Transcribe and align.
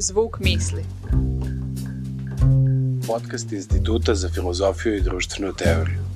Zvuk 0.00 0.40
misli. 0.40 0.84
Podcast 3.06 3.52
Instituta 3.52 4.14
za 4.14 4.28
filozofiju 4.28 4.96
i 4.96 5.00
društvenu 5.00 5.52
teoriju. 5.52 6.07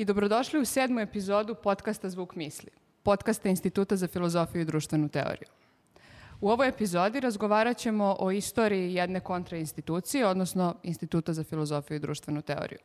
I 0.00 0.04
dobrodošli 0.04 0.60
u 0.60 0.64
sedmu 0.64 1.00
epizodu 1.00 1.54
podcasta 1.54 2.08
Zvuk 2.08 2.34
misli, 2.34 2.70
podcasta 3.02 3.48
Instituta 3.48 3.96
za 3.96 4.08
filozofiju 4.08 4.62
i 4.62 4.64
društvenu 4.64 5.08
teoriju. 5.08 5.48
U 6.40 6.50
ovoj 6.50 6.68
epizodi 6.68 7.20
razgovarat 7.20 7.76
ćemo 7.76 8.16
o 8.18 8.30
istoriji 8.30 8.94
jedne 8.94 9.20
kontrainstitucije, 9.20 10.26
odnosno 10.26 10.74
Instituta 10.82 11.32
za 11.32 11.44
filozofiju 11.44 11.96
i 11.96 12.00
društvenu 12.00 12.42
teoriju. 12.42 12.78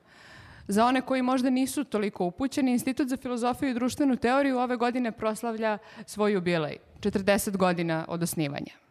Za 0.67 0.85
one 0.85 1.01
koji 1.01 1.21
možda 1.21 1.49
nisu 1.49 1.83
toliko 1.83 2.25
upućeni, 2.25 2.71
Institut 2.71 3.07
za 3.07 3.17
filozofiju 3.17 3.69
i 3.69 3.73
društvenu 3.73 4.15
teoriju 4.15 4.57
ove 4.57 4.75
godine 4.77 5.11
proslavlja 5.11 5.77
svoj 6.05 6.33
jubilej, 6.33 6.77
40 6.99 7.57
godina 7.57 8.05
od 8.07 8.23
osnivanja. 8.23 8.84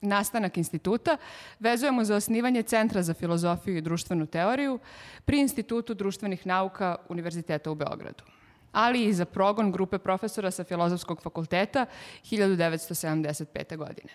Nastanak 0.00 0.56
instituta 0.56 1.16
vezujemo 1.60 2.04
za 2.04 2.16
osnivanje 2.16 2.62
Centra 2.62 3.02
za 3.02 3.14
filozofiju 3.14 3.76
i 3.76 3.80
društvenu 3.80 4.26
teoriju 4.26 4.78
pri 5.24 5.40
Institutu 5.40 5.94
društvenih 5.94 6.46
nauka 6.46 6.96
Univerziteta 7.08 7.70
u 7.70 7.74
Beogradu, 7.74 8.24
ali 8.72 9.04
i 9.04 9.12
za 9.12 9.24
progon 9.24 9.72
grupe 9.72 9.98
profesora 9.98 10.50
sa 10.50 10.64
Filozofskog 10.64 11.22
fakulteta 11.22 11.86
1975. 12.24 13.76
godine. 13.76 14.12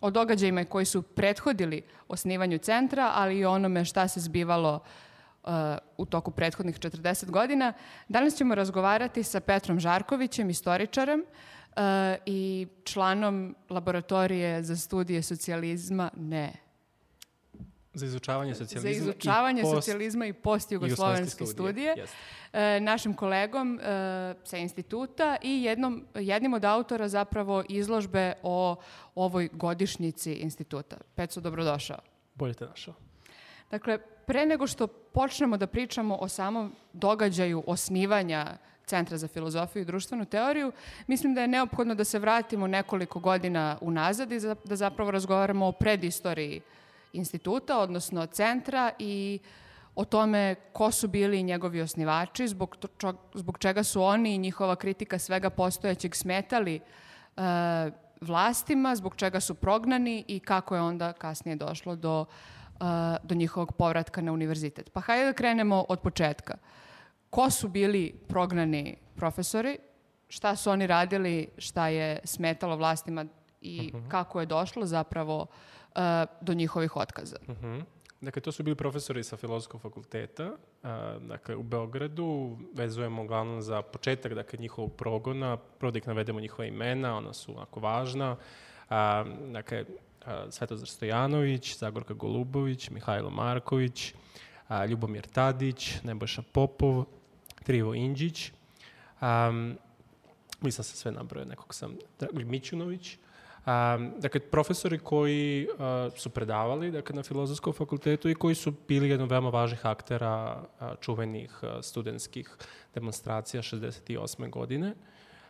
O 0.00 0.10
događajima 0.10 0.64
koji 0.64 0.84
su 0.84 1.02
prethodili 1.02 1.82
osnivanju 2.08 2.58
centra, 2.58 3.12
ali 3.14 3.38
i 3.38 3.44
onome 3.44 3.84
šta 3.84 4.08
se 4.08 4.20
zbivalo 4.20 4.80
uh, 5.44 5.52
u 5.96 6.06
toku 6.06 6.30
prethodnih 6.30 6.78
40 6.78 7.30
godina, 7.30 7.72
danas 8.08 8.36
ćemo 8.36 8.54
razgovarati 8.54 9.22
sa 9.22 9.40
Petrom 9.40 9.80
Žarkovićem, 9.80 10.50
istoričarem, 10.50 11.24
i 12.26 12.66
članom 12.84 13.54
laboratorije 13.70 14.62
za 14.62 14.76
studije 14.76 15.22
socijalizma, 15.22 16.10
ne, 16.16 16.52
Za 17.96 18.06
izučavanje 18.06 18.54
socijalizma 18.54 19.04
za 19.04 19.10
izučavanje 19.10 19.60
i 19.60 19.62
post... 19.62 19.74
socijalizma 19.74 20.26
i 20.26 20.32
postjugoslovenske 20.32 21.46
studije, 21.46 21.94
Jeste. 21.96 22.16
e, 22.52 22.80
našim 22.80 23.14
kolegom 23.14 23.80
e, 23.80 24.34
sa 24.44 24.56
instituta 24.56 25.36
i 25.42 25.62
jednom, 25.62 26.06
jednim 26.14 26.54
od 26.54 26.64
autora 26.64 27.08
zapravo 27.08 27.64
izložbe 27.68 28.32
o 28.42 28.76
ovoj 29.14 29.48
godišnjici 29.52 30.32
instituta. 30.32 30.96
Peco, 31.14 31.40
dobrodošao. 31.40 31.98
Bolje 32.34 32.54
te 32.54 32.64
našao. 32.64 32.94
Dakle, 33.70 33.98
pre 34.26 34.46
nego 34.46 34.66
što 34.66 34.86
počnemo 34.86 35.56
da 35.56 35.66
pričamo 35.66 36.16
o 36.20 36.28
samom 36.28 36.74
događaju 36.92 37.64
osnivanja 37.66 38.56
Centra 38.86 39.18
za 39.18 39.28
filozofiju 39.28 39.82
i 39.82 39.84
društvenu 39.84 40.24
teoriju, 40.24 40.72
mislim 41.06 41.34
da 41.34 41.40
je 41.40 41.48
neophodno 41.48 41.94
da 41.94 42.04
se 42.04 42.18
vratimo 42.18 42.66
nekoliko 42.66 43.20
godina 43.20 43.78
unazad 43.80 44.32
i 44.32 44.40
da 44.64 44.76
zapravo 44.76 45.10
razgovaramo 45.10 45.66
o 45.66 45.72
predistoriji 45.72 46.60
instituta, 47.12 47.78
odnosno 47.78 48.26
centra 48.26 48.92
i 48.98 49.38
o 49.94 50.04
tome 50.04 50.54
ko 50.72 50.90
su 50.92 51.08
bili 51.08 51.42
njegovi 51.42 51.80
osnivači, 51.80 52.48
zbog, 52.48 52.76
to- 52.76 53.14
zbog 53.34 53.58
čega 53.58 53.82
su 53.82 54.02
oni 54.02 54.34
i 54.34 54.38
njihova 54.38 54.76
kritika 54.76 55.18
svega 55.18 55.50
postojećeg 55.50 56.14
smetali 56.14 56.74
e, 56.76 56.80
vlastima, 58.20 58.96
zbog 58.96 59.16
čega 59.16 59.40
su 59.40 59.54
prognani 59.54 60.24
i 60.28 60.40
kako 60.40 60.74
je 60.74 60.80
onda 60.80 61.12
kasnije 61.12 61.56
došlo 61.56 61.96
do, 61.96 62.24
e, 62.80 62.84
do 63.22 63.34
njihovog 63.34 63.72
povratka 63.72 64.20
na 64.20 64.32
univerzitet. 64.32 64.90
Pa 64.92 65.00
hajde 65.00 65.24
da 65.24 65.32
krenemo 65.32 65.84
od 65.88 66.00
početka. 66.00 66.54
Ko 67.30 67.50
su 67.50 67.68
bili 67.68 68.14
prognani 68.28 68.96
profesori, 69.16 69.78
šta 70.28 70.56
su 70.56 70.70
oni 70.70 70.86
radili, 70.86 71.48
šta 71.58 71.88
je 71.88 72.20
smetalo 72.24 72.76
vlastima 72.76 73.26
i 73.60 73.92
kako 74.08 74.40
je 74.40 74.46
došlo 74.46 74.86
zapravo 74.86 75.46
e, 75.94 76.26
do 76.40 76.54
njihovih 76.54 76.96
otkaza. 76.96 77.36
Mhm. 77.48 77.78
Dakle, 78.20 78.42
to 78.42 78.52
su 78.52 78.62
bili 78.62 78.76
profesori 78.76 79.24
sa 79.24 79.36
Filozofskog 79.36 79.80
fakulteta, 79.80 80.52
a, 80.82 81.18
dakle, 81.20 81.56
u 81.56 81.62
Beogradu. 81.62 82.58
Vezujemo 82.74 83.22
uglavnom 83.22 83.62
za 83.62 83.82
početak, 83.82 84.34
dakle, 84.34 84.58
njihovog 84.58 84.92
progona. 84.92 85.56
Prvo 85.56 85.90
da 85.90 85.98
ih 85.98 86.06
navedemo 86.06 86.40
njihova 86.40 86.66
imena, 86.66 87.16
ona 87.16 87.32
su 87.32 87.56
onako 87.56 87.80
važna. 87.80 88.36
A, 88.90 89.24
dakle, 89.52 89.84
a, 90.24 90.50
Svetozar 90.50 90.88
Stojanović, 90.88 91.78
Zagorka 91.78 92.14
Golubović, 92.14 92.90
Mihajlo 92.90 93.30
Marković, 93.30 94.14
a, 94.68 94.86
Ljubomir 94.86 95.26
Tadić, 95.26 96.02
Nebojša 96.02 96.42
Popov, 96.52 97.04
Trivo 97.66 97.94
Inđić. 97.94 98.52
Um, 99.20 99.78
mislim 100.60 100.84
se 100.84 100.96
sve 100.96 101.12
nabrojao, 101.12 101.48
nekog 101.48 101.74
sam, 101.74 101.96
Mićunović. 102.32 103.18
Um, 103.66 104.12
dakle, 104.18 104.40
profesori 104.40 104.98
koji 104.98 105.68
uh, 105.68 106.12
su 106.16 106.30
predavali 106.30 106.90
dakle, 106.90 107.16
na 107.16 107.22
Filozofskom 107.22 107.72
fakultetu 107.72 108.28
i 108.28 108.34
koji 108.34 108.54
su 108.54 108.72
bili 108.88 109.08
jedan 109.08 109.24
od 109.24 109.30
veoma 109.30 109.50
važnih 109.50 109.86
aktera 109.86 110.62
uh, 110.80 110.88
čuvenih 111.00 111.58
uh, 111.62 111.68
studentskih 111.82 112.56
demonstracija 112.94 113.62
68. 113.62 114.50
godine. 114.50 114.94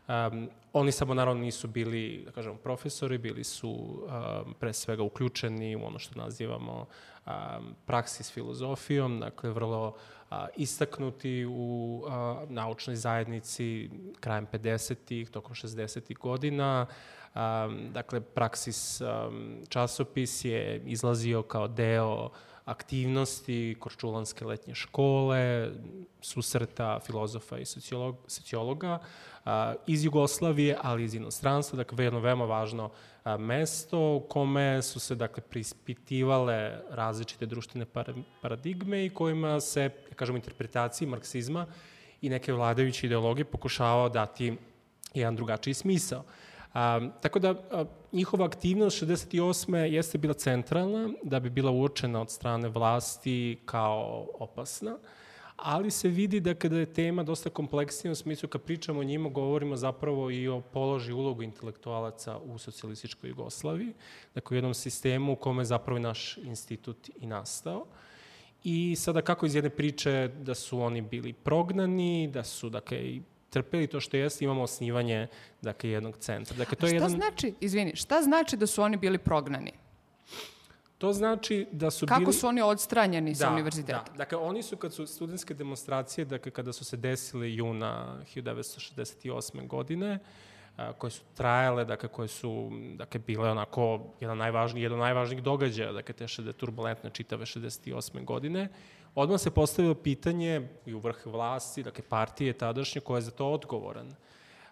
Um, 0.09 0.49
oni 0.73 0.93
samo 0.93 1.15
naravno 1.15 1.43
nisu 1.43 1.69
bili, 1.69 2.23
da 2.25 2.31
kažemo, 2.31 2.55
profesori, 2.57 3.19
bili 3.19 3.45
su 3.45 3.71
um, 3.71 4.55
pre 4.55 4.73
svega 4.73 5.03
uključeni 5.03 5.77
u 5.77 5.87
ono 5.87 5.99
što 5.99 6.21
nazivamo 6.21 6.87
um, 7.27 7.33
praksi 7.87 8.23
s 8.23 8.33
filozofijom, 8.33 9.21
dakle 9.21 9.51
vrlo 9.51 9.97
a, 10.31 10.47
istaknuti 10.57 11.47
u 11.49 12.03
a, 12.09 12.45
naučnoj 12.49 12.97
zajednici 12.97 13.91
krajem 14.21 14.47
50-ih, 14.53 15.31
tokom 15.31 15.55
60-ih 15.55 16.19
godina. 16.19 16.87
A, 17.35 17.69
dakle, 17.93 18.21
Praksis 18.21 19.01
um, 19.01 19.07
časopis 19.69 20.45
je 20.45 20.83
izlazio 20.87 21.43
kao 21.43 21.69
deo 21.69 22.31
aktivnosti 22.67 23.77
Korčulanske 23.79 24.45
letnje 24.45 24.75
škole, 24.75 25.71
susreta 26.21 27.01
filozofa 27.01 27.59
i 27.59 27.65
sociolog, 27.65 28.17
sociologa 28.27 28.99
a, 29.45 29.75
iz 29.87 30.05
Jugoslavije, 30.05 30.79
ali 30.83 31.05
iz 31.05 31.15
inostranstva, 31.15 31.77
dakle 31.77 32.05
jedno 32.05 32.21
veoma 32.21 32.45
važno 32.45 32.91
a, 33.25 33.37
mesto 33.37 33.99
u 33.99 34.21
kome 34.21 34.83
su 34.83 35.01
se 35.01 35.15
dakle 35.15 35.43
prispitivale 35.43 36.81
različite 36.91 37.47
društvene 37.47 37.87
para, 37.87 38.15
paradigme 38.43 39.05
i 39.07 39.11
kojima 39.11 39.61
se, 39.61 39.89
da 40.09 40.15
kažemo, 40.15 40.39
interpretaciji 40.39 41.09
marksizma 41.09 41.67
i 42.23 42.29
neke 42.29 42.53
vladajuće 42.53 43.07
ideologije 43.07 43.45
pokušavao 43.45 44.09
dati 44.09 44.57
jedan 45.15 45.37
drugačiji 45.37 45.75
smisao. 45.75 46.25
A, 46.77 47.01
tako 47.23 47.39
da 47.39 47.55
njihova 48.13 48.45
aktivnost 48.45 49.03
68. 49.03 49.75
jeste 49.75 50.19
bila 50.19 50.35
centralna, 50.35 51.09
da 51.23 51.41
bi 51.41 51.51
bila 51.51 51.71
uočena 51.71 52.21
od 52.21 52.31
strane 52.31 52.69
vlasti 52.69 53.59
kao 53.65 54.27
opasna, 54.39 54.99
ali 55.57 55.91
se 55.91 56.09
vidi 56.09 56.41
da 56.41 56.55
kada 56.55 56.79
je 56.79 56.93
tema 56.93 57.23
dosta 57.23 57.51
kompleksnija 57.51 58.13
u 58.13 58.15
smislu 58.15 58.49
kad 58.49 58.63
pričamo 58.63 59.01
o 59.01 59.05
njima 59.05 59.29
govorimo 59.29 59.77
zapravo 59.77 60.31
i 60.31 60.49
o 60.49 60.61
položi 60.61 61.13
ulogu 61.13 61.43
intelektualaca 61.43 62.39
u 62.39 62.59
socijalističkoj 62.59 63.31
Jugoslaviji, 63.31 63.93
dakle 64.35 64.55
u 64.55 64.59
jednom 64.59 64.75
sistemu 64.75 65.33
u 65.33 65.37
kome 65.37 65.61
je 65.61 65.67
zapravo 65.67 65.99
naš 65.99 66.37
institut 66.37 67.11
i 67.21 67.27
nastao. 67.27 67.87
I 68.65 68.97
sada 68.97 69.23
kako 69.23 69.47
iz 69.47 69.55
jedne 69.55 69.71
priče 69.71 70.31
da 70.41 70.55
su 70.55 70.81
oni 70.81 71.03
bili 71.03 71.33
prognani, 71.33 72.29
da 72.29 72.45
su 72.45 72.71
dakle 72.71 73.21
trpeli 73.51 73.87
to 73.87 74.01
što 74.01 74.17
jeste, 74.17 74.45
imamo 74.45 74.63
osnivanje 74.63 75.27
dakle, 75.63 75.91
jednog 75.91 76.17
centra. 76.19 76.57
Dakle, 76.57 76.77
to 76.77 76.87
je 76.87 76.91
šta 76.91 76.97
jedan, 76.97 77.11
znači, 77.11 77.55
izvini, 77.61 77.97
šta 77.97 78.23
znači 78.23 78.57
da 78.57 78.67
su 78.67 78.83
oni 78.83 78.97
bili 78.97 79.19
prognani? 79.19 79.73
to 80.99 81.13
znači 81.13 81.67
da 81.73 81.91
su 81.91 82.07
Kako 82.07 82.21
bili... 82.21 82.33
su 82.33 82.47
oni 82.47 82.63
odstranjeni 82.63 83.35
sa 83.35 83.51
univerziteta? 83.51 84.05
Da, 84.11 84.17
dakle, 84.17 84.39
oni 84.39 84.63
su, 84.63 84.77
kad 84.77 84.93
su 84.93 85.07
studentske 85.07 85.55
demonstracije, 85.55 86.25
dakle, 86.25 86.53
kada 86.53 86.73
su 86.73 86.85
se 86.85 86.97
desile 86.97 87.55
juna 87.55 88.17
1968. 88.35 89.67
godine, 89.67 90.19
a, 90.77 90.93
koje 90.93 91.11
su 91.11 91.23
trajale, 91.35 91.85
dakle, 91.85 92.09
koje 92.09 92.29
su, 92.29 92.71
dakle, 92.95 93.21
bile 93.27 93.51
onako 93.51 94.01
jedan 94.21 94.39
najvažniji, 94.39 94.83
jedan 94.83 94.99
najvažnijih 94.99 95.43
događaja, 95.43 95.93
dakle, 95.93 96.15
te 96.15 96.29
šede 96.29 96.53
turbulentne 96.53 97.11
čitave 97.11 97.45
68. 97.45 98.25
godine, 98.25 98.69
odmah 99.17 99.41
se 99.41 99.51
postavilo 99.51 99.95
pitanje 99.95 100.69
i 100.87 100.95
u 100.95 100.99
vrh 100.99 101.27
vlasti, 101.27 101.83
dakle, 101.83 102.05
partije 102.09 102.53
tadašnje, 102.53 103.01
koja 103.01 103.19
je 103.19 103.23
za 103.23 103.31
to 103.31 103.51
odgovoran. 103.53 104.13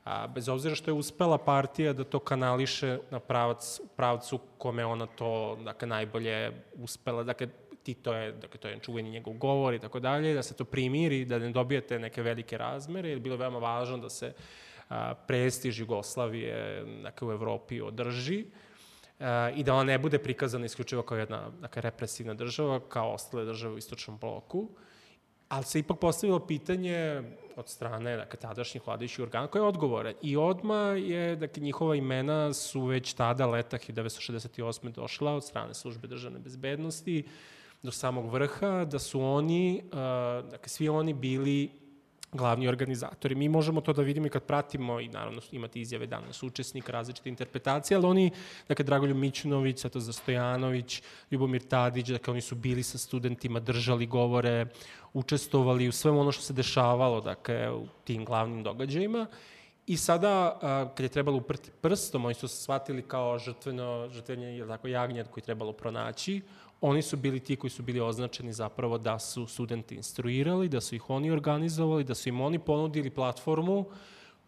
A, 0.04 0.26
bez 0.26 0.48
obzira 0.48 0.74
što 0.74 0.90
je 0.90 0.94
uspela 0.94 1.38
partija 1.38 1.92
da 1.92 2.04
to 2.04 2.18
kanališe 2.18 2.98
na 3.10 3.20
pravac, 3.20 3.80
pravcu 3.96 4.38
kome 4.58 4.84
ona 4.84 5.06
to 5.06 5.58
dakle, 5.64 5.88
najbolje 5.88 6.52
uspela. 6.74 7.22
Dakle, 7.22 7.48
Tito 7.84 8.14
je, 8.14 8.32
dakle, 8.32 8.60
to 8.60 8.68
je 8.68 8.78
čuveni 8.80 9.10
njegov 9.10 9.34
govor 9.34 9.74
i 9.74 9.78
tako 9.78 10.00
dalje, 10.00 10.34
da 10.34 10.42
se 10.42 10.54
to 10.56 10.64
primiri, 10.64 11.24
da 11.24 11.38
ne 11.38 11.50
dobijete 11.52 11.98
neke 11.98 12.22
velike 12.22 12.58
razmere, 12.58 13.08
jer 13.08 13.18
je 13.18 13.20
bilo 13.20 13.36
veoma 13.36 13.58
važno 13.58 13.98
da 13.98 14.08
se 14.08 14.32
a, 14.88 15.14
prestiž 15.14 15.80
Jugoslavije 15.80 16.84
dakle, 17.02 17.28
u 17.28 17.32
Evropi 17.32 17.80
održi 17.80 18.44
i 19.54 19.62
da 19.64 19.74
ona 19.74 19.84
ne 19.84 19.98
bude 19.98 20.18
prikazana 20.18 20.66
isključivo 20.66 21.02
kao 21.02 21.18
jedna 21.18 21.50
dakle, 21.60 21.82
represivna 21.82 22.34
država, 22.34 22.80
kao 22.88 23.12
ostale 23.12 23.44
države 23.44 23.74
u 23.74 23.78
istočnom 23.78 24.18
bloku. 24.18 24.68
Ali 25.48 25.64
se 25.64 25.78
ipak 25.78 25.98
postavilo 25.98 26.46
pitanje 26.46 27.22
od 27.56 27.68
strane 27.68 28.16
dakle, 28.16 28.40
tadašnjih 28.40 28.86
vladajućih 28.86 29.22
organa 29.22 29.46
koje 29.46 29.60
je 29.60 29.66
odgovore. 29.66 30.14
I 30.22 30.36
odma 30.36 30.80
je, 30.80 31.36
dakle, 31.36 31.62
njihova 31.62 31.96
imena 31.96 32.52
su 32.52 32.84
već 32.84 33.12
tada 33.14 33.46
leta 33.46 33.78
1968. 33.78 34.92
došla 34.92 35.32
od 35.32 35.44
strane 35.44 35.74
službe 35.74 36.08
državne 36.08 36.38
bezbednosti 36.38 37.24
do 37.82 37.90
samog 37.90 38.32
vrha, 38.32 38.84
da 38.84 38.98
su 38.98 39.20
oni, 39.20 39.82
dakle, 40.50 40.68
svi 40.68 40.88
oni 40.88 41.14
bili 41.14 41.70
glavni 42.34 42.68
organizatori. 42.68 43.34
Mi 43.34 43.48
možemo 43.48 43.80
to 43.80 43.92
da 43.92 44.02
vidimo 44.02 44.26
i 44.26 44.30
kad 44.30 44.42
pratimo 44.42 45.00
i 45.00 45.08
naravno 45.08 45.40
imate 45.52 45.80
izjave 45.80 46.06
danas 46.06 46.42
učesnika, 46.42 46.92
različite 46.92 47.28
interpretacije, 47.28 47.96
ali 47.96 48.06
oni, 48.06 48.30
dakle, 48.68 48.84
Dragoljub 48.84 49.16
Mićunović, 49.16 49.80
Sato 49.80 50.00
Zastojanović, 50.00 51.02
Ljubomir 51.30 51.62
Tadić, 51.62 52.08
dakle, 52.08 52.30
oni 52.30 52.40
su 52.40 52.54
bili 52.54 52.82
sa 52.82 52.98
studentima, 52.98 53.60
držali 53.60 54.06
govore, 54.06 54.66
učestvovali 55.12 55.88
u 55.88 55.92
svemu 55.92 56.20
ono 56.20 56.32
što 56.32 56.42
se 56.42 56.52
dešavalo, 56.52 57.20
dakle, 57.20 57.70
u 57.70 57.86
tim 58.04 58.24
glavnim 58.24 58.62
događajima. 58.62 59.26
I 59.86 59.96
sada, 59.96 60.58
kad 60.96 61.04
je 61.04 61.08
trebalo 61.08 61.36
uprti 61.36 61.70
prstom, 61.80 62.24
oni 62.24 62.34
su 62.34 62.48
se 62.48 62.62
shvatili 62.62 63.02
kao 63.02 63.38
žrtveno, 63.38 64.08
žrtvenje, 64.08 64.46
je 64.46 64.68
tako, 64.68 64.88
jagnjad 64.88 65.30
koji 65.30 65.42
je 65.42 65.44
trebalo 65.44 65.72
pronaći, 65.72 66.40
oni 66.86 67.02
su 67.02 67.16
bili 67.16 67.40
ti 67.40 67.56
koji 67.56 67.70
su 67.70 67.82
bili 67.82 68.00
označeni 68.00 68.52
zapravo 68.52 68.98
da 68.98 69.18
su 69.18 69.46
studenti 69.46 69.94
instruirali, 69.94 70.68
da 70.68 70.80
su 70.80 70.94
ih 70.94 71.10
oni 71.10 71.30
organizovali, 71.30 72.04
da 72.04 72.14
su 72.14 72.28
im 72.28 72.40
oni 72.40 72.58
ponudili 72.58 73.10
platformu 73.10 73.84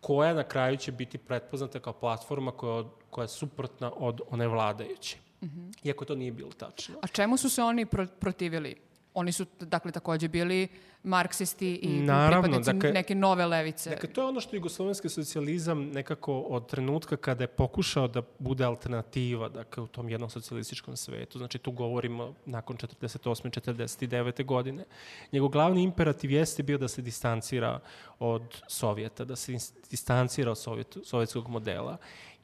koja 0.01 0.35
na 0.35 0.43
kraju 0.43 0.77
će 0.77 0.93
biti 0.93 1.19
pretpoznata 1.19 1.81
kao 1.81 1.93
platforma 1.93 2.51
koja, 2.51 2.85
koja 3.11 3.25
je 3.25 3.29
suprotna 3.29 3.93
od 3.97 4.21
one 4.31 4.49
vladajuće. 4.49 5.17
Mm 5.43 5.47
-hmm. 5.47 5.87
Iako 5.87 6.05
to 6.05 6.15
nije 6.15 6.33
bilo 6.33 6.51
tačno. 6.53 6.95
A 7.03 7.07
čemu 7.07 7.37
su 7.37 7.51
se 7.51 7.63
oni 7.63 7.87
pro 7.87 8.07
protivili? 8.21 8.86
Oni 9.17 9.33
su, 9.33 9.47
dakle, 9.61 9.93
takođe 9.93 10.29
bili 10.29 10.69
marksisti 11.03 11.75
i 11.75 11.89
Naravno, 11.89 12.43
pripadnici 12.43 12.73
dakle, 12.73 12.93
neke 12.93 13.15
nove 13.15 13.47
levice. 13.47 13.91
Dakle, 13.91 14.09
to 14.09 14.21
je 14.21 14.27
ono 14.27 14.41
što 14.41 14.57
jugoslovenski 14.57 15.09
socijalizam 15.09 15.89
nekako 15.91 16.41
od 16.41 16.67
trenutka 16.67 17.17
kada 17.17 17.45
je 17.45 17.49
pokušao 17.49 18.09
da 18.09 18.23
bude 18.39 18.65
alternativa 18.65 19.49
dakle, 19.49 19.83
u 19.83 19.87
tom 19.87 20.09
jednom 20.09 20.31
socijalističkom 20.31 20.97
svetu, 20.97 21.39
znači 21.39 21.59
tu 21.59 21.73
govorimo 21.73 22.35
nakon 22.47 22.77
48. 22.77 23.61
49. 23.61 24.45
godine, 24.45 24.85
njegov 25.33 25.49
glavni 25.49 25.83
imperativ 25.83 26.31
jeste 26.31 26.63
bio 26.63 26.79
da 26.79 26.89
se 26.89 27.03
distancira 27.03 27.81
od 28.19 28.63
Sovjeta, 28.69 29.25
da 29.25 29.37
se 29.37 29.53
distancira 29.91 30.51
od 30.51 30.59
sovjet, 30.59 30.97
sovjetskog 31.05 31.49
modela 31.49 31.97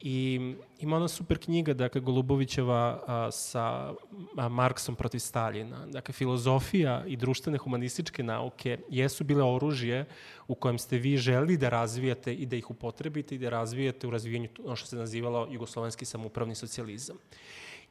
I 0.05 0.55
ima 0.79 0.95
ona 0.95 1.07
super 1.07 1.37
knjiga, 1.37 1.73
dakle, 1.73 2.01
Golubovićeva 2.01 3.03
a, 3.07 3.31
sa 3.31 3.93
a, 4.37 4.49
Marksom 4.49 4.95
protiv 4.95 5.19
Staljina. 5.19 5.85
Dakle, 5.85 6.13
filozofija 6.13 7.03
i 7.07 7.15
društvene 7.15 7.57
humanističke 7.57 8.23
nauke 8.23 8.77
jesu 8.89 9.23
bile 9.23 9.43
oružje 9.43 10.05
u 10.47 10.55
kojem 10.55 10.77
ste 10.79 10.97
vi 10.97 11.17
želi 11.17 11.57
da 11.57 11.69
razvijate 11.69 12.33
i 12.33 12.45
da 12.45 12.55
ih 12.55 12.71
upotrebite 12.71 13.35
i 13.35 13.37
da 13.37 13.49
razvijate 13.49 14.07
u 14.07 14.11
razvijenju 14.11 14.49
ono 14.65 14.75
što 14.75 14.87
se 14.87 14.95
nazivalo 14.95 15.47
jugoslovenski 15.51 16.05
samupravni 16.05 16.55
socijalizam 16.55 17.17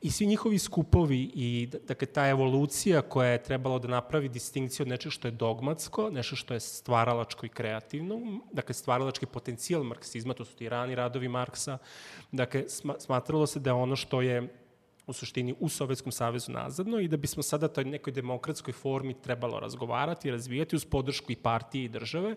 i 0.02 0.10
svi 0.10 0.26
njihovi 0.26 0.58
skupovi 0.58 1.30
i 1.34 1.68
dakle 1.88 2.06
ta 2.06 2.28
evolucija 2.28 3.02
koja 3.02 3.28
je 3.28 3.42
trebalo 3.42 3.78
da 3.78 3.88
napravi 3.88 4.28
distinkciju 4.28 4.84
od 4.84 4.88
nečeg 4.88 5.12
što 5.12 5.28
je 5.28 5.32
dogmatsko, 5.32 6.10
nešto 6.10 6.36
što 6.36 6.54
je 6.54 6.60
stvaralačko 6.60 7.46
i 7.46 7.48
kreativno, 7.48 8.40
dakle 8.52 8.74
stvaralački 8.74 9.26
potencijal 9.26 9.82
marksizma, 9.82 10.34
to 10.34 10.44
su 10.44 10.56
ti 10.56 10.68
rani 10.68 10.94
radovi 10.94 11.28
Marksa, 11.28 11.78
dakle 12.32 12.64
smatralo 12.98 13.46
se 13.46 13.60
da 13.60 13.74
ono 13.74 13.96
što 13.96 14.22
je 14.22 14.61
u 15.06 15.12
suštini 15.12 15.54
u 15.60 15.68
Sovjetskom 15.68 16.12
savezu 16.12 16.52
nazadno 16.52 17.00
i 17.00 17.08
da 17.08 17.16
bismo 17.16 17.42
sada 17.42 17.68
toj 17.68 17.84
nekoj 17.84 18.12
demokratskoj 18.12 18.72
formi 18.72 19.14
trebalo 19.14 19.60
razgovarati 19.60 20.30
razvijati 20.30 20.76
uz 20.76 20.84
podršku 20.84 21.32
i 21.32 21.36
partije 21.36 21.84
i 21.84 21.88
države. 21.88 22.36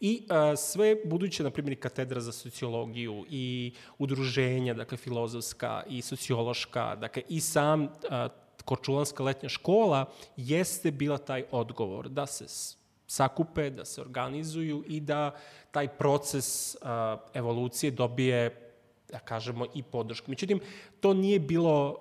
I 0.00 0.22
a, 0.28 0.56
sve 0.56 0.96
buduće, 1.04 1.42
na 1.42 1.50
primjer, 1.50 1.80
katedra 1.80 2.20
za 2.20 2.32
sociologiju 2.32 3.24
i 3.30 3.72
udruženja, 3.98 4.74
dakle, 4.74 4.96
filozofska 4.96 5.82
i 5.88 6.02
sociološka, 6.02 6.96
dakle, 6.96 7.22
i 7.28 7.40
sam 7.40 7.88
a, 8.10 8.28
Korčulanska 8.64 9.22
letnja 9.22 9.48
škola 9.48 10.04
jeste 10.36 10.90
bila 10.90 11.18
taj 11.18 11.44
odgovor 11.50 12.08
da 12.08 12.26
se 12.26 12.74
sakupe, 13.06 13.70
da 13.70 13.84
se 13.84 14.00
organizuju 14.00 14.84
i 14.86 15.00
da 15.00 15.34
taj 15.70 15.88
proces 15.88 16.76
a, 16.82 17.16
evolucije 17.34 17.90
dobije 17.90 18.65
da 19.08 19.18
kažemo, 19.18 19.66
i 19.74 19.82
podršku. 19.82 20.30
Međutim, 20.30 20.60
to 21.00 21.14
nije 21.14 21.38
bilo, 21.38 21.98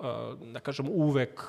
da 0.54 0.60
kažemo, 0.60 0.92
uvek 0.92 1.42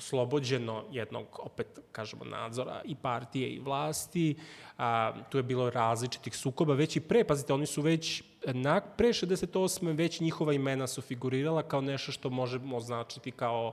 oslobođeno 0.00 0.84
jednog, 0.92 1.26
opet 1.38 1.78
kažemo, 1.92 2.24
nadzora 2.24 2.80
i 2.84 2.94
partije 2.94 3.48
i 3.48 3.60
vlasti. 3.60 4.36
A, 4.78 5.12
tu 5.30 5.38
je 5.38 5.42
bilo 5.42 5.70
različitih 5.70 6.36
sukoba, 6.36 6.74
već 6.74 6.96
i 6.96 7.00
pre, 7.00 7.24
pazite, 7.24 7.52
oni 7.52 7.66
su 7.66 7.82
već, 7.82 8.22
na, 8.46 8.80
pre 8.80 9.08
68. 9.08 9.96
već 9.96 10.20
njihova 10.20 10.52
imena 10.52 10.86
su 10.86 11.02
figurirala 11.02 11.62
kao 11.62 11.80
nešto 11.80 12.12
što 12.12 12.30
možemo 12.30 12.76
označiti 12.76 13.30
kao 13.30 13.72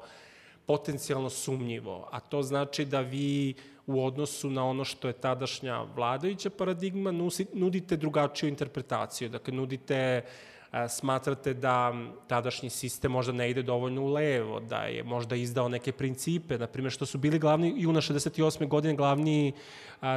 potencijalno 0.66 1.30
sumnjivo, 1.30 2.10
a 2.12 2.20
to 2.20 2.44
znači 2.44 2.86
da 2.86 3.00
vi 3.02 3.54
u 3.86 4.04
odnosu 4.06 4.50
na 4.50 4.66
ono 4.66 4.84
što 4.84 5.08
je 5.08 5.14
tadašnja 5.14 5.82
vladajuća 5.96 6.50
paradigma 6.50 7.12
nudite 7.54 7.98
drugačiju 7.98 8.50
interpretaciju, 8.50 9.30
dakle 9.30 9.54
nudite 9.54 10.22
uh, 10.24 10.57
smatrate 10.90 11.54
da 11.54 11.94
tadašnji 12.28 12.70
sistem 12.70 13.12
možda 13.12 13.34
ne 13.34 13.50
ide 13.50 13.64
dovoljno 13.64 14.02
u 14.02 14.08
levo, 14.08 14.60
da 14.60 14.78
je 14.78 15.04
možda 15.04 15.36
izdao 15.36 15.70
neke 15.70 15.92
principe, 15.92 16.58
na 16.58 16.68
primjer 16.68 16.92
što 16.92 17.06
su 17.06 17.18
bili 17.18 17.40
glavni, 17.40 17.74
juna 17.78 18.02
68. 18.02 18.68
godine 18.68 18.96
glavni 18.96 19.54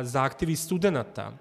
zahtevi 0.02 0.56
studenta, 0.56 1.32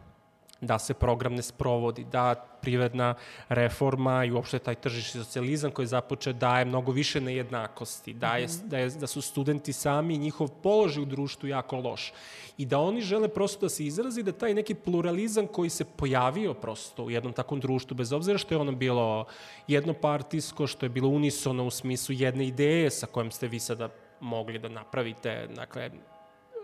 da 0.61 0.79
se 0.79 0.93
program 0.93 1.35
ne 1.35 1.41
sprovodi, 1.41 2.03
da 2.03 2.35
privredna 2.61 3.15
reforma 3.49 4.25
i 4.25 4.31
uopšte 4.31 4.59
taj 4.59 4.75
tržišni 4.75 5.23
socijalizam 5.23 5.71
koji 5.71 5.83
je 5.83 5.87
započeo 5.87 6.33
daje 6.33 6.65
mnogo 6.65 6.91
više 6.91 7.21
nejednakosti, 7.21 8.13
da, 8.13 8.35
je, 8.37 8.47
da, 8.63 8.77
je, 8.77 8.89
da 8.89 9.07
su 9.07 9.21
studenti 9.21 9.73
sami 9.73 10.15
i 10.15 10.17
njihov 10.17 10.47
položaj 10.63 11.03
u 11.03 11.05
društvu 11.05 11.49
jako 11.49 11.77
loš 11.77 12.13
i 12.57 12.65
da 12.65 12.79
oni 12.79 13.01
žele 13.01 13.27
prosto 13.27 13.65
da 13.65 13.69
se 13.69 13.85
izrazi 13.85 14.23
da 14.23 14.31
taj 14.31 14.53
neki 14.53 14.73
pluralizam 14.73 15.47
koji 15.47 15.69
se 15.69 15.85
pojavio 15.85 16.53
prosto 16.53 17.03
u 17.03 17.11
jednom 17.11 17.33
takvom 17.33 17.59
društvu, 17.59 17.95
bez 17.95 18.13
obzira 18.13 18.37
što 18.37 18.53
je 18.53 18.57
ono 18.57 18.71
bilo 18.71 19.25
jednopartijsko, 19.67 20.67
što 20.67 20.85
je 20.85 20.89
bilo 20.89 21.09
unisono 21.09 21.65
u 21.65 21.71
smislu 21.71 22.15
jedne 22.15 22.47
ideje 22.47 22.91
sa 22.91 23.07
kojom 23.07 23.31
ste 23.31 23.47
vi 23.47 23.59
sada 23.59 23.89
mogli 24.19 24.59
da 24.59 24.69
napravite, 24.69 25.47
dakle, 25.55 25.89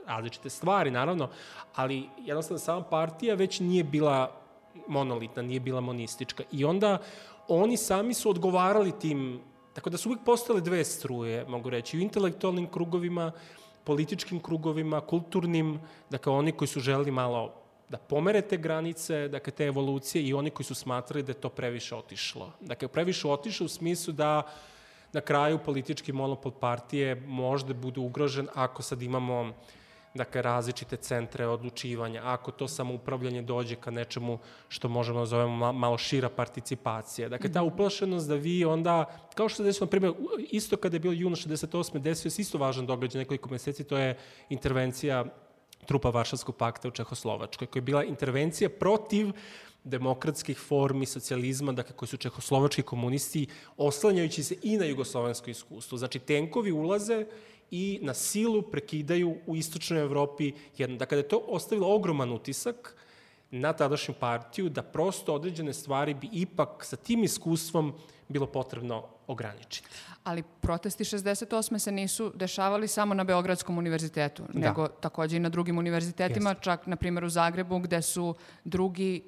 različite 0.07 0.49
stvari, 0.49 0.91
naravno, 0.91 1.29
ali 1.75 2.09
jednostavno 2.17 2.59
sama 2.59 2.83
partija 2.83 3.35
već 3.35 3.59
nije 3.59 3.83
bila 3.83 4.45
monolitna, 4.87 5.41
nije 5.41 5.59
bila 5.59 5.81
monistička. 5.81 6.43
I 6.51 6.65
onda 6.65 6.97
oni 7.47 7.77
sami 7.77 8.13
su 8.13 8.29
odgovarali 8.29 8.99
tim, 8.99 9.41
tako 9.73 9.89
da 9.89 9.97
su 9.97 10.09
uvijek 10.09 10.25
postale 10.25 10.61
dve 10.61 10.83
struje, 10.83 11.45
mogu 11.47 11.69
reći, 11.69 11.97
u 11.97 12.01
intelektualnim 12.01 12.67
krugovima, 12.67 13.31
političkim 13.83 14.39
krugovima, 14.39 15.01
kulturnim, 15.01 15.79
dakle 16.09 16.33
oni 16.33 16.51
koji 16.51 16.67
su 16.67 16.79
želeli 16.79 17.11
malo 17.11 17.53
da 17.89 17.97
pomere 17.97 18.41
te 18.41 18.57
granice, 18.57 19.27
dakle 19.27 19.53
te 19.53 19.65
evolucije 19.65 20.23
i 20.23 20.33
oni 20.33 20.49
koji 20.49 20.65
su 20.65 20.75
smatrali 20.75 21.23
da 21.23 21.31
je 21.31 21.41
to 21.41 21.49
previše 21.49 21.95
otišlo. 21.95 22.51
Dakle, 22.61 22.87
previše 22.87 23.27
otišlo 23.27 23.65
u 23.65 23.69
smislu 23.69 24.13
da 24.13 24.41
na 25.13 25.21
kraju 25.21 25.59
politički 25.65 26.13
monopol 26.13 26.51
partije 26.51 27.15
možda 27.15 27.73
bude 27.73 27.99
ugrožen 27.99 28.47
ako 28.55 28.81
sad 28.81 29.01
imamo 29.01 29.41
uh, 29.41 29.49
dakle, 30.15 30.41
različite 30.41 30.97
centre 30.97 31.47
odlučivanja. 31.47 32.21
Ako 32.23 32.51
to 32.51 32.67
samoupravljanje 32.67 33.41
dođe 33.41 33.75
ka 33.75 33.91
nečemu 33.91 34.39
što 34.67 34.89
možemo 34.89 35.19
da 35.19 35.25
zovemo 35.25 35.73
malo 35.73 35.97
šira 35.97 36.29
participacija. 36.29 37.29
Dakle, 37.29 37.51
ta 37.51 37.61
mhm. 37.61 37.73
uplašenost 37.73 38.27
da 38.27 38.35
vi 38.35 38.65
onda, 38.65 39.05
kao 39.35 39.49
što 39.49 39.57
se 39.57 39.63
desilo, 39.63 39.85
na 39.85 39.89
primjer, 39.89 40.13
isto 40.51 40.77
kada 40.77 40.95
je 40.95 40.99
bilo 40.99 41.13
juna 41.13 41.35
68. 41.35 41.99
desio 41.99 42.31
se 42.31 42.41
isto 42.41 42.57
važan 42.57 42.85
događaj 42.85 43.19
nekoliko 43.19 43.49
meseci, 43.49 43.83
to 43.83 43.97
je 43.97 44.17
intervencija 44.49 45.25
trupa 45.85 46.09
Varšavskog 46.09 46.55
pakta 46.55 46.87
u 46.87 46.91
Čehoslovačkoj, 46.91 47.67
koja 47.67 47.81
je 47.81 47.85
bila 47.85 48.03
intervencija 48.03 48.69
protiv 48.69 49.31
demokratskih 49.85 50.57
formi 50.57 51.05
socijalizma, 51.05 51.71
dakle 51.71 51.95
koji 51.95 52.09
su 52.09 52.17
čehoslovački 52.17 52.81
komunisti, 52.81 53.47
oslanjajući 53.77 54.43
se 54.43 54.55
i 54.63 54.77
na 54.77 54.85
jugoslovensko 54.85 55.49
iskustvo. 55.49 55.97
Znači, 55.97 56.19
tenkovi 56.19 56.71
ulaze 56.71 57.25
i 57.71 57.99
na 58.01 58.13
silu 58.13 58.61
prekidaju 58.61 59.35
u 59.47 59.55
istočnoj 59.55 60.01
Evropi 60.01 60.51
jedno. 60.77 60.97
Dakle, 60.97 61.15
da 61.15 61.19
je 61.19 61.27
to 61.27 61.37
ostavilo 61.37 61.95
ogroman 61.95 62.31
utisak 62.33 62.95
na 63.51 63.73
tadašnju 63.73 64.13
partiju, 64.19 64.69
da 64.69 64.83
prosto 64.83 65.33
određene 65.33 65.73
stvari 65.73 66.13
bi 66.13 66.29
ipak 66.31 66.85
sa 66.85 66.95
tim 66.95 67.23
iskustvom 67.23 67.93
bilo 68.27 68.47
potrebno 68.47 69.03
ograničiti. 69.27 69.87
Ali 70.23 70.43
protesti 70.61 71.03
68. 71.03 71.79
se 71.79 71.91
nisu 71.91 72.31
dešavali 72.35 72.87
samo 72.87 73.13
na 73.13 73.23
Beogradskom 73.23 73.77
univerzitetu, 73.77 74.43
Da. 74.53 74.59
nego 74.59 74.87
takođe 74.87 75.37
i 75.37 75.39
na 75.39 75.49
drugim 75.49 75.77
univerzitetima, 75.77 76.53
čak 76.53 76.87
na 76.87 76.95
primjer 76.95 77.23
u 77.25 77.29
Zagrebu 77.29 77.79
gde 77.79 78.01
su 78.01 78.35
drugi 78.63 79.23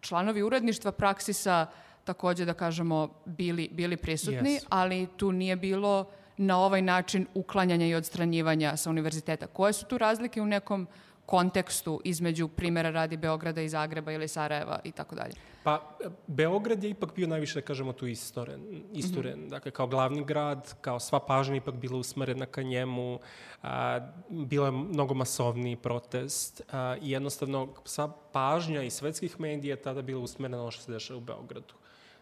članovi 0.00 0.42
uredništva 0.42 0.92
praksisa 0.92 1.66
takođe 2.04 2.44
da 2.44 2.54
kažemo 2.54 3.08
bili, 3.24 3.68
bili 3.72 3.96
prisutni, 3.96 4.52
Jesu. 4.52 4.66
ali 4.68 5.08
tu 5.16 5.32
nije 5.32 5.56
bilo 5.56 6.10
na 6.36 6.58
ovaj 6.58 6.82
način 6.82 7.26
uklanjanja 7.34 7.86
i 7.86 7.94
odstranjivanja 7.94 8.76
sa 8.76 8.90
univerziteta. 8.90 9.46
Koje 9.46 9.72
su 9.72 9.86
tu 9.86 9.98
razlike 9.98 10.42
u 10.42 10.46
nekom 10.46 10.86
kontekstu 11.26 12.00
između 12.04 12.48
primjera 12.48 12.90
radi 12.90 13.16
Beograda 13.16 13.62
i 13.62 13.68
Zagreba 13.68 14.12
ili 14.12 14.28
Sarajeva 14.28 14.80
i 14.84 14.92
tako 14.92 15.14
dalje? 15.14 15.34
Pa, 15.64 15.96
Beograd 16.26 16.84
je 16.84 16.90
ipak 16.90 17.14
bio 17.14 17.26
najviše, 17.26 17.60
da 17.60 17.66
kažemo, 17.66 17.92
tu 17.92 18.06
istoren. 18.06 18.82
isturen. 18.92 19.38
Mhm. 19.38 19.48
Dakle, 19.48 19.70
kao 19.70 19.86
glavni 19.86 20.24
grad, 20.24 20.74
kao 20.80 21.00
sva 21.00 21.20
pažnja 21.20 21.56
ipak 21.56 21.74
bila 21.74 21.98
usmerena 21.98 22.46
ka 22.46 22.62
njemu, 22.62 23.18
a, 23.62 24.00
bilo 24.28 24.66
je 24.66 24.72
mnogo 24.72 25.14
masovniji 25.14 25.76
protest 25.76 26.62
a, 26.72 26.96
i 27.02 27.10
jednostavno 27.10 27.68
sva 27.84 28.12
pažnja 28.32 28.82
i 28.82 28.90
svetskih 28.90 29.40
medija 29.40 29.76
tada 29.76 30.02
bila 30.02 30.20
usmerena 30.20 30.56
na 30.56 30.62
ono 30.62 30.70
što 30.70 30.82
se 30.82 30.92
dešava 30.92 31.18
u 31.18 31.20
Beogradu. 31.20 31.74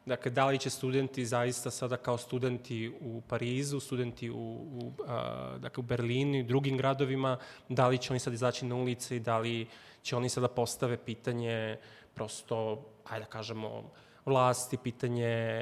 Dakle, 0.06 0.30
da 0.30 0.46
li 0.46 0.58
će 0.58 0.70
studenti 0.70 1.26
zaista 1.26 1.70
sada 1.70 1.96
kao 1.96 2.18
studenti 2.18 2.92
u 3.00 3.20
Parizu, 3.28 3.80
studenti 3.80 4.30
u, 4.30 4.36
u, 4.36 4.92
a, 5.06 5.56
dakle, 5.58 5.80
u 5.80 5.82
Berlinu 5.82 6.38
i 6.38 6.42
drugim 6.42 6.76
gradovima, 6.76 7.38
da 7.68 7.88
li 7.88 7.98
će 7.98 8.12
oni 8.12 8.20
sad 8.20 8.32
izaći 8.32 8.66
na 8.66 8.74
ulice 8.74 9.16
i 9.16 9.20
da 9.20 9.38
li 9.38 9.66
će 10.02 10.16
oni 10.16 10.28
sada 10.28 10.48
postave 10.48 10.96
pitanje 10.96 11.76
prosto, 12.14 12.84
ajde 13.04 13.24
da 13.24 13.30
kažemo, 13.30 13.90
vlasti, 14.26 14.76
pitanje 14.76 15.54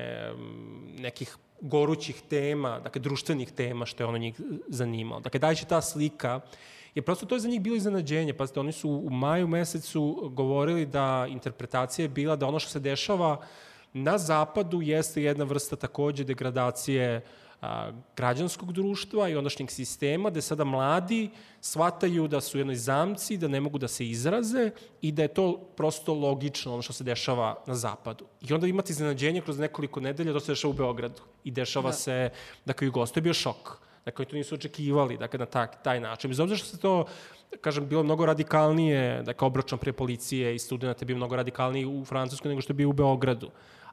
nekih 0.98 1.36
gorućih 1.60 2.22
tema, 2.28 2.80
dakle 2.80 3.00
društvenih 3.00 3.52
tema 3.52 3.86
što 3.86 4.02
je 4.02 4.06
ono 4.06 4.18
njih 4.18 4.40
zanimalo. 4.68 5.20
Dakle, 5.20 5.40
da 5.40 5.48
li 5.48 5.56
će 5.56 5.66
ta 5.66 5.80
slika 5.80 6.40
Jer 6.94 7.04
prosto 7.04 7.26
to 7.26 7.34
je 7.34 7.40
za 7.40 7.48
njih 7.48 7.60
bilo 7.60 7.76
iznenađenje. 7.76 8.32
Pazite, 8.34 8.60
oni 8.60 8.72
su 8.72 8.90
u 8.90 9.10
maju 9.10 9.48
mesecu 9.48 10.30
govorili 10.32 10.86
da 10.86 11.26
interpretacija 11.28 12.04
je 12.04 12.08
bila 12.08 12.36
da 12.36 12.46
ono 12.46 12.58
što 12.58 12.70
se 12.70 12.80
dešava 12.80 13.40
na 13.92 14.18
zapadu 14.18 14.82
jeste 14.82 15.22
jedna 15.22 15.44
vrsta 15.44 15.76
takođe 15.76 16.24
degradacije 16.24 17.20
a, 17.60 17.90
građanskog 18.16 18.72
društva 18.72 19.28
i 19.28 19.36
ondašnjeg 19.36 19.70
sistema, 19.70 20.30
gde 20.30 20.42
sada 20.42 20.64
mladi 20.64 21.30
shvataju 21.60 22.28
da 22.28 22.40
su 22.40 22.58
u 22.58 22.60
jednoj 22.60 22.76
zamci, 22.76 23.36
da 23.36 23.48
ne 23.48 23.60
mogu 23.60 23.78
da 23.78 23.88
se 23.88 24.06
izraze 24.06 24.70
i 25.02 25.12
da 25.12 25.22
je 25.22 25.28
to 25.28 25.58
prosto 25.76 26.14
logično 26.14 26.72
ono 26.72 26.82
što 26.82 26.92
se 26.92 27.04
dešava 27.04 27.62
na 27.66 27.74
zapadu. 27.74 28.24
I 28.40 28.54
onda 28.54 28.66
imate 28.66 28.92
iznenađenje 28.92 29.40
kroz 29.40 29.58
nekoliko 29.58 30.00
nedelja, 30.00 30.32
to 30.32 30.40
se 30.40 30.52
dešava 30.52 30.70
u 30.70 30.76
Beogradu. 30.76 31.22
I 31.44 31.50
dešava 31.50 31.90
Da. 31.90 31.96
se, 31.96 32.30
dakle, 32.64 32.88
gostu 32.88 33.18
je 33.18 33.22
bio 33.22 33.34
šok. 33.34 33.87
Dakle, 34.08 34.24
to 34.24 34.36
nisu 34.36 34.54
očekivali, 34.54 35.16
dakle, 35.16 35.38
na 35.38 35.46
tak, 35.46 35.82
taj 35.82 36.00
način. 36.00 36.30
Bez 36.30 36.40
obzira 36.40 36.58
što 36.58 36.66
se 36.66 36.78
to, 36.80 37.04
kažem, 37.60 37.88
bilo 37.88 38.02
mnogo 38.02 38.26
radikalnije, 38.26 39.22
dakle, 39.22 39.46
obračun 39.46 39.78
pre 39.78 39.92
policije 39.92 40.54
i 40.54 40.58
studenta 40.58 41.02
je 41.02 41.06
bio 41.06 41.16
mnogo 41.16 41.36
radikalniji 41.36 41.86
u 41.86 42.04
Francuskoj 42.04 42.48
nego 42.48 42.60
što 42.60 42.70
je 42.70 42.74
bio 42.74 42.88
u 42.88 42.92
Beogradu. 42.92 43.50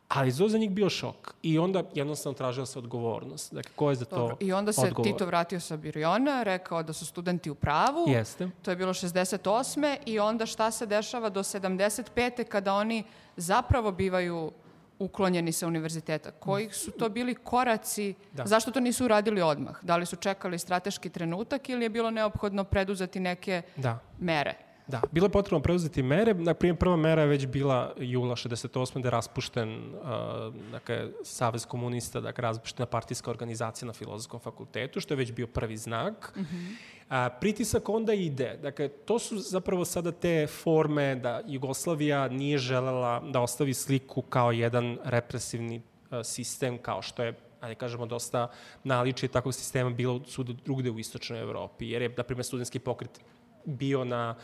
Ali 0.08 0.38
to 0.38 0.48
za 0.50 0.58
njih 0.58 0.72
bio 0.72 0.90
šok. 0.90 1.34
I 1.42 1.60
onda 1.60 1.84
jednostavno 1.94 2.38
tražila 2.38 2.66
se 2.66 2.80
odgovornost. 2.80 3.54
Dakle, 3.54 3.72
ko 3.76 3.90
je 3.90 3.96
za 3.96 4.06
to 4.06 4.16
Dobro. 4.16 4.38
I 4.40 4.54
onda 4.54 4.74
se 4.74 4.82
odgovoran? 4.82 5.14
Tito 5.14 5.26
vratio 5.26 5.60
sa 5.60 5.78
Biriona, 5.78 6.44
rekao 6.44 6.84
da 6.84 6.94
su 6.94 7.06
studenti 7.06 7.50
u 7.50 7.56
pravu. 7.56 8.06
Jeste. 8.08 8.50
To 8.62 8.72
je 8.72 8.78
bilo 8.78 8.94
68. 8.94 9.98
I 10.06 10.20
onda 10.20 10.46
šta 10.46 10.72
se 10.72 10.86
dešava 10.86 11.30
do 11.30 11.44
75. 11.44 12.44
kada 12.44 12.74
oni 12.74 13.04
zapravo 13.38 13.92
bivaju 13.92 14.52
uklonjeni 15.00 15.52
sa 15.52 15.68
univerziteta. 15.68 16.32
Koji 16.32 16.70
su 16.72 16.92
to 16.92 17.10
bili 17.10 17.36
koraci? 17.36 18.14
Da. 18.34 18.46
Zašto 18.46 18.72
to 18.72 18.80
nisu 18.80 19.06
uradili 19.06 19.42
odmah? 19.42 19.84
Da 19.84 19.98
li 19.98 20.06
su 20.06 20.16
čekali 20.16 20.60
strateški 20.60 21.10
trenutak 21.10 21.70
ili 21.70 21.86
je 21.86 21.90
bilo 21.90 22.12
neophodno 22.12 22.64
preduzeti 22.64 23.20
neke 23.20 23.62
Da. 23.76 24.00
mere? 24.20 24.54
Da, 24.88 25.02
bilo 25.12 25.26
je 25.26 25.32
potrebno 25.32 25.60
preuzeti 25.60 26.04
mere. 26.04 26.34
Na 26.34 26.54
primjer, 26.54 26.78
prva 26.78 26.96
mera 26.96 27.22
je 27.22 27.28
već 27.28 27.46
bila 27.48 27.94
jula 27.98 28.36
68. 28.36 29.02
da 29.02 29.08
je 29.08 29.12
raspušten 29.12 29.94
uh, 29.96 30.56
dakle, 30.72 31.08
Savez 31.24 31.66
komunista, 31.66 32.22
dakle, 32.22 32.42
raspuštena 32.42 32.86
partijska 32.86 33.32
organizacija 33.32 33.88
na 33.88 33.94
Filozofskom 33.94 34.40
fakultetu, 34.40 35.00
što 35.00 35.14
je 35.14 35.18
već 35.18 35.32
bio 35.32 35.48
prvi 35.48 35.78
znak. 35.78 36.34
Mm 36.36 36.42
-hmm. 36.42 36.76
A, 37.10 37.30
pritisak 37.30 37.90
onda 37.90 38.14
ide. 38.14 38.58
Dakle, 38.62 38.88
to 38.88 39.20
su 39.20 39.38
zapravo 39.38 39.86
sada 39.86 40.12
te 40.12 40.48
forme 40.48 41.16
da 41.16 41.42
Jugoslavija 41.48 42.28
nije 42.28 42.58
želela 42.58 43.20
da 43.20 43.42
ostavi 43.42 43.74
sliku 43.74 44.22
kao 44.22 44.52
jedan 44.52 44.98
represivni 45.04 45.78
uh, 45.78 46.18
sistem, 46.24 46.78
kao 46.78 47.02
što 47.02 47.24
je 47.24 47.34
ajde 47.66 47.76
kažemo, 47.76 48.06
dosta 48.06 48.48
naličije 48.84 49.30
takvog 49.30 49.54
sistema 49.54 49.90
bilo 49.90 50.22
svuda 50.28 50.54
drugde 50.66 50.92
u 50.92 51.00
istočnoj 51.00 51.42
Evropi, 51.42 51.90
jer 51.90 52.02
je, 52.02 52.14
na 52.18 52.24
primjer, 52.24 52.46
studentski 52.46 52.80
pokret 52.80 53.20
bio 53.66 54.04
na, 54.04 54.36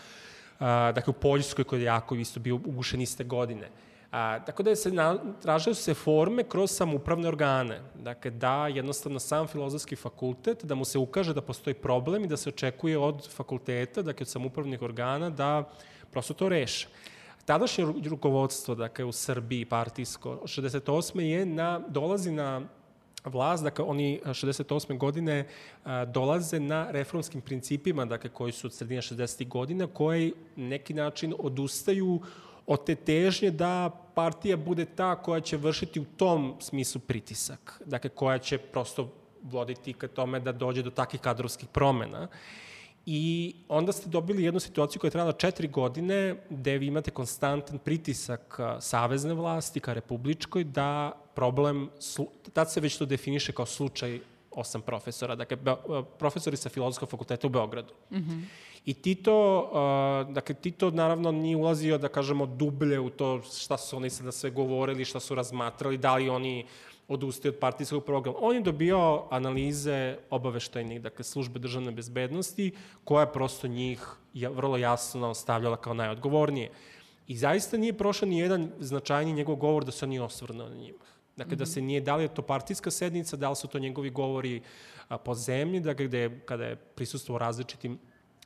a, 0.59 0.91
dakle, 0.95 1.11
u 1.11 1.19
Poljskoj, 1.21 1.63
koji 1.65 1.79
je 1.79 1.85
jako 1.85 2.15
isto 2.15 2.39
bio 2.39 2.55
ugušen 2.55 3.01
iste 3.01 3.23
godine. 3.23 3.69
A, 4.11 4.39
tako 4.45 4.63
da 4.63 4.75
se 4.75 4.91
na, 4.91 5.17
tražaju 5.41 5.75
se 5.75 5.93
forme 5.93 6.43
kroz 6.43 6.71
samoupravne 6.71 7.27
organe. 7.27 7.81
Dakle, 7.95 8.31
da 8.31 8.67
jednostavno 8.67 9.19
sam 9.19 9.47
filozofski 9.47 9.95
fakultet, 9.95 10.65
da 10.65 10.75
mu 10.75 10.85
se 10.85 10.97
ukaže 10.97 11.33
da 11.33 11.41
postoji 11.41 11.73
problem 11.73 12.23
i 12.23 12.27
da 12.27 12.37
se 12.37 12.49
očekuje 12.49 12.97
od 12.97 13.29
fakulteta, 13.29 14.01
dakle 14.01 14.23
od 14.23 14.27
samoupravnih 14.27 14.81
organa, 14.81 15.29
da 15.29 15.63
prosto 16.11 16.33
to 16.33 16.49
reše. 16.49 16.87
Tadašnje 17.45 17.85
ru- 17.85 18.09
rukovodstvo, 18.09 18.75
dakle, 18.75 19.05
u 19.05 19.11
Srbiji, 19.11 19.65
partijsko, 19.65 20.31
od 20.31 20.49
68. 20.49 21.19
je 21.19 21.45
na, 21.45 21.79
dolazi 21.87 22.31
na 22.31 22.61
vlast, 23.25 23.63
dakle 23.63 23.85
oni 23.85 24.19
a, 24.25 24.29
68. 24.29 24.97
godine 24.97 25.47
a, 25.83 26.05
dolaze 26.05 26.59
na 26.59 26.91
reformskim 26.91 27.41
principima, 27.41 28.05
dakle 28.05 28.29
koji 28.29 28.51
su 28.51 28.67
od 28.67 28.73
sredine 28.73 29.01
60. 29.01 29.47
godina, 29.47 29.87
koji 29.87 30.33
neki 30.55 30.93
način 30.93 31.33
odustaju 31.39 32.19
od 32.71 32.85
te 32.85 32.95
težnje 32.95 33.51
da 33.51 33.89
partija 34.15 34.57
bude 34.57 34.85
ta 34.85 35.15
koja 35.15 35.41
će 35.41 35.57
vršiti 35.57 35.99
u 35.99 36.05
tom 36.05 36.55
smislu 36.59 37.01
pritisak, 37.01 37.81
dakle 37.85 38.09
koja 38.09 38.37
će 38.37 38.57
prosto 38.57 39.09
voditi 39.43 39.93
ka 39.93 40.07
tome 40.07 40.39
da 40.39 40.51
dođe 40.51 40.83
do 40.83 40.89
takih 40.89 41.19
kadrovskih 41.19 41.69
promena. 41.69 42.27
I 43.05 43.55
onda 43.67 43.91
ste 43.91 44.09
dobili 44.09 44.43
jednu 44.43 44.59
situaciju 44.59 44.99
koja 44.99 45.07
je 45.09 45.11
trajala 45.11 45.33
četiri 45.33 45.67
godine, 45.67 46.35
gde 46.49 46.77
vi 46.77 46.87
imate 46.87 47.11
konstantan 47.11 47.79
pritisak 47.79 48.59
savezne 48.79 49.33
vlasti 49.33 49.79
ka 49.79 49.93
republičkoj 49.93 50.63
da 50.63 51.11
problem, 51.35 51.89
tad 52.53 52.71
se 52.71 52.79
već 52.79 52.97
to 52.97 53.05
definiše 53.05 53.51
kao 53.51 53.65
slučaj 53.65 54.19
osam 54.51 54.81
profesora, 54.81 55.35
dakle, 55.35 55.57
profesori 56.19 56.57
sa 56.57 56.69
filozofskog 56.69 57.09
fakulteta 57.09 57.47
u 57.47 57.49
Beogradu. 57.49 57.93
Mm 58.11 58.17
-hmm. 58.17 58.43
I 58.85 58.93
Tito, 58.93 59.69
uh, 59.71 60.33
dakle, 60.33 60.55
Tito 60.55 60.91
naravno 60.91 61.31
nije 61.31 61.57
ulazio, 61.57 61.97
da 61.97 62.07
kažemo, 62.07 62.45
dublje 62.45 62.99
u 62.99 63.09
to 63.09 63.41
šta 63.41 63.77
su 63.77 63.97
oni 63.97 64.09
sada 64.09 64.31
sve 64.31 64.49
govorili, 64.49 65.05
šta 65.05 65.19
su 65.19 65.35
razmatrali, 65.35 65.97
da 65.97 66.15
li 66.15 66.29
oni 66.29 66.65
odustaju 67.07 67.53
od 67.53 67.59
partijskog 67.59 68.03
programa. 68.03 68.37
On 68.41 68.55
je 68.55 68.61
dobio 68.61 69.23
analize 69.29 70.17
obaveštajnih, 70.29 71.01
dakle, 71.01 71.23
službe 71.23 71.59
državne 71.59 71.91
bezbednosti, 71.91 72.71
koja 73.03 73.21
je 73.21 73.33
prosto 73.33 73.67
njih 73.67 74.01
vrlo 74.33 74.77
jasno 74.77 75.33
stavljala 75.33 75.77
kao 75.77 75.93
najodgovornije. 75.93 76.71
I 77.27 77.37
zaista 77.37 77.77
nije 77.77 77.97
prošao 77.97 78.29
ni 78.29 78.39
jedan 78.39 78.71
značajni 78.79 79.33
njegov 79.33 79.55
govor 79.55 79.85
da 79.85 79.91
se 79.91 80.05
on 80.05 80.09
nije 80.09 80.21
osvrnuo 80.21 80.69
na 80.69 80.75
njima. 80.75 81.05
Dakle, 81.37 81.51
mm 81.51 81.55
-hmm. 81.55 81.59
da 81.59 81.65
se 81.65 81.81
nije, 81.81 82.01
da 82.01 82.15
li 82.15 82.23
je 82.23 82.33
to 82.33 82.41
partijska 82.41 82.91
sednica, 82.91 83.37
da 83.37 83.49
li 83.49 83.55
su 83.55 83.67
to 83.67 83.79
njegovi 83.79 84.09
govori 84.09 84.61
a, 85.07 85.17
po 85.17 85.35
zemlji, 85.35 85.79
dakle, 85.79 86.05
gde, 86.05 86.39
kada 86.45 86.65
je 86.65 86.75
prisustuo 86.75 87.37
različitim 87.37 87.99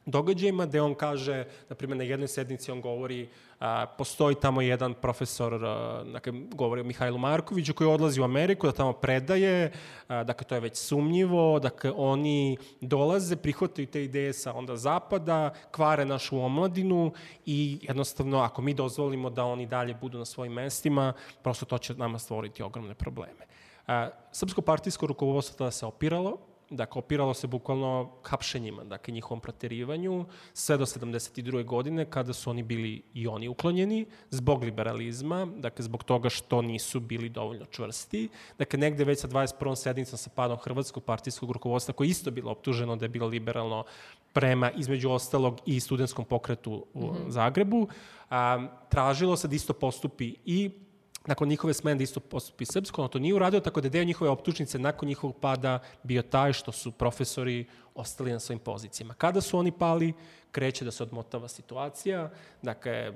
događajima, 0.06 0.66
gde 0.66 0.82
on 0.82 0.96
kaže, 0.96 1.46
na 1.70 1.76
primjer, 1.76 1.98
na 1.98 2.04
jednoj 2.04 2.28
sednici 2.28 2.72
on 2.72 2.82
govori, 2.82 3.30
a, 3.60 3.86
postoji 3.98 4.36
tamo 4.36 4.62
jedan 4.62 4.94
profesor, 4.94 5.66
a, 5.66 6.04
dakle, 6.14 6.34
govori 6.54 6.82
o 6.82 6.84
Mihajlu 6.84 7.18
Markoviću, 7.18 7.74
koji 7.74 7.90
odlazi 7.90 8.22
u 8.22 8.24
Ameriku 8.24 8.68
da 8.68 8.74
tamo 8.74 8.94
predaje, 8.94 9.72
a, 10.08 10.24
dakle, 10.24 10.48
to 10.48 10.56
je 10.56 10.62
već 10.62 10.78
sumnjivo, 10.78 11.60
dakle, 11.60 11.92
oni 11.96 12.58
dolaze, 12.82 13.36
prihvataju 13.36 13.88
te 13.88 14.04
ideje 14.04 14.34
sa 14.34 14.54
onda 14.54 14.78
zapada, 14.78 15.54
kvare 15.72 16.06
našu 16.06 16.40
omladinu 16.40 17.12
i 17.46 17.80
jednostavno, 17.82 18.40
ako 18.40 18.62
mi 18.62 18.74
dozvolimo 18.74 19.30
da 19.30 19.44
oni 19.46 19.66
dalje 19.66 19.94
budu 19.94 20.18
na 20.18 20.26
svojim 20.26 20.54
mestima, 20.54 21.14
prosto 21.44 21.66
to 21.66 21.78
će 21.78 21.94
nama 21.94 22.20
stvoriti 22.20 22.64
ogromne 22.64 22.94
probleme. 22.94 23.46
A, 23.88 24.10
Srpsko 24.32 24.62
partijsko 24.62 25.08
rukovodstvo 25.08 25.58
tada 25.58 25.72
se 25.72 25.86
opiralo, 25.86 26.38
Dakle, 26.70 27.00
opiralo 27.00 27.34
se 27.34 27.48
bukvalno 27.48 28.12
hapšenjima, 28.24 28.84
dakle, 28.84 29.14
njihovom 29.14 29.40
proterivanju, 29.40 30.26
sve 30.54 30.78
do 30.78 30.86
72. 30.86 31.66
godine, 31.66 32.06
kada 32.10 32.34
su 32.34 32.50
oni 32.50 32.64
bili 32.64 33.02
i 33.14 33.28
oni 33.28 33.48
uklonjeni, 33.48 34.06
zbog 34.30 34.64
liberalizma, 34.64 35.46
dakle, 35.46 35.84
zbog 35.84 36.04
toga 36.04 36.30
što 36.30 36.62
nisu 36.62 37.00
bili 37.00 37.30
dovoljno 37.30 37.66
čvrsti. 37.66 38.30
Dakle, 38.58 38.80
negde 38.80 39.04
već 39.04 39.20
sa 39.20 39.28
21. 39.28 39.76
sednicom 39.76 40.18
sa 40.18 40.30
padom 40.30 40.58
Hrvatskog 40.58 41.04
partijskog 41.04 41.52
rukovodstva, 41.52 41.94
koje 41.94 42.08
je 42.08 42.12
isto 42.12 42.32
bilo 42.32 42.52
optuženo 42.52 42.96
da 42.96 43.06
je 43.06 43.10
bilo 43.10 43.28
liberalno 43.28 43.84
prema, 44.34 44.72
između 44.72 45.12
ostalog, 45.12 45.62
i 45.66 45.80
studentskom 45.80 46.26
pokretu 46.26 46.86
u 46.94 47.06
mm 47.06 47.10
-hmm. 47.10 47.30
Zagrebu, 47.30 47.88
a, 48.30 48.68
tražilo 48.90 49.38
se 49.38 49.48
da 49.48 49.56
isto 49.56 49.74
postupi 49.74 50.36
i 50.46 50.72
nakon 51.28 51.48
njihove 51.48 51.74
smene 51.74 51.98
da 51.98 52.04
isto 52.04 52.20
postupi 52.20 52.66
srpsko, 52.66 53.02
ono 53.02 53.08
to 53.08 53.20
nije 53.20 53.34
uradio, 53.34 53.60
tako 53.60 53.82
da 53.82 53.86
je 53.86 53.90
deo 53.90 54.04
njihove 54.04 54.30
optučnice 54.30 54.80
nakon 54.80 55.08
njihovog 55.10 55.36
pada 55.40 55.80
bio 56.04 56.22
taj 56.22 56.54
što 56.54 56.72
su 56.72 56.92
profesori 56.92 57.66
ostali 57.96 58.32
na 58.32 58.40
svojim 58.40 58.60
pozicijama. 58.60 59.14
Kada 59.14 59.42
su 59.42 59.58
oni 59.58 59.72
pali, 59.72 60.14
kreće 60.56 60.86
da 60.86 60.92
se 60.92 61.04
odmotava 61.04 61.48
situacija. 61.48 62.30
Dakle, 62.62 63.12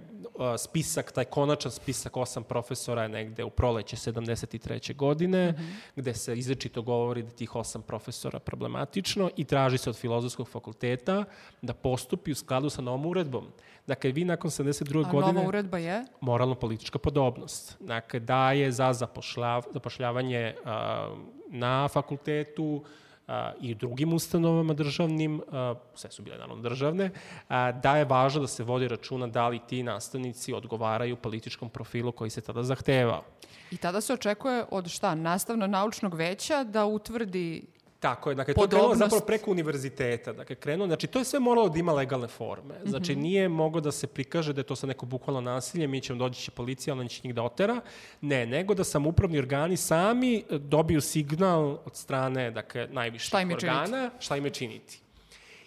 spisak, 0.58 1.12
taj 1.12 1.26
konačan 1.26 1.72
spisak 1.72 2.18
osam 2.18 2.44
profesora 2.44 3.04
je 3.04 3.10
negde 3.10 3.44
u 3.44 3.50
proleće 3.50 3.96
73. 3.96 4.96
godine, 4.96 5.52
mm 5.52 5.56
-hmm. 5.56 5.74
gde 5.96 6.14
se 6.14 6.36
izrečito 6.36 6.82
govori 6.82 7.24
da 7.24 7.30
tih 7.30 7.56
osam 7.56 7.82
profesora 7.82 8.40
problematično 8.40 9.30
i 9.36 9.46
traži 9.46 9.78
se 9.78 9.90
od 9.90 9.96
filozofskog 9.98 10.50
fakulteta 10.50 11.24
da 11.62 11.74
postupi 11.74 12.32
u 12.32 12.36
skladu 12.36 12.70
sa 12.70 12.82
novom 12.82 13.06
uredbom. 13.06 13.48
Dakle, 13.90 14.12
vi 14.12 14.26
nakon 14.26 14.52
72. 14.52 15.06
A 15.06 15.12
godine... 15.12 15.34
nova 15.34 15.48
uredba 15.48 15.78
je? 15.78 16.06
Moralno-politička 16.22 17.00
podobnost. 17.00 17.78
Dakle, 17.80 18.20
daje 18.20 18.72
za 18.72 18.94
zapošljav, 18.94 19.64
zapošljavanje 19.74 20.56
a, 20.66 21.16
na 21.48 21.88
fakultetu, 21.88 22.84
a, 23.28 23.52
i 23.62 23.76
drugim 23.76 24.14
ustanovama 24.14 24.74
državnim, 24.74 25.42
a, 25.52 25.74
sve 25.96 26.12
su 26.12 26.22
bile 26.22 26.38
naravno 26.38 26.62
državne, 26.62 27.10
a, 27.48 27.72
da 27.72 27.98
je 27.98 28.06
važno 28.06 28.42
da 28.42 28.48
se 28.48 28.64
vodi 28.64 28.88
računa 28.88 29.28
da 29.28 29.48
li 29.48 29.60
ti 29.68 29.84
nastavnici 29.84 30.54
odgovaraju 30.54 31.16
političkom 31.16 31.70
profilu 31.70 32.12
koji 32.12 32.30
se 32.30 32.42
tada 32.42 32.64
zahtevao. 32.64 33.24
I 33.72 33.78
tada 33.78 34.02
se 34.02 34.14
očekuje 34.14 34.66
od 34.72 34.88
šta? 34.88 35.16
Nastavno-naučnog 35.16 36.14
veća 36.14 36.64
da 36.64 36.86
utvrdi 36.86 37.66
Tako 38.00 38.30
je, 38.30 38.36
dakle, 38.36 38.54
to 38.54 38.64
je 38.64 38.68
krenulo 38.68 38.96
zapravo 38.96 39.26
preko 39.26 39.52
univerziteta, 39.52 40.34
dakle, 40.34 40.56
krenulo, 40.56 40.88
znači, 40.88 41.08
to 41.08 41.20
je 41.20 41.26
sve 41.26 41.40
moralo 41.40 41.70
da 41.70 41.80
ima 41.80 41.94
legalne 41.94 42.28
forme, 42.28 42.76
znači, 42.86 43.12
mm 43.12 43.16
-hmm. 43.16 43.22
nije 43.22 43.50
mogo 43.50 43.80
da 43.80 43.92
se 43.92 44.08
prikaže 44.08 44.54
da 44.54 44.60
je 44.60 44.64
to 44.64 44.76
sa 44.76 44.88
neko 44.88 45.06
bukvalno 45.06 45.42
nasilje, 45.42 45.88
mi 45.88 46.02
ćemo 46.02 46.20
doći 46.20 46.42
će 46.42 46.52
policija, 46.52 46.94
ona 46.94 47.08
će 47.08 47.22
njih 47.24 47.36
da 47.36 47.44
otera, 47.44 47.82
ne, 48.22 48.46
nego 48.46 48.74
da 48.74 48.84
samupravni 48.84 49.40
organi 49.40 49.78
sami 49.78 50.38
e, 50.38 50.58
dobiju 50.58 51.02
signal 51.02 51.78
od 51.86 51.96
strane, 51.96 52.52
dakle, 52.52 52.88
najviših 52.92 53.28
šta 53.28 53.38
organa, 53.38 53.86
činiti? 53.86 54.26
šta 54.26 54.38
im 54.38 54.46
je 54.46 54.52
činiti. 54.52 55.00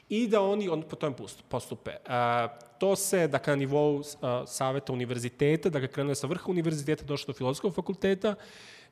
I 0.08 0.28
da 0.28 0.40
oni 0.40 0.68
on, 0.68 0.82
po 0.82 0.96
tome 0.96 1.16
postupe. 1.48 1.92
A, 2.06 2.48
to 2.78 2.96
se, 2.96 3.28
dakle, 3.28 3.50
na 3.50 3.56
nivou 3.56 4.02
a, 4.22 4.44
saveta 4.46 4.92
univerziteta, 4.92 5.68
dakle, 5.68 5.88
krenulo 5.88 6.10
je 6.10 6.16
sa 6.16 6.26
vrha 6.26 6.44
univerziteta, 6.48 7.04
došlo 7.04 7.32
do 7.32 7.36
filozofskog 7.36 7.74
fakulteta, 7.74 8.34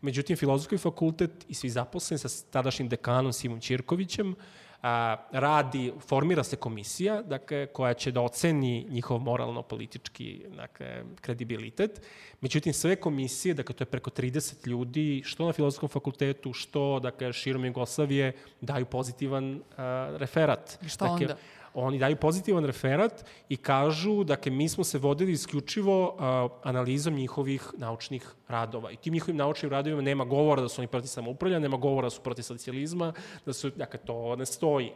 Međutim, 0.01 0.37
filozofski 0.37 0.79
fakultet 0.79 1.31
i 1.49 1.55
svi 1.55 1.71
zaposleni 1.71 2.19
sa 2.19 2.29
tadašnjim 2.51 2.89
dekanom 2.89 3.33
Simom 3.33 3.61
Ćirkovićem 3.61 4.35
a, 4.83 5.17
radi, 5.33 5.93
formira 6.01 6.45
se 6.45 6.57
komisija 6.57 7.23
dakle, 7.23 7.67
koja 7.67 7.95
će 7.95 8.11
da 8.11 8.21
oceni 8.21 8.87
njihov 8.91 9.19
moralno-politički 9.19 10.43
dakle, 10.57 11.05
kredibilitet. 11.21 12.03
Međutim, 12.41 12.73
sve 12.73 12.97
komisije, 12.97 13.55
dakle, 13.55 13.75
to 13.75 13.83
je 13.83 13.87
preko 13.87 14.11
30 14.11 14.67
ljudi, 14.67 15.23
što 15.25 15.47
na 15.47 15.53
filozofskom 15.53 15.89
fakultetu, 15.89 16.53
što 16.53 17.01
dakle, 17.01 17.33
širom 17.33 17.65
Jugoslavije, 17.65 18.33
daju 18.61 18.87
pozitivan 18.87 19.63
a, 19.77 20.17
referat. 20.17 20.79
I 20.83 20.89
šta 20.89 21.05
dakle, 21.05 21.27
onda? 21.27 21.37
Oni 21.75 21.99
daju 21.99 22.17
pozitivan 22.17 22.65
referat 22.65 23.25
i 23.49 23.57
kažu, 23.57 24.25
dakle, 24.25 24.53
mi 24.53 24.69
smo 24.69 24.85
se 24.85 24.99
vodili 24.99 25.33
isključivo 25.33 26.09
uh, 26.09 26.51
analizom 26.63 27.15
njihovih 27.15 27.71
naučnih 27.79 28.35
radova. 28.49 28.91
I 28.91 28.97
tim 28.97 29.13
njihovim 29.13 29.37
naučnim 29.37 29.71
radovima 29.71 30.03
nema 30.03 30.25
govora 30.25 30.63
da 30.63 30.69
su 30.69 30.81
oni 30.81 30.89
protiv 30.89 31.09
samoupravlja, 31.09 31.59
nema 31.59 31.77
govora 31.77 32.07
da 32.07 32.11
su 32.11 32.21
protiv 32.21 32.43
socijalizma, 32.43 33.13
da 33.47 33.53
su, 33.53 33.71
dakle, 33.71 34.01
to 34.01 34.37
ne 34.37 34.47
stoji. 34.47 34.93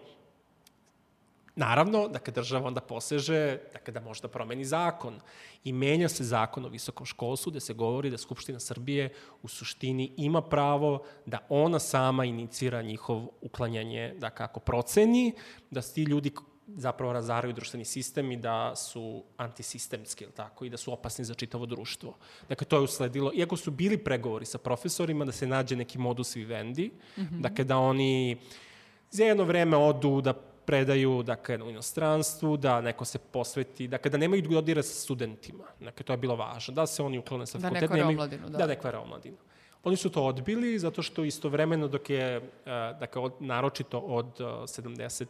Naravno, 1.56 2.08
dakle, 2.08 2.32
država 2.32 2.66
onda 2.66 2.80
poseže 2.80 3.58
dakle, 3.72 3.92
da 3.92 4.00
može 4.00 4.22
da 4.22 4.28
promeni 4.28 4.64
zakon. 4.64 5.20
I 5.64 5.72
menja 5.72 6.08
se 6.08 6.24
zakon 6.24 6.64
o 6.64 6.68
visokom 6.68 7.06
školstvu 7.06 7.50
gde 7.50 7.60
se 7.60 7.74
govori 7.74 8.10
da 8.10 8.18
Skupština 8.18 8.60
Srbije 8.60 9.12
u 9.42 9.48
suštini 9.48 10.12
ima 10.16 10.42
pravo 10.42 11.04
da 11.26 11.38
ona 11.48 11.78
sama 11.78 12.24
inicira 12.24 12.82
njihov 12.82 13.26
uklanjanje, 13.40 14.14
da 14.18 14.30
kako 14.30 14.60
proceni, 14.60 15.34
da 15.70 15.82
ti 15.82 16.02
ljudi 16.02 16.30
zapravo 16.66 17.12
razaraju 17.12 17.52
društveni 17.52 17.84
sistem 17.84 18.32
i 18.32 18.36
da 18.36 18.76
su 18.76 19.24
antisistemski, 19.36 20.24
ili 20.24 20.32
tako, 20.32 20.64
i 20.64 20.70
da 20.70 20.76
su 20.76 20.92
opasni 20.92 21.24
za 21.24 21.34
čitavo 21.34 21.66
društvo. 21.66 22.14
Dakle, 22.48 22.66
to 22.66 22.76
je 22.76 22.82
usledilo, 22.82 23.32
iako 23.34 23.56
su 23.56 23.70
bili 23.70 23.98
pregovori 23.98 24.46
sa 24.46 24.58
profesorima 24.58 25.24
da 25.24 25.32
se 25.32 25.46
nađe 25.46 25.76
neki 25.76 25.98
modus 25.98 26.36
vivendi, 26.36 26.90
mm 27.16 27.20
-hmm. 27.20 27.40
dakle, 27.40 27.64
da 27.64 27.78
oni 27.78 28.36
za 29.10 29.24
jedno 29.24 29.44
vreme 29.44 29.76
odu 29.76 30.20
da 30.20 30.32
predaju 30.66 31.22
dakle, 31.22 31.62
u 31.62 31.70
inostranstvu, 31.70 32.56
da 32.56 32.80
neko 32.80 33.04
se 33.04 33.18
posveti, 33.18 33.88
dakle, 33.88 34.10
da 34.10 34.18
nemaju 34.18 34.42
dodira 34.42 34.82
sa 34.82 34.94
studentima. 34.94 35.64
Dakle, 35.80 36.04
to 36.04 36.12
je 36.12 36.16
bilo 36.16 36.36
važno. 36.36 36.74
Da 36.74 36.86
se 36.86 37.02
oni 37.02 37.18
uklone 37.18 37.46
sa 37.46 37.58
da 37.58 37.68
fakultet. 37.68 37.90
Da 37.90 37.96
ne 37.96 38.02
kvare 38.02 38.14
omladinu. 38.14 38.48
Da, 38.48 38.58
da 38.58 38.66
ne 38.66 38.78
kvare 38.78 38.98
omladinu. 38.98 39.36
Oni 39.84 39.96
su 39.96 40.10
to 40.10 40.24
odbili 40.24 40.78
zato 40.78 41.02
što 41.02 41.24
istovremeno 41.24 41.88
dok 41.88 42.10
je, 42.10 42.40
dakle, 43.00 43.22
od, 43.22 43.32
naročito 43.40 43.98
od 43.98 44.38
70 44.38 45.26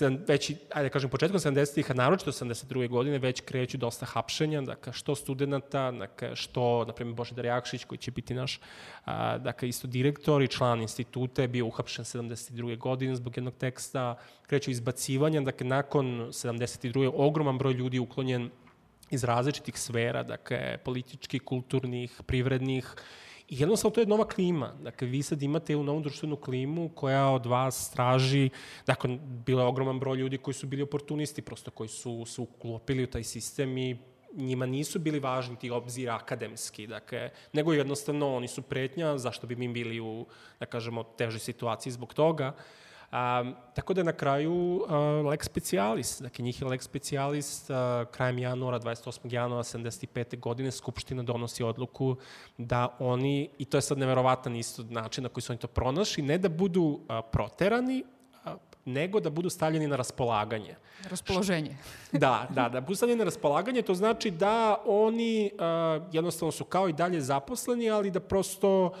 već, 0.00 0.50
ajde 0.50 0.88
da 0.88 0.92
kažem, 0.92 1.10
početkom 1.10 1.40
70-ih, 1.40 1.90
a 1.90 1.94
naročito 1.94 2.32
72. 2.32 2.88
godine, 2.88 3.18
već 3.18 3.40
kreću 3.40 3.78
dosta 3.78 4.06
hapšenja, 4.06 4.60
dakle, 4.60 4.92
što 4.92 5.14
studenta, 5.14 5.90
dakle, 5.90 6.36
što, 6.36 6.84
na 6.84 6.92
primjer, 6.92 7.14
Božidar 7.14 7.44
Jakšić, 7.44 7.84
koji 7.84 7.98
će 7.98 8.10
biti 8.10 8.34
naš, 8.34 8.60
a, 9.04 9.38
dakle, 9.38 9.68
isto 9.68 9.86
direktor 9.86 10.42
i 10.42 10.48
član 10.48 10.80
instituta, 10.80 11.42
je 11.42 11.48
bio 11.48 11.66
uhapšen 11.66 12.04
72. 12.04 12.78
godine 12.78 13.16
zbog 13.16 13.36
jednog 13.36 13.54
teksta, 13.54 14.16
kreću 14.46 14.70
izbacivanja, 14.70 15.40
dakle, 15.40 15.66
nakon 15.66 16.06
72. 16.06 17.10
ogroman 17.14 17.58
broj 17.58 17.72
ljudi 17.72 17.98
uklonjen 17.98 18.50
iz 19.10 19.24
različitih 19.24 19.78
sfera, 19.78 20.22
dakle, 20.22 20.78
političkih, 20.84 21.42
kulturnih, 21.42 22.20
privrednih, 22.26 22.94
I 23.48 23.60
jednostavno 23.60 23.94
to 23.94 24.00
je 24.00 24.06
nova 24.06 24.24
klima. 24.28 24.72
Dakle, 24.82 25.08
vi 25.08 25.22
sad 25.22 25.42
imate 25.42 25.76
u 25.76 25.82
novu 25.82 26.00
društvenu 26.00 26.36
klimu 26.36 26.88
koja 26.94 27.28
od 27.30 27.46
vas 27.46 27.90
traži, 27.90 28.50
dakle, 28.86 29.18
bilo 29.46 29.62
je 29.62 29.66
ogroman 29.66 30.00
broj 30.00 30.16
ljudi 30.16 30.38
koji 30.38 30.54
su 30.54 30.66
bili 30.66 30.82
oportunisti, 30.82 31.42
prosto 31.42 31.70
koji 31.70 31.88
su 31.88 32.24
se 32.26 32.40
uklopili 32.40 33.04
u 33.04 33.06
taj 33.06 33.24
sistem 33.24 33.78
i 33.78 33.96
njima 34.36 34.66
nisu 34.66 34.98
bili 34.98 35.20
važni 35.20 35.58
ti 35.58 35.70
obzir 35.70 36.10
akademski, 36.10 36.86
dakle, 36.86 37.30
nego 37.52 37.72
jednostavno 37.72 38.36
oni 38.36 38.48
su 38.48 38.62
pretnja, 38.62 39.18
zašto 39.18 39.46
bi 39.46 39.56
mi 39.56 39.68
bili 39.68 40.00
u, 40.00 40.26
da 40.60 40.66
kažemo, 40.66 41.02
težoj 41.02 41.40
situaciji 41.40 41.92
zbog 41.92 42.14
toga. 42.14 42.52
Uh, 42.56 42.62
A, 43.16 43.44
tako 43.74 43.94
da 43.94 44.02
na 44.02 44.12
kraju 44.12 44.84
a, 44.88 44.96
lex 45.30 45.46
specialis, 45.46 46.20
dakle 46.20 46.42
njih 46.44 46.62
je 46.62 46.68
lex 46.68 46.84
specialis 46.84 47.70
a, 47.70 48.04
krajem 48.10 48.38
januara, 48.38 48.80
28. 48.80 49.32
januara 49.34 49.62
75. 49.62 50.40
godine 50.40 50.70
Skupština 50.70 51.22
donosi 51.22 51.62
odluku 51.62 52.16
da 52.58 52.96
oni, 52.98 53.50
i 53.58 53.64
to 53.64 53.76
je 53.76 53.82
sad 53.82 53.98
neverovatan 53.98 54.56
isto 54.56 54.82
način 54.82 55.22
na 55.22 55.28
koji 55.28 55.42
su 55.42 55.52
oni 55.52 55.60
to 55.60 55.66
pronašli, 55.66 56.22
ne 56.22 56.38
da 56.38 56.48
budu 56.48 57.00
a, 57.08 57.22
proterani, 57.22 58.04
nego 58.84 59.20
da 59.20 59.30
budu 59.30 59.50
stavljeni 59.50 59.86
na 59.86 59.96
raspolaganje. 59.96 60.76
Raspoloženje. 61.10 61.76
da, 62.12 62.46
da, 62.50 62.68
da 62.68 62.80
budu 62.80 62.96
stavljeni 62.96 63.18
na 63.18 63.24
raspolaganje, 63.24 63.82
to 63.82 63.94
znači 63.94 64.30
da 64.30 64.82
oni 64.86 65.50
a, 65.58 66.00
jednostavno 66.12 66.52
su 66.52 66.64
kao 66.64 66.88
i 66.88 66.92
dalje 66.92 67.20
zaposleni, 67.20 67.90
ali 67.90 68.10
da 68.10 68.20
prosto 68.20 68.92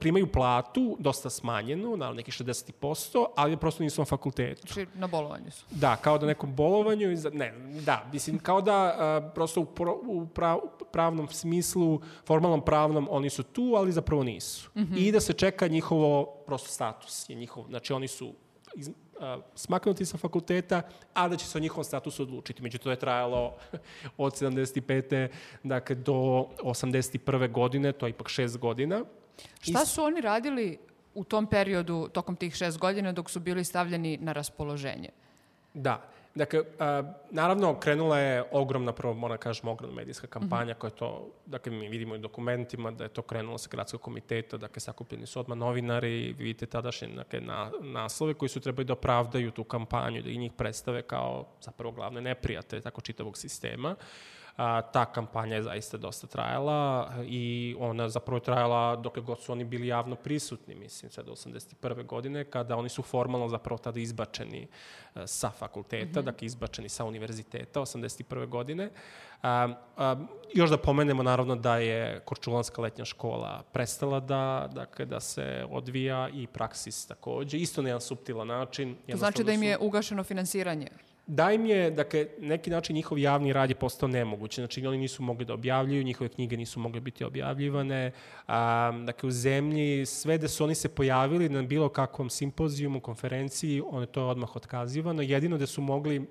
primaju 0.00 0.32
platu, 0.32 0.96
dosta 1.00 1.30
smanjenu, 1.30 1.96
na 1.96 2.12
nekih 2.12 2.34
60%, 2.34 3.26
ali 3.36 3.56
prosto 3.56 3.82
nisu 3.82 4.00
na 4.00 4.04
fakultetu. 4.04 4.72
Znači, 4.72 4.86
na 4.94 5.06
bolovanju 5.06 5.50
su. 5.50 5.64
Da, 5.70 5.96
kao 5.96 6.18
da 6.18 6.26
nekom 6.26 6.54
bolovanju, 6.54 7.08
ne, 7.32 7.54
da, 7.84 8.06
mislim, 8.12 8.38
kao 8.38 8.60
da 8.60 8.74
a, 8.74 9.30
prosto 9.34 9.60
u, 9.60 9.64
pro, 9.64 10.00
u 10.06 10.26
prav, 10.26 10.60
pravnom 10.92 11.28
smislu, 11.28 12.00
formalnom 12.26 12.64
pravnom, 12.64 13.08
oni 13.10 13.30
su 13.30 13.42
tu, 13.42 13.74
ali 13.76 13.92
zapravo 13.92 14.22
nisu. 14.22 14.70
Mm 14.74 14.80
-hmm. 14.80 14.98
I 14.98 15.12
da 15.12 15.20
se 15.20 15.32
čeka 15.32 15.68
njihovo, 15.68 16.24
prosto 16.46 16.68
status 16.68 17.28
je 17.28 17.36
njihov, 17.36 17.64
znači 17.68 17.92
oni 17.92 18.08
su 18.08 18.34
iz, 18.74 18.90
a, 19.20 19.38
smaknuti 19.54 20.04
sa 20.04 20.18
fakulteta, 20.18 20.82
a 21.14 21.28
da 21.28 21.36
će 21.36 21.46
se 21.46 21.58
o 21.58 21.60
njihovom 21.60 21.84
statusu 21.84 22.22
odlučiti. 22.22 22.62
Međutim, 22.62 22.84
to 22.84 22.90
je 22.90 22.98
trajalo 22.98 23.56
od 24.16 24.32
75. 24.32 25.28
dakle, 25.62 25.96
do 25.96 26.12
81. 26.62 27.52
godine, 27.52 27.92
to 27.92 28.06
je 28.06 28.10
ipak 28.10 28.28
šest 28.28 28.58
godina. 28.58 29.04
Šta 29.60 29.86
su 29.86 30.02
oni 30.02 30.20
radili 30.20 30.78
u 31.14 31.24
tom 31.24 31.46
periodu, 31.46 32.08
tokom 32.08 32.36
tih 32.36 32.54
šest 32.54 32.78
godina, 32.78 33.12
dok 33.12 33.30
su 33.30 33.40
bili 33.40 33.64
stavljeni 33.64 34.16
na 34.16 34.32
raspoloženje? 34.32 35.08
Da. 35.74 36.02
Dakle, 36.34 36.62
a, 36.78 37.02
naravno, 37.30 37.80
krenula 37.80 38.18
je 38.18 38.44
ogromna, 38.50 38.92
prvo 38.92 39.14
moram 39.14 39.34
da 39.34 39.40
kažem, 39.40 39.68
ogromna 39.68 39.96
medijska 39.96 40.26
kampanja 40.26 40.64
mm 40.64 40.76
-hmm. 40.76 40.78
koja 40.78 40.88
je 40.88 40.96
to, 40.96 41.30
dakle, 41.46 41.72
mi 41.72 41.88
vidimo 41.88 42.14
i 42.14 42.18
dokumentima 42.18 42.90
da 42.90 43.04
je 43.04 43.08
to 43.08 43.22
krenulo 43.22 43.58
sa 43.58 43.68
gradskog 43.70 44.00
komiteta, 44.00 44.56
dakle, 44.56 44.80
sakupljeni 44.80 45.26
su 45.26 45.40
odmah 45.40 45.58
novinari, 45.58 46.34
vidite 46.38 46.66
tadašnje 46.66 47.08
dakle, 47.08 47.40
na, 47.40 47.70
naslove 47.80 48.34
koji 48.34 48.48
su 48.48 48.60
trebali 48.60 48.84
da 48.84 48.92
opravdaju 48.92 49.50
tu 49.50 49.64
kampanju, 49.64 50.22
da 50.22 50.30
i 50.30 50.38
njih 50.38 50.52
predstave 50.52 51.02
kao 51.02 51.46
zapravo 51.60 51.92
glavne 51.92 52.20
neprijate 52.20 52.80
tako 52.80 53.00
čitavog 53.00 53.36
sistema. 53.36 53.96
A, 54.56 54.82
ta 54.82 55.04
kampanja 55.04 55.56
je 55.56 55.62
zaista 55.62 55.96
dosta 55.96 56.26
trajala 56.26 57.12
i 57.26 57.76
ona 57.78 58.08
zapravo 58.08 58.36
je 58.36 58.42
trajala 58.42 58.96
dok 58.96 59.18
god 59.18 59.40
su 59.40 59.52
oni 59.52 59.64
bili 59.64 59.86
javno 59.86 60.16
prisutni, 60.16 60.74
mislim, 60.74 61.10
sve 61.10 61.22
do 61.22 61.32
81. 61.32 62.06
godine, 62.06 62.44
kada 62.44 62.76
oni 62.76 62.88
su 62.88 63.02
formalno 63.02 63.48
zapravo 63.48 63.78
tada 63.78 64.00
izbačeni 64.00 64.68
a, 65.14 65.26
sa 65.26 65.50
fakulteta, 65.50 66.20
mm 66.20 66.22
-hmm. 66.22 66.26
dakle 66.26 66.46
izbačeni 66.46 66.88
sa 66.88 67.04
univerziteta 67.04 67.80
81. 67.80 68.48
godine. 68.48 68.90
A, 69.42 69.68
a, 69.96 70.16
još 70.54 70.70
da 70.70 70.76
pomenemo 70.76 71.22
naravno 71.22 71.56
da 71.56 71.76
je 71.76 72.20
Korčulanska 72.24 72.82
letnja 72.82 73.04
škola 73.04 73.62
prestala 73.72 74.20
da, 74.20 74.68
dakle, 74.72 75.04
da 75.04 75.20
se 75.20 75.66
odvija 75.70 76.28
i 76.28 76.46
praksis 76.46 77.06
takođe, 77.06 77.58
isto 77.58 77.82
na 77.82 77.88
jedan 77.88 78.00
subtilan 78.00 78.46
način. 78.46 78.96
To 79.10 79.16
znači 79.16 79.44
da 79.44 79.52
im 79.52 79.62
je 79.62 79.78
ugašeno 79.78 80.24
finansiranje? 80.24 80.88
Da 81.26 81.52
im 81.52 81.66
je, 81.66 81.90
dakle, 81.90 82.26
neki 82.40 82.70
način 82.70 82.96
njihov 82.96 83.18
javni 83.18 83.52
rad 83.52 83.70
je 83.70 83.76
postao 83.76 84.08
nemoguće. 84.08 84.60
Znači, 84.60 84.86
oni 84.86 84.98
nisu 84.98 85.22
mogli 85.22 85.44
da 85.44 85.54
objavljuju, 85.54 86.02
njihove 86.02 86.28
knjige 86.28 86.56
nisu 86.56 86.80
mogle 86.80 87.00
biti 87.00 87.24
objavljivane. 87.24 88.12
A, 88.48 88.92
dakle, 89.06 89.26
u 89.26 89.30
zemlji, 89.30 90.06
sve 90.06 90.38
da 90.38 90.48
su 90.48 90.64
oni 90.64 90.74
se 90.74 90.88
pojavili 90.88 91.48
na 91.48 91.62
bilo 91.62 91.88
kakvom 91.88 92.30
simpozijumu, 92.30 93.00
konferenciji, 93.00 93.82
one 93.90 94.06
to 94.06 94.20
je 94.20 94.26
odmah 94.26 94.56
otkazivano. 94.56 95.22
Jedino 95.22 95.58
da 95.58 95.66
su 95.66 95.82
mogli, 95.82 96.26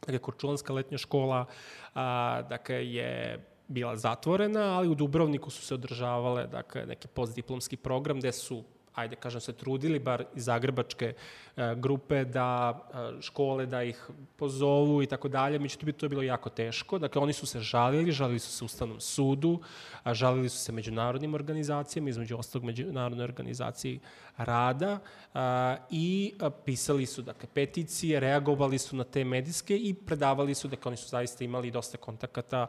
dakle, 0.00 0.18
Korčulanska 0.18 0.72
letnja 0.72 0.98
škola, 0.98 1.46
a, 1.94 2.42
dakle, 2.48 2.92
je 2.92 3.44
bila 3.68 3.96
zatvorena, 3.96 4.76
ali 4.76 4.88
u 4.88 4.94
Dubrovniku 4.94 5.50
su 5.50 5.62
se 5.62 5.74
održavale 5.74 6.46
dakle, 6.46 6.86
neki 6.86 7.08
postdiplomski 7.08 7.76
program 7.76 8.18
gde 8.18 8.32
su 8.32 8.64
ajde 8.94 9.16
kažem 9.16 9.40
se 9.40 9.52
trudili, 9.52 9.98
bar 9.98 10.24
iz 10.34 10.44
zagrebačke 10.44 11.12
e, 11.56 11.74
grupe, 11.76 12.24
da 12.24 12.80
e, 13.18 13.22
škole 13.22 13.66
da 13.66 13.82
ih 13.82 14.10
pozovu 14.36 15.02
i 15.02 15.06
tako 15.06 15.28
dalje, 15.28 15.58
međutim 15.58 15.92
to 15.92 16.06
je 16.06 16.10
bilo 16.10 16.22
jako 16.22 16.50
teško. 16.50 16.98
Dakle, 16.98 17.22
oni 17.22 17.32
su 17.32 17.46
se 17.46 17.60
žalili, 17.60 18.12
žalili 18.12 18.38
su 18.38 18.52
se 18.52 18.64
Ustavnom 18.64 19.00
sudu, 19.00 19.60
a 20.02 20.14
žalili 20.14 20.48
su 20.48 20.58
se 20.58 20.72
međunarodnim 20.72 21.34
organizacijama, 21.34 22.08
između 22.08 22.38
ostalog 22.38 22.64
međunarodnoj 22.64 23.24
organizaciji 23.24 24.00
rada 24.36 24.98
a, 25.34 25.76
i 25.90 26.34
a, 26.40 26.50
pisali 26.50 27.06
su 27.06 27.22
dakle, 27.22 27.48
peticije, 27.54 28.20
reagovali 28.20 28.78
su 28.78 28.96
na 28.96 29.04
te 29.04 29.24
medijske 29.24 29.76
i 29.76 29.94
predavali 29.94 30.54
su, 30.54 30.68
dakle 30.68 30.88
oni 30.88 30.96
su 30.96 31.08
zaista 31.08 31.44
imali 31.44 31.70
dosta 31.70 31.98
kontakata, 31.98 32.66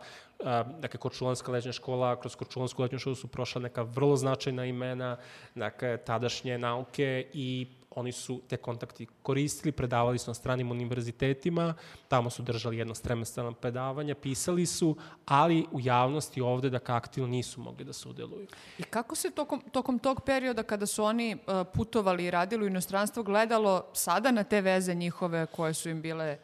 dakle 0.80 1.00
Korčulanska 1.00 1.52
leđna 1.52 1.72
škola, 1.72 2.20
kroz 2.20 2.36
Korčulansku 2.36 2.82
leđnu 2.82 3.00
školu 3.00 3.16
su 3.16 3.28
prošla 3.28 3.62
neka 3.62 3.82
vrlo 3.82 4.16
značajna 4.16 4.66
imena, 4.66 5.18
dakle 5.56 5.98
tadašnje 5.98 6.58
nauke 6.58 7.28
i 7.34 7.68
oni 7.96 8.12
su 8.12 8.42
te 8.48 8.58
kontakti 8.58 9.08
koristili, 9.22 9.72
predavali 9.72 10.18
su 10.18 10.30
na 10.30 10.34
stranim 10.34 10.72
univerzitetima, 10.72 11.74
tamo 12.08 12.30
su 12.30 12.44
držali 12.44 12.78
jedno 12.78 12.96
stremestano 12.96 13.54
predavanja, 13.54 14.16
pisali 14.16 14.66
su, 14.66 14.96
ali 15.26 15.66
u 15.72 15.80
javnosti 15.80 16.42
ovde 16.42 16.70
da 16.70 16.80
aktivno 16.86 17.30
nisu 17.30 17.62
mogli 17.62 17.86
da 17.86 17.94
se 17.94 18.10
udeluju. 18.10 18.48
I 18.78 18.84
kako 18.84 19.16
se 19.16 19.32
tokom, 19.32 19.62
tokom 19.72 20.00
tog 20.00 20.22
perioda 20.26 20.64
kada 20.64 20.86
su 20.86 21.04
oni 21.04 21.36
uh, 21.36 21.68
putovali 21.74 22.26
i 22.26 22.32
radili 22.32 22.64
u 22.64 22.68
inostranstvo 22.68 23.24
gledalo 23.24 23.86
sada 23.94 24.32
na 24.32 24.44
te 24.44 24.62
veze 24.62 24.94
njihove 24.94 25.46
koje 25.46 25.74
su 25.74 25.90
im 25.90 26.02
bile 26.02 26.38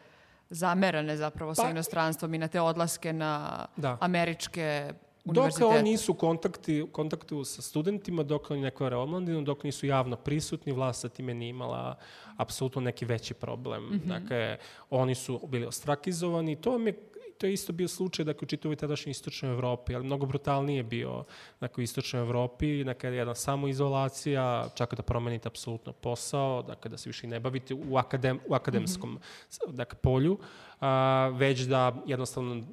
zamerane 0.52 1.18
zapravo 1.18 1.52
pa, 1.52 1.56
sa 1.56 1.70
inostranstvom 1.70 2.34
i 2.34 2.38
na 2.38 2.48
te 2.48 2.62
odlaske 2.62 3.14
na 3.14 3.66
da. 3.78 3.98
američke 4.02 4.94
Dok 5.26 5.62
oni 5.62 5.84
nisu 5.84 6.14
kontakti, 6.14 6.86
kontaktu 6.92 7.44
sa 7.46 7.62
studentima, 7.62 8.24
dok 8.24 8.52
oni 8.52 8.62
ne 8.62 8.72
kvare 8.72 8.96
omladinu, 8.96 9.42
dok 9.42 9.64
nisu 9.64 9.86
javno 9.86 10.16
prisutni, 10.16 10.74
vlast 10.74 11.02
sa 11.02 11.10
time 11.10 11.34
nije 11.34 11.50
imala 11.50 11.96
apsolutno 12.38 12.82
neki 12.82 13.06
veći 13.06 13.34
problem. 13.34 13.84
Mm 13.84 13.94
-hmm. 13.94 14.08
Dakle, 14.08 14.58
oni 14.90 15.16
su 15.16 15.40
bili 15.48 15.66
ostrakizovani. 15.66 16.56
To 16.56 16.78
mi 16.78 16.94
to 17.42 17.48
je 17.48 17.54
isto 17.54 17.74
bio 17.74 17.88
slučaj 17.88 18.26
dakle, 18.26 18.46
u 18.46 18.50
čitavoj 18.50 18.76
tadašnjoj 18.76 19.12
istočnoj 19.12 19.52
Evropi, 19.52 19.96
ali 19.96 20.06
mnogo 20.06 20.26
brutalnije 20.26 20.84
bio 20.84 21.24
dakle, 21.60 21.82
u 21.82 21.84
istočnoj 21.84 22.22
Evropi, 22.22 22.84
dakle, 22.84 23.16
jedna 23.16 23.36
samoizolacija, 23.36 24.70
čak 24.76 24.96
da 24.96 25.02
promenite 25.02 25.48
apsolutno 25.48 25.94
posao, 25.94 26.62
dakle, 26.62 26.92
da 26.92 26.98
se 26.98 27.10
više 27.10 27.28
ne 27.28 27.40
bavite 27.40 27.74
u, 27.74 27.98
akadem, 27.98 28.40
u 28.48 28.54
akademskom 28.54 29.12
mm 29.12 29.18
-hmm. 29.18 29.72
dakle, 29.72 30.00
polju, 30.00 30.38
a, 30.82 31.32
već 31.34 31.62
da 31.62 32.04
jednostavno 32.06 32.64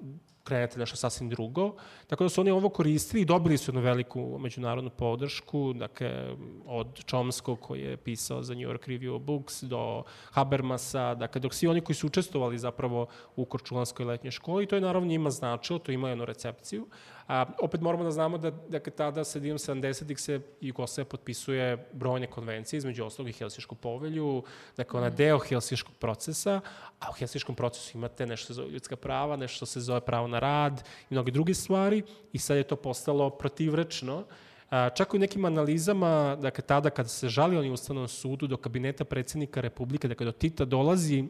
krenete 0.49 0.79
nešto 0.79 0.97
sasvim 0.97 1.29
drugo. 1.29 1.75
Tako 2.07 2.25
da 2.25 2.29
su 2.29 2.41
oni 2.41 2.51
ovo 2.51 2.69
koristili 2.69 3.23
i 3.23 3.25
dobili 3.25 3.59
su 3.59 3.71
jednu 3.71 3.81
veliku 3.81 4.39
međunarodnu 4.39 4.91
podršku, 4.91 5.73
dakle, 5.73 6.37
od 6.67 7.05
Chomskog 7.11 7.61
koji 7.61 7.81
je 7.81 7.97
pisao 7.97 8.43
za 8.43 8.55
New 8.55 8.69
York 8.69 8.89
Review 8.89 9.17
of 9.17 9.23
Books 9.23 9.63
do 9.63 10.03
Habermasa, 10.31 11.15
dakle, 11.15 11.41
dok 11.41 11.55
svi 11.55 11.69
oni 11.69 11.81
koji 11.81 11.97
su 11.97 12.07
učestvovali 12.07 12.59
zapravo 12.59 13.07
u 13.37 13.45
Korčulanskoj 13.45 14.07
letnjoj 14.07 14.31
školi, 14.31 14.67
to 14.67 14.77
je 14.77 14.81
naravno 14.81 15.09
njima 15.09 15.31
značilo, 15.31 15.79
to 15.79 15.93
ima 15.93 16.09
jednu 16.09 16.25
recepciju, 16.25 16.87
A, 17.29 17.45
opet 17.61 17.81
moramo 17.81 18.05
da 18.05 18.11
znamo 18.11 18.39
da, 18.39 18.51
da 18.51 18.81
tada 18.81 19.25
sredinom 19.25 19.59
70-ih 19.59 20.21
se 20.21 20.41
Jugoslavia 20.61 21.09
potpisuje 21.09 21.89
brojne 21.93 22.27
konvencije, 22.27 22.79
između 22.79 23.05
ostalog 23.05 23.29
i 23.29 23.33
Helsišku 23.33 23.75
povelju, 23.75 24.43
dakle 24.77 24.99
ona 24.99 25.07
je 25.07 25.13
deo 25.13 25.39
Helsiškog 25.39 25.95
procesa, 25.95 26.61
a 27.01 27.11
u 27.11 27.13
Helsiškom 27.13 27.55
procesu 27.55 27.99
imate 27.99 28.27
nešto 28.27 28.47
se 28.47 28.55
zove 28.55 28.71
ljudska 28.71 28.97
prava, 28.97 29.37
nešto 29.37 29.67
se 29.67 29.81
zove 29.81 30.01
pravo 30.01 30.27
na 30.27 30.39
rad 30.39 30.89
i 31.11 31.15
mnogi 31.15 31.31
druge 31.31 31.55
stvari 31.55 32.03
i 32.33 32.39
sad 32.39 32.57
je 32.57 32.63
to 32.63 32.77
postalo 32.77 33.31
protivrečno. 33.31 34.25
A, 34.71 34.91
čak 34.91 35.15
u 35.15 35.19
nekim 35.19 35.45
analizama, 35.45 36.37
dakle, 36.41 36.65
tada 36.65 36.91
kada 36.91 37.09
se 37.09 37.29
žali 37.29 37.57
oni 37.57 37.71
Ustavnom 37.71 38.09
sudu 38.09 38.47
do 38.47 38.57
kabineta 38.57 39.05
predsednika 39.05 39.61
Republike, 39.61 40.09
dakle, 40.09 40.27
do 40.27 40.33
Tita 40.33 40.65
dolazi 40.65 41.25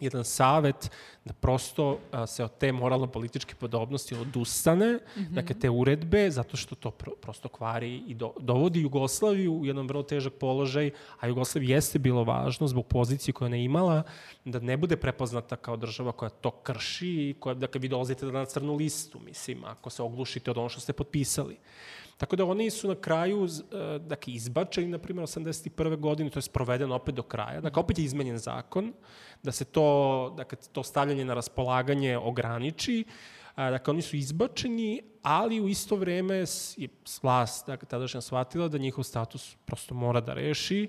jedan 0.00 0.24
savet 0.24 0.90
da 1.24 1.32
prosto 1.32 1.98
a, 2.12 2.26
se 2.26 2.44
od 2.44 2.58
te 2.58 2.72
moralno-političke 2.72 3.54
podobnosti 3.54 4.14
odustane, 4.14 4.92
mm 4.92 5.20
-hmm. 5.20 5.28
dakle 5.28 5.58
te 5.58 5.70
uredbe, 5.70 6.30
zato 6.30 6.56
što 6.56 6.74
to 6.74 6.90
pro, 6.90 7.12
prosto 7.20 7.48
kvari 7.48 7.96
i 8.06 8.14
do, 8.14 8.32
dovodi 8.40 8.80
Jugoslaviju 8.80 9.52
u 9.52 9.66
jedan 9.66 9.86
vrlo 9.86 10.02
težak 10.02 10.32
položaj, 10.32 10.90
a 11.20 11.26
Jugoslaviji 11.26 11.70
jeste 11.70 11.98
bilo 11.98 12.24
važno 12.24 12.68
zbog 12.68 12.86
pozicije 12.86 13.34
koje 13.34 13.46
ona 13.46 13.56
imala, 13.56 14.02
da 14.44 14.60
ne 14.60 14.76
bude 14.76 14.96
prepoznata 14.96 15.56
kao 15.56 15.76
država 15.76 16.12
koja 16.12 16.28
to 16.28 16.50
krši 16.50 17.08
i 17.08 17.34
koja, 17.40 17.54
dakle, 17.54 17.78
vi 17.78 17.88
dolazite 17.88 18.26
na 18.26 18.44
crnu 18.44 18.74
listu, 18.74 19.18
mislim, 19.18 19.64
ako 19.64 19.90
se 19.90 20.02
oglušite 20.02 20.50
od 20.50 20.58
ono 20.58 20.68
što 20.68 20.80
ste 20.80 20.92
potpisali. 20.92 21.56
Tako 22.20 22.36
da 22.36 22.44
oni 22.44 22.70
su 22.70 22.88
na 22.88 22.94
kraju 22.94 23.46
e, 23.46 23.98
dakle, 23.98 24.32
izbačeni, 24.32 24.88
na 24.88 24.98
primjer, 24.98 25.26
81. 25.26 25.96
godine, 25.96 26.30
to 26.30 26.38
je 26.38 26.42
sprovedeno 26.42 26.94
opet 26.94 27.14
do 27.14 27.22
kraja. 27.22 27.60
Dakle, 27.60 27.80
opet 27.80 27.98
je 27.98 28.04
izmenjen 28.04 28.38
zakon, 28.38 28.92
da 29.42 29.52
se 29.52 29.64
to, 29.64 30.34
dakle, 30.36 30.58
to 30.72 30.82
stavljanje 30.82 31.24
na 31.24 31.34
raspolaganje 31.34 32.18
ograniči. 32.18 33.04
Dakle, 33.56 33.90
oni 33.90 34.02
su 34.02 34.16
izbačeni, 34.16 35.02
ali 35.22 35.60
u 35.60 35.68
isto 35.68 35.96
vreme 35.96 36.44
je 36.76 36.88
vlast, 37.22 37.66
dakle, 37.66 37.88
tadašnja 37.88 38.20
shvatila 38.20 38.68
da 38.68 38.78
njihov 38.78 39.04
status 39.04 39.56
prosto 39.64 39.94
mora 39.94 40.20
da 40.20 40.34
reši 40.34 40.88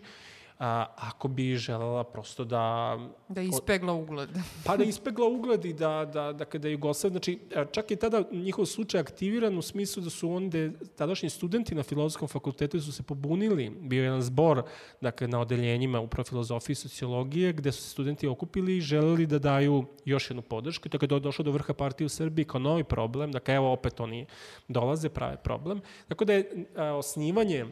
a, 0.62 0.86
ako 0.96 1.28
bi 1.28 1.56
želela 1.56 2.04
prosto 2.04 2.44
da... 2.44 2.98
Da 3.30 3.42
ispegla 3.42 3.94
ugled. 3.94 4.30
pa 4.66 4.78
da 4.78 4.84
ispegla 4.84 5.28
ugled 5.28 5.66
i 5.66 5.74
da, 5.74 6.10
da, 6.14 6.34
da 6.34 6.46
kada 6.46 6.68
Jugoslav, 6.68 7.12
znači 7.12 7.40
čak 7.72 7.92
je 7.92 7.98
tada 7.98 8.24
njihov 8.32 8.66
slučaj 8.66 9.02
aktiviran 9.02 9.58
u 9.58 9.62
smislu 9.62 10.04
da 10.04 10.10
su 10.10 10.32
onda 10.32 10.58
tadašnji 10.96 11.30
studenti 11.30 11.76
na 11.76 11.84
filozofskom 11.84 12.28
fakultetu 12.28 12.82
su 12.82 12.92
se 12.92 13.04
pobunili, 13.04 13.70
bio 13.70 14.02
je 14.02 14.06
jedan 14.06 14.22
zbor 14.22 14.64
dakle, 15.02 15.28
na 15.28 15.40
odeljenjima 15.40 16.00
upravo 16.00 16.24
filozofije 16.24 16.74
i 16.74 16.76
sociologije 16.76 17.54
gde 17.54 17.72
su 17.72 17.82
se 17.82 17.90
studenti 17.90 18.28
okupili 18.28 18.78
i 18.78 18.82
želeli 18.82 19.26
da 19.26 19.40
daju 19.40 19.86
još 20.06 20.30
jednu 20.30 20.42
podršku, 20.42 20.90
tako 20.90 21.08
da 21.08 21.16
je 21.16 21.20
došlo 21.20 21.44
do 21.44 21.52
vrha 21.52 21.74
partije 21.74 22.06
u 22.06 22.10
Srbiji 22.10 22.46
kao 22.46 22.60
novi 22.60 22.84
problem, 22.84 23.32
dakle 23.32 23.56
evo 23.56 23.72
opet 23.72 24.00
oni 24.00 24.26
dolaze, 24.68 25.10
prave 25.10 25.38
problem. 25.44 25.82
Tako 26.08 26.26
da 26.26 26.34
je 26.34 26.66
a, 26.76 26.84
osnivanje 26.86 27.66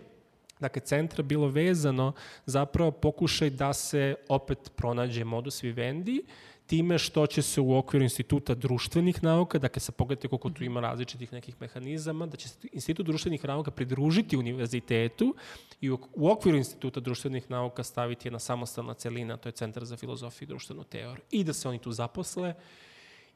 dakle, 0.59 0.81
centra 0.81 1.23
bilo 1.23 1.47
vezano 1.47 2.13
zapravo 2.45 2.91
pokušaj 2.91 3.49
da 3.49 3.73
se 3.73 4.15
opet 4.29 4.71
pronađe 4.75 5.23
modus 5.23 5.63
vivendi, 5.63 6.23
time 6.69 6.97
što 6.97 7.27
će 7.27 7.41
se 7.41 7.61
u 7.61 7.77
okviru 7.77 8.03
instituta 8.03 8.53
društvenih 8.55 9.23
nauka, 9.23 9.59
dakle 9.59 9.79
sa 9.79 9.91
pogledajte 9.91 10.27
koliko 10.27 10.49
tu 10.49 10.63
ima 10.63 10.79
različitih 10.79 11.33
nekih 11.33 11.55
mehanizama, 11.59 12.25
da 12.25 12.37
će 12.37 12.49
se 12.49 12.67
institut 12.71 13.05
društvenih 13.05 13.45
nauka 13.45 13.71
pridružiti 13.71 14.37
univerzitetu 14.37 15.35
i 15.81 15.89
u, 15.89 15.99
okviru 16.31 16.57
instituta 16.57 16.99
društvenih 16.99 17.49
nauka 17.51 17.83
staviti 17.83 18.27
jedna 18.27 18.39
samostalna 18.39 18.93
celina, 18.93 19.37
to 19.37 19.49
je 19.49 19.53
Centar 19.53 19.85
za 19.85 19.97
filozofiju 19.97 20.45
i 20.45 20.49
društvenu 20.49 20.83
teoriju. 20.83 21.23
I 21.31 21.43
da 21.43 21.53
se 21.53 21.69
oni 21.69 21.79
tu 21.79 21.91
zaposle, 21.91 22.53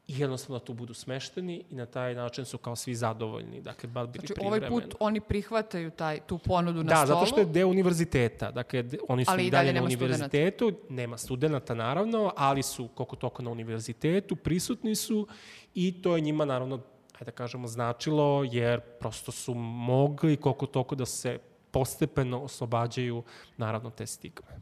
i 0.07 0.19
jednostavno 0.19 0.59
tu 0.59 0.73
budu 0.73 0.93
smešteni 0.93 1.63
i 1.69 1.75
na 1.75 1.85
taj 1.85 2.15
način 2.15 2.45
su 2.45 2.57
kao 2.57 2.75
svi 2.75 2.95
zadovoljni. 2.95 3.61
Dakle, 3.61 3.89
bar 3.89 4.07
bili 4.07 4.27
znači, 4.27 4.47
ovaj 4.47 4.67
put 4.67 4.95
oni 4.99 5.21
prihvataju 5.21 5.91
taj, 5.91 6.19
tu 6.19 6.37
ponudu 6.37 6.83
na 6.83 6.89
da, 6.89 6.95
stolu? 6.95 7.07
Da, 7.07 7.13
zato 7.13 7.25
što 7.25 7.39
je 7.39 7.45
deo 7.45 7.67
univerziteta. 7.67 8.51
Dakle, 8.51 8.83
oni 9.07 9.25
su 9.25 9.31
ali 9.31 9.47
i 9.47 9.51
dalje, 9.51 9.65
dalje 9.65 9.79
na 9.79 9.85
univerzitetu. 9.85 10.65
Studenta. 10.65 10.93
Nema 10.93 11.17
studenta, 11.17 11.73
naravno, 11.73 12.33
ali 12.35 12.63
su 12.63 12.87
koliko 12.87 13.15
toko 13.15 13.43
na 13.43 13.51
univerzitetu, 13.51 14.35
prisutni 14.35 14.95
su 14.95 15.27
i 15.73 16.01
to 16.01 16.15
je 16.15 16.21
njima, 16.21 16.45
naravno, 16.45 16.79
ajde 17.13 17.25
da 17.25 17.31
kažemo, 17.31 17.67
značilo, 17.67 18.43
jer 18.51 18.79
prosto 18.79 19.31
su 19.31 19.53
mogli 19.53 20.37
koliko 20.37 20.65
toko 20.65 20.95
da 20.95 21.05
se 21.05 21.39
postepeno 21.71 22.41
oslobađaju, 22.41 23.23
naravno, 23.57 23.89
te 23.89 24.05
stigme. 24.05 24.59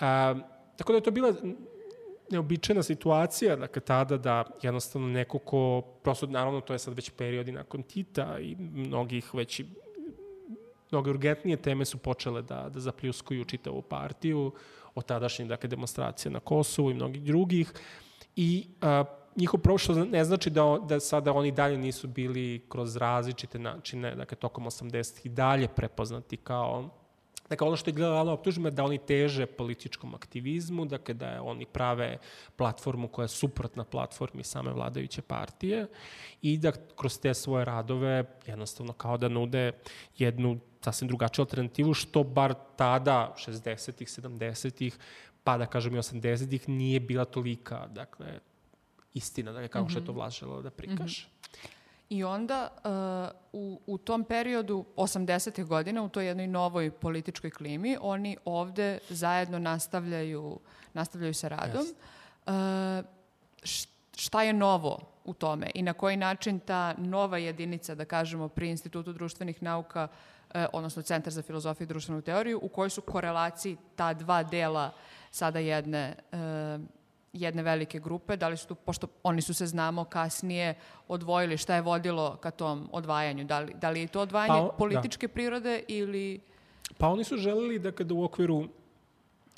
A, 0.00 0.34
tako 0.76 0.92
da 0.92 0.96
je 0.96 1.02
to 1.02 1.10
bila 1.10 1.34
neobičajna 2.30 2.82
situacija, 2.82 3.56
dakle, 3.56 3.82
tada 3.82 4.16
da 4.16 4.44
jednostavno 4.62 5.08
neko 5.08 5.38
ko, 5.38 5.82
prosto, 6.02 6.26
naravno, 6.26 6.60
to 6.60 6.72
je 6.72 6.78
sad 6.78 6.94
već 6.94 7.10
periodi 7.10 7.52
nakon 7.52 7.82
Tita 7.82 8.38
i 8.40 8.56
mnogih 8.56 9.34
već 9.34 9.62
mnogo 10.90 11.10
urgentnije 11.10 11.56
teme 11.56 11.84
su 11.84 11.98
počele 11.98 12.42
da, 12.42 12.68
da 12.68 12.80
zapljuskuju 12.80 13.44
čitavu 13.44 13.82
partiju, 13.82 14.52
od 14.94 15.04
tadašnjih 15.04 15.48
dakle, 15.48 15.68
demonstracija 15.68 16.32
na 16.32 16.40
Kosovu 16.40 16.90
i 16.90 16.94
mnogih 16.94 17.22
drugih. 17.22 17.72
I 18.36 18.66
a, 18.80 19.04
njihov 19.36 19.60
prošlo 19.60 20.04
ne 20.04 20.24
znači 20.24 20.50
da, 20.50 20.78
da 20.88 21.00
sada 21.00 21.32
oni 21.32 21.52
dalje 21.52 21.78
nisu 21.78 22.08
bili 22.08 22.66
kroz 22.68 22.96
različite 22.96 23.58
načine, 23.58 24.14
dakle, 24.14 24.36
tokom 24.36 24.64
80-ih 24.64 25.32
dalje 25.32 25.68
prepoznati 25.68 26.36
kao 26.36 26.90
Dakle, 27.48 27.66
ono 27.66 27.76
što 27.76 27.90
je 27.90 27.94
gledala 27.94 28.32
optužima 28.32 28.70
da 28.70 28.84
oni 28.84 28.98
teže 28.98 29.46
političkom 29.46 30.14
aktivizmu, 30.14 30.84
dakle 30.84 31.14
da 31.14 31.42
oni 31.42 31.66
prave 31.66 32.18
platformu 32.56 33.08
koja 33.08 33.24
je 33.24 33.28
suprotna 33.28 33.84
platformi 33.84 34.44
same 34.44 34.72
vladajuće 34.72 35.22
partije 35.22 35.86
i 36.42 36.58
da 36.58 36.72
kroz 36.96 37.18
te 37.18 37.34
svoje 37.34 37.64
radove 37.64 38.24
jednostavno 38.46 38.92
kao 38.92 39.16
da 39.16 39.28
nude 39.28 39.72
jednu 40.18 40.58
sasvim 40.80 41.08
drugačiju 41.08 41.42
alternativu, 41.42 41.94
što 41.94 42.24
bar 42.24 42.54
tada, 42.76 43.34
60-ih, 43.36 44.08
70-ih, 44.08 44.98
pa 45.44 45.58
da 45.58 45.66
kažem 45.66 45.94
i 45.94 45.98
80-ih, 45.98 46.68
nije 46.68 47.00
bila 47.00 47.24
tolika, 47.24 47.86
dakle, 47.86 48.38
istina, 49.14 49.52
dakle, 49.52 49.68
kako 49.68 49.84
mm 49.84 49.86
-hmm. 49.86 49.90
što 49.90 50.00
je 50.00 50.04
to 50.04 50.12
mhm. 50.12 50.18
vlast 50.18 50.38
želela 50.38 50.62
da 50.62 50.70
prikaže. 50.70 51.26
Mm 51.26 51.30
-hmm. 51.30 51.83
I 52.08 52.24
onda 52.24 52.68
uh, 53.52 53.60
u, 53.60 53.80
u 53.86 53.98
tom 53.98 54.24
periodu 54.24 54.84
80. 54.96 55.64
godina, 55.64 56.02
u 56.02 56.08
toj 56.08 56.26
jednoj 56.26 56.46
novoj 56.46 56.90
političkoj 56.90 57.50
klimi, 57.50 57.96
oni 58.00 58.36
ovde 58.44 58.98
zajedno 59.08 59.58
nastavljaju, 59.58 60.58
nastavljaju 60.92 61.34
sa 61.34 61.48
radom. 61.48 61.86
Yes. 62.46 63.00
Uh, 63.00 63.04
šta 64.16 64.42
je 64.42 64.52
novo 64.52 65.00
u 65.24 65.34
tome 65.34 65.70
i 65.74 65.82
na 65.82 65.92
koji 65.92 66.16
način 66.16 66.60
ta 66.60 66.94
nova 66.98 67.38
jedinica, 67.38 67.94
da 67.94 68.04
kažemo, 68.04 68.48
pri 68.48 68.68
Institutu 68.68 69.12
društvenih 69.12 69.62
nauka, 69.62 70.08
uh, 70.54 70.64
odnosno 70.72 71.02
Centar 71.02 71.32
za 71.32 71.42
filozofiju 71.42 71.84
i 71.84 71.88
društvenu 71.88 72.22
teoriju, 72.22 72.60
u 72.62 72.68
kojoj 72.68 72.90
su 72.90 73.00
korelaciji 73.02 73.76
ta 73.96 74.14
dva 74.14 74.42
dela 74.42 74.92
sada 75.30 75.58
jedne 75.58 76.14
uh, 76.32 76.38
jedne 77.34 77.62
velike 77.62 78.00
grupe, 78.00 78.36
da 78.36 78.48
li 78.48 78.56
su 78.56 78.68
tu, 78.68 78.74
pošto 78.74 79.06
oni 79.22 79.42
su 79.42 79.54
se 79.54 79.66
znamo 79.66 80.04
kasnije 80.04 80.74
odvojili, 81.08 81.58
šta 81.58 81.74
je 81.74 81.82
vodilo 81.82 82.36
ka 82.36 82.50
tom 82.50 82.88
odvajanju, 82.92 83.44
da 83.44 83.60
li, 83.60 83.74
da 83.74 83.90
li 83.90 84.00
je 84.00 84.06
to 84.06 84.20
odvajanje 84.20 84.68
pa, 84.68 84.76
političke 84.78 85.26
da. 85.26 85.32
prirode 85.32 85.82
ili... 85.88 86.40
Pa 86.98 87.08
oni 87.08 87.24
su 87.24 87.36
želeli 87.36 87.78
da 87.78 87.92
kada 87.92 88.14
u 88.14 88.24
okviru 88.24 88.68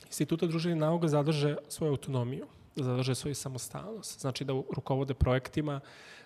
Instituta 0.06 0.46
društvenih 0.46 0.80
nauka 0.80 1.08
zadrže 1.08 1.56
svoju 1.68 1.90
autonomiju, 1.90 2.46
da 2.76 2.84
zadrže 2.84 3.14
svoju 3.14 3.34
samostalnost, 3.34 4.20
znači 4.20 4.44
da 4.44 4.52
rukovode 4.52 5.14
projektima, 5.14 5.80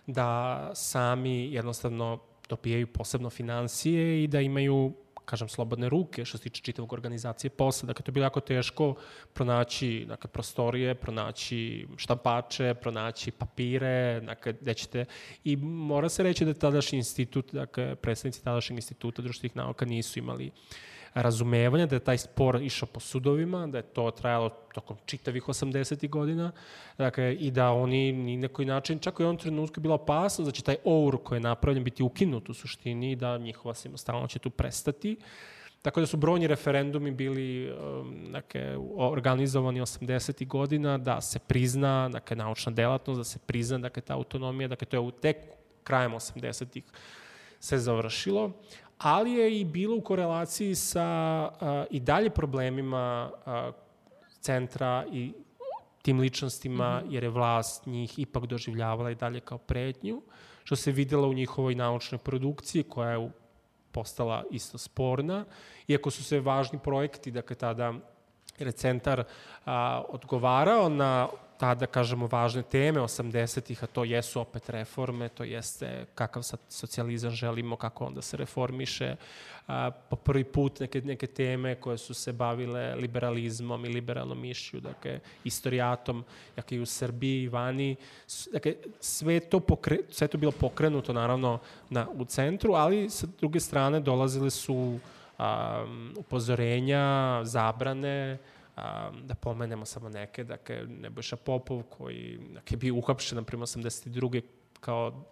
da 0.07 0.71
sami 0.75 1.53
jednostavno 1.53 2.19
dopijaju 2.49 2.87
posebno 2.87 3.31
financije 3.31 4.25
i 4.25 4.27
da 4.27 4.41
imaju 4.41 4.93
kažem, 5.31 5.49
slobodne 5.49 5.89
ruke 5.89 6.25
što 6.25 6.39
se 6.39 6.45
tiče 6.45 6.63
čitavog 6.63 6.93
organizacije 6.93 7.51
posla. 7.51 7.87
Dakle, 7.87 8.03
to 8.03 8.11
je 8.11 8.13
bilo 8.13 8.27
jako 8.27 8.41
teško 8.41 8.95
pronaći 9.33 10.05
dakle, 10.09 10.31
prostorije, 10.31 10.95
pronaći 10.95 11.87
štampače, 11.97 12.75
pronaći 12.75 13.31
papire, 13.31 14.21
dakle, 14.21 14.53
gde 14.53 14.75
ćete... 14.75 15.05
I 15.45 15.57
mora 15.57 16.09
se 16.09 16.23
reći 16.23 16.45
da 16.45 16.55
tadašnji 16.55 16.99
institut, 16.99 17.53
dakle, 17.53 17.95
predstavnici 17.97 18.45
tadašnjeg 18.45 18.79
instituta 18.79 19.23
društvenih 19.23 19.57
nauka 19.57 19.85
nisu 19.85 20.19
imali 20.19 20.47
uh, 20.47 20.90
razumevanja 21.15 21.87
da 21.87 21.97
je 21.97 22.05
taj 22.05 22.19
spor 22.19 22.63
išao 22.63 22.89
po 22.93 23.01
sudovima, 23.01 23.67
da 23.67 23.79
je 23.79 23.83
to 23.83 24.11
trajalo 24.11 24.49
tokom 24.75 24.97
čitavih 25.07 25.45
80. 25.45 26.09
godina, 26.09 26.53
dakle, 26.99 27.35
i 27.35 27.51
da 27.51 27.71
oni 27.71 28.13
ni 28.13 28.37
na 28.37 28.49
koji 28.49 28.67
način, 28.67 28.99
čak 28.99 29.21
i 29.21 29.23
u 29.23 29.25
jednom 29.25 29.39
trenutku 29.39 29.79
je 29.79 29.83
bila 29.83 29.95
opasnost 29.95 30.49
da 30.49 30.53
će 30.53 30.63
taj 30.63 30.77
our 30.85 31.19
koji 31.25 31.37
je 31.37 31.41
napravljen 31.41 31.85
biti 31.85 32.03
ukinut 32.03 32.49
u 32.49 32.55
suštini 32.55 33.13
i 33.13 33.17
da 33.17 33.39
njihova 33.39 33.75
samostalno 33.75 34.27
će 34.27 34.39
tu 34.39 34.51
prestati. 34.51 35.17
Tako 35.83 36.01
da 36.01 36.07
su 36.07 36.17
brojni 36.17 36.47
referendumi 36.47 37.11
bili 37.11 37.73
dakle, 38.33 38.77
organizovani 38.97 39.81
80. 39.81 40.47
godina 40.47 40.99
da 40.99 41.21
se 41.21 41.39
prizna 41.39 42.09
dakle, 42.09 42.37
naučna 42.37 42.73
delatnost, 42.73 43.19
da 43.19 43.25
se 43.25 43.39
prizna 43.39 43.79
dakle, 43.79 44.03
ta 44.03 44.15
autonomija, 44.15 44.69
dakle 44.69 44.87
to 44.87 44.97
je 44.97 45.13
tek 45.21 45.37
krajem 45.85 46.13
80. 46.13 46.83
se 47.61 47.79
završilo, 47.79 48.53
ali 49.03 49.33
je 49.33 49.61
i 49.61 49.65
bilo 49.65 49.97
u 49.97 50.01
korelaciji 50.01 50.75
sa 50.75 51.03
a, 51.03 51.85
i 51.91 52.01
dalje 52.01 52.31
problemima 52.31 53.31
a, 53.47 53.73
centra 54.41 55.05
i 55.13 55.33
tim 56.03 56.21
ličnostima, 56.21 57.01
mm 57.01 57.05
-hmm. 57.05 57.15
jer 57.15 57.23
je 57.23 57.31
vlast 57.31 57.87
njih 57.87 58.19
ipak 58.19 58.47
doživljavala 58.47 59.11
i 59.11 59.15
dalje 59.15 59.41
kao 59.41 59.59
pretnju, 59.59 60.23
što 60.65 60.77
se 60.77 60.93
videla 60.93 61.29
u 61.29 61.33
njihovoj 61.33 61.75
naučnoj 61.75 62.19
produkciji, 62.19 62.83
koja 62.83 63.11
je 63.11 63.31
postala 63.93 64.45
isto 64.51 64.79
sporna, 64.79 65.45
iako 65.89 66.11
su 66.11 66.25
se 66.25 66.41
važni 66.41 66.79
projekti, 66.79 67.31
dakle 67.31 67.57
tada 67.57 67.95
jer 68.61 68.73
centar 68.73 69.25
a, 69.65 70.03
odgovarao 70.09 70.89
na 70.89 71.29
tada, 71.61 71.87
kažemo, 71.87 72.25
važne 72.31 72.63
teme 72.63 73.03
80-ih, 73.05 73.83
a 73.85 73.87
to 73.87 74.05
jesu 74.09 74.41
opet 74.41 74.71
reforme, 74.73 75.29
to 75.29 75.45
jeste 75.45 76.07
kakav 76.15 76.43
sad 76.43 76.61
socijalizam 76.69 77.31
želimo, 77.31 77.77
kako 77.77 78.07
onda 78.07 78.23
se 78.23 78.37
reformiše, 78.37 79.17
a, 79.69 79.91
po 79.91 80.17
prvi 80.17 80.45
put 80.45 80.81
neke, 80.81 81.01
neke 81.01 81.27
teme 81.27 81.75
koje 81.75 81.99
su 81.99 82.15
se 82.15 82.33
bavile 82.33 82.95
liberalizmom 82.95 83.85
i 83.85 83.89
liberalnom 83.89 84.41
mišlju, 84.41 84.81
dakle, 84.81 85.21
istorijatom, 85.45 86.25
dakle, 86.57 86.77
i 86.77 86.81
u 86.81 86.87
Srbiji 86.87 87.43
i 87.43 87.49
vani, 87.49 87.97
dakle, 88.53 88.75
sve 89.01 89.41
to, 89.41 89.61
pokre, 89.61 89.99
sve 90.11 90.29
to 90.29 90.39
bilo 90.39 90.53
pokrenuto, 90.53 91.13
naravno, 91.13 91.59
na, 91.91 92.07
u 92.15 92.25
centru, 92.25 92.73
ali 92.73 93.11
sa 93.11 93.27
druge 93.41 93.61
strane 93.61 94.01
dolazile 94.01 94.51
su 94.51 94.99
a, 95.41 95.85
upozorenja, 96.17 97.41
zabrane, 97.45 98.39
a, 98.77 99.11
da 99.23 99.35
pomenemo 99.35 99.85
samo 99.85 100.09
neke, 100.09 100.45
dakle, 100.45 100.85
Nebojša 100.87 101.37
Popov 101.37 101.83
koji 101.83 102.39
dakle, 102.55 102.77
bio 102.77 102.95
uhapšen, 102.95 103.37
na 103.37 103.43
prima 103.45 103.67
82. 103.67 104.43
kao 104.81 105.25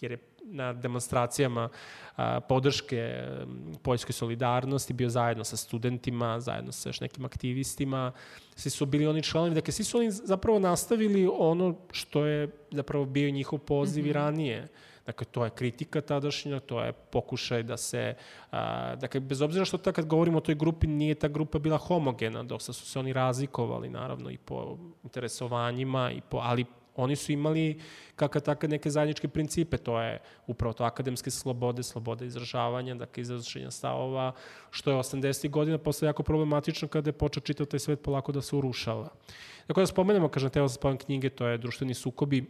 jer 0.00 0.10
je 0.10 0.18
na 0.42 0.72
demonstracijama 0.72 1.68
a, 2.16 2.40
podrške 2.40 3.26
poljskoj 3.82 4.12
solidarnosti 4.12 4.92
bio 4.92 5.08
zajedno 5.08 5.44
sa 5.44 5.56
studentima, 5.56 6.40
zajedno 6.40 6.72
sa 6.72 6.88
još 6.88 7.00
nekim 7.00 7.24
aktivistima. 7.24 8.12
Svi 8.56 8.70
su 8.70 8.86
bili 8.86 9.06
oni 9.06 9.22
članovi, 9.22 9.54
dakle 9.54 9.72
svi 9.72 9.84
su 9.84 9.98
oni 9.98 10.10
zapravo 10.10 10.58
nastavili 10.58 11.28
ono 11.38 11.74
što 11.90 12.26
je 12.26 12.48
zapravo 12.70 13.04
bio 13.04 13.30
njihov 13.30 13.58
poziv 13.58 14.04
mm 14.04 14.06
-hmm. 14.06 14.10
i 14.10 14.12
ranije. 14.12 14.68
Dakle, 15.08 15.26
to 15.26 15.44
je 15.44 15.50
kritika 15.50 16.00
tadašnja, 16.00 16.60
to 16.60 16.82
je 16.84 16.92
pokušaj 16.92 17.62
da 17.62 17.76
se, 17.76 18.14
a, 18.52 18.94
dakle, 18.96 19.20
bez 19.20 19.40
obzira 19.42 19.64
što 19.64 19.78
ta, 19.78 19.92
kad 19.92 20.06
govorimo 20.06 20.38
o 20.38 20.44
toj 20.44 20.54
grupi, 20.54 20.86
nije 20.86 21.14
ta 21.14 21.28
grupa 21.28 21.58
bila 21.58 21.78
homogena, 21.78 22.42
dosta 22.42 22.72
su 22.72 22.84
se 22.86 22.98
oni 22.98 23.12
razlikovali, 23.12 23.88
naravno, 23.88 24.30
i 24.30 24.36
po 24.36 24.76
interesovanjima, 25.04 26.10
i 26.12 26.20
po, 26.20 26.42
ali 26.44 26.64
oni 26.96 27.16
su 27.16 27.32
imali 27.32 27.80
kakva 28.16 28.40
taka 28.40 28.68
neke 28.68 28.90
zajedničke 28.90 29.28
principe, 29.28 29.76
to 29.76 30.00
je 30.00 30.20
upravo 30.46 30.72
to 30.72 30.84
akademske 30.84 31.30
slobode, 31.30 31.82
slobode 31.82 32.26
izražavanja, 32.26 32.94
dakle 32.94 33.20
izraženja 33.20 33.70
stavova, 33.70 34.32
što 34.70 34.90
je 34.90 34.96
80. 34.96 35.50
godina 35.50 35.78
posle 35.78 36.08
jako 36.08 36.22
problematično 36.22 36.88
kada 36.88 37.08
je 37.08 37.12
počeo 37.12 37.40
čitav 37.40 37.66
taj 37.66 37.80
svet 37.80 38.02
polako 38.02 38.32
da 38.32 38.42
se 38.42 38.56
urušava. 38.56 39.08
Dakle, 39.68 39.82
da 39.82 39.86
spomenemo, 39.86 40.28
kažem, 40.28 40.50
teo 40.50 40.68
za 40.68 40.96
knjige, 40.96 41.30
to 41.30 41.46
je 41.46 41.58
društveni 41.58 41.94
sukobi, 41.94 42.44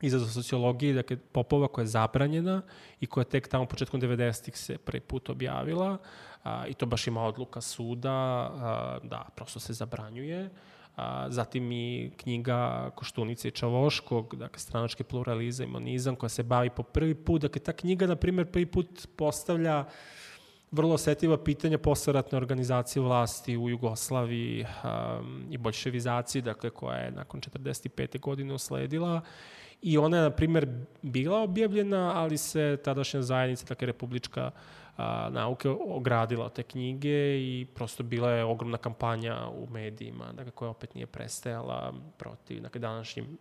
izazov 0.00 0.28
sociologije, 0.28 0.94
dakle 0.94 1.16
Popova 1.16 1.68
koja 1.68 1.82
je 1.82 1.86
zabranjena 1.86 2.62
i 3.00 3.06
koja 3.06 3.24
tek 3.24 3.48
tamo 3.48 3.66
početkom 3.66 4.00
90-ih 4.00 4.56
se 4.56 4.78
prvi 4.78 5.00
put 5.00 5.28
objavila 5.28 5.98
a, 6.44 6.66
i 6.66 6.74
to 6.74 6.86
baš 6.86 7.06
ima 7.06 7.22
odluka 7.22 7.60
suda 7.60 8.10
a, 8.10 8.98
da 9.02 9.28
prosto 9.36 9.60
se 9.60 9.72
zabranjuje. 9.72 10.50
A, 10.96 11.26
zatim 11.30 11.72
i 11.72 12.10
knjiga 12.16 12.90
Koštunice 12.94 13.48
i 13.48 13.50
Čavoškog, 13.50 14.36
dakle 14.36 14.58
stranački 14.58 15.04
pluralizam 15.04 15.68
i 15.68 15.70
monizam 15.70 16.16
koja 16.16 16.30
se 16.30 16.42
bavi 16.42 16.70
po 16.70 16.82
prvi 16.82 17.14
put. 17.14 17.42
Dakle, 17.42 17.62
ta 17.62 17.72
knjiga, 17.72 18.06
na 18.06 18.16
primjer, 18.16 18.50
prvi 18.50 18.66
put 18.66 19.08
postavlja 19.16 19.84
vrlo 20.70 20.94
osetljiva 20.94 21.44
pitanja 21.44 21.78
posleratne 21.78 22.38
organizacije 22.38 23.02
vlasti 23.02 23.56
u 23.56 23.68
Jugoslaviji 23.68 24.64
um, 24.64 25.46
i 25.50 25.58
bolševizaciji, 25.58 26.42
dakle, 26.42 26.70
koja 26.70 26.96
je 26.96 27.10
nakon 27.10 27.40
45. 27.40 28.20
godine 28.20 28.54
usledila 28.54 29.20
i 29.82 29.98
ona 29.98 30.16
je, 30.16 30.22
na 30.22 30.30
primer, 30.30 30.68
bila 31.02 31.42
objavljena, 31.42 32.12
ali 32.14 32.38
se 32.38 32.78
tadašnja 32.84 33.22
zajednica, 33.22 33.66
tako 33.66 33.86
republička 33.86 34.50
a, 34.96 35.28
nauke, 35.32 35.68
ogradila 35.68 36.48
te 36.48 36.62
knjige 36.62 37.40
i 37.40 37.66
prosto 37.74 38.02
bila 38.02 38.30
je 38.30 38.44
ogromna 38.44 38.78
kampanja 38.78 39.48
u 39.48 39.66
medijima, 39.70 40.32
dakle, 40.32 40.52
koja 40.52 40.70
opet 40.70 40.94
nije 40.94 41.06
prestajala 41.06 41.92
protiv 42.18 42.62
dakle, 42.62 42.80
današnjim 42.80 43.38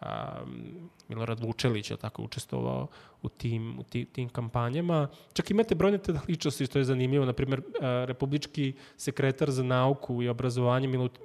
um, 0.00 0.90
Milorad 1.08 1.40
Vučelić 1.40 1.90
je 1.90 1.96
tako 1.96 2.22
učestvovao 2.22 2.86
u 3.22 3.28
tim, 3.28 3.78
u 3.78 3.82
tim, 3.82 4.06
tim 4.06 4.28
kampanjama. 4.28 5.08
Čak 5.32 5.50
imate 5.50 5.74
brojne 5.74 5.98
te 5.98 6.14
ličnosti 6.28 6.66
što 6.66 6.78
je 6.78 6.84
zanimljivo. 6.84 7.24
Naprimjer, 7.24 7.60
uh, 7.60 7.64
republički 7.80 8.72
sekretar 8.96 9.50
za 9.50 9.62
nauku 9.62 10.22
i 10.22 10.28
obrazovanje 10.28 10.88
Milut, 10.88 11.18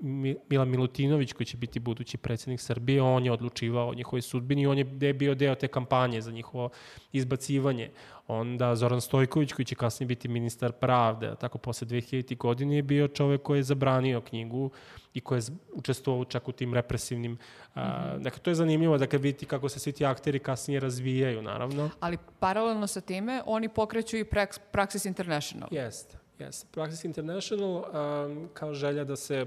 Mila 0.49 0.65
Milutinović, 0.65 1.33
koji 1.33 1.47
će 1.47 1.57
biti 1.57 1.79
budući 1.79 2.17
predsjednik 2.17 2.61
Srbije, 2.61 3.01
on 3.01 3.25
je 3.25 3.31
odlučivao 3.31 3.89
o 3.89 3.93
njihovoj 3.93 4.21
sudbini 4.21 4.61
i 4.61 4.67
on 4.67 4.77
je 4.77 5.13
bio 5.13 5.35
deo 5.35 5.55
te 5.55 5.67
kampanje 5.67 6.21
za 6.21 6.31
njihovo 6.31 6.69
izbacivanje. 7.11 7.89
Onda 8.31 8.75
Zoran 8.75 9.01
Stojković, 9.01 9.53
koji 9.53 9.65
će 9.65 9.75
kasnije 9.75 10.07
biti 10.07 10.27
ministar 10.27 10.71
pravde, 10.71 11.35
tako 11.39 11.57
posle 11.57 11.87
2000. 11.87 12.37
godine 12.37 12.75
je 12.75 12.81
bio 12.81 13.07
čovek 13.07 13.41
koji 13.41 13.59
je 13.59 13.63
zabranio 13.63 14.21
knjigu 14.21 14.69
i 15.13 15.21
koji 15.21 15.39
je 15.39 15.43
učestvovao 15.73 16.25
čak 16.25 16.47
u 16.47 16.51
tim 16.51 16.73
represivnim... 16.73 17.31
Mm 17.31 17.37
-hmm. 17.75 18.19
dakle, 18.19 18.39
to 18.39 18.49
je 18.49 18.55
zanimljivo 18.55 18.97
da 18.97 19.07
kad 19.07 19.21
vidite 19.21 19.45
kako 19.45 19.69
se 19.69 19.79
svi 19.79 19.91
ti 19.91 20.05
akteri 20.05 20.39
kasnije 20.39 20.79
razvijaju, 20.79 21.41
naravno. 21.41 21.89
Ali 21.99 22.17
paralelno 22.39 22.87
sa 22.87 23.01
time, 23.01 23.41
oni 23.45 23.69
pokreću 23.69 24.17
i 24.17 24.23
Praxis 24.71 25.07
International. 25.07 25.69
Jeste, 25.71 26.17
jeste. 26.39 26.67
Praxis 26.73 27.05
International 27.05 27.75
um, 27.75 28.49
kao 28.53 28.73
želja 28.73 29.03
da 29.03 29.15
se 29.15 29.45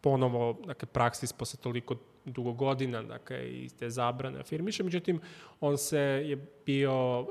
ponovo, 0.00 0.56
dakle, 0.66 0.88
Praxis 0.92 1.36
posle 1.36 1.60
toliko 1.60 1.96
dugo 2.24 2.52
godina, 2.52 3.02
dakle, 3.02 3.50
i 3.50 3.68
te 3.78 3.90
zabrane 3.90 4.40
afirmiše. 4.40 4.82
Međutim, 4.82 5.20
on 5.60 5.78
se 5.78 5.98
je 5.98 6.46
bio, 6.66 7.20
uh, 7.20 7.26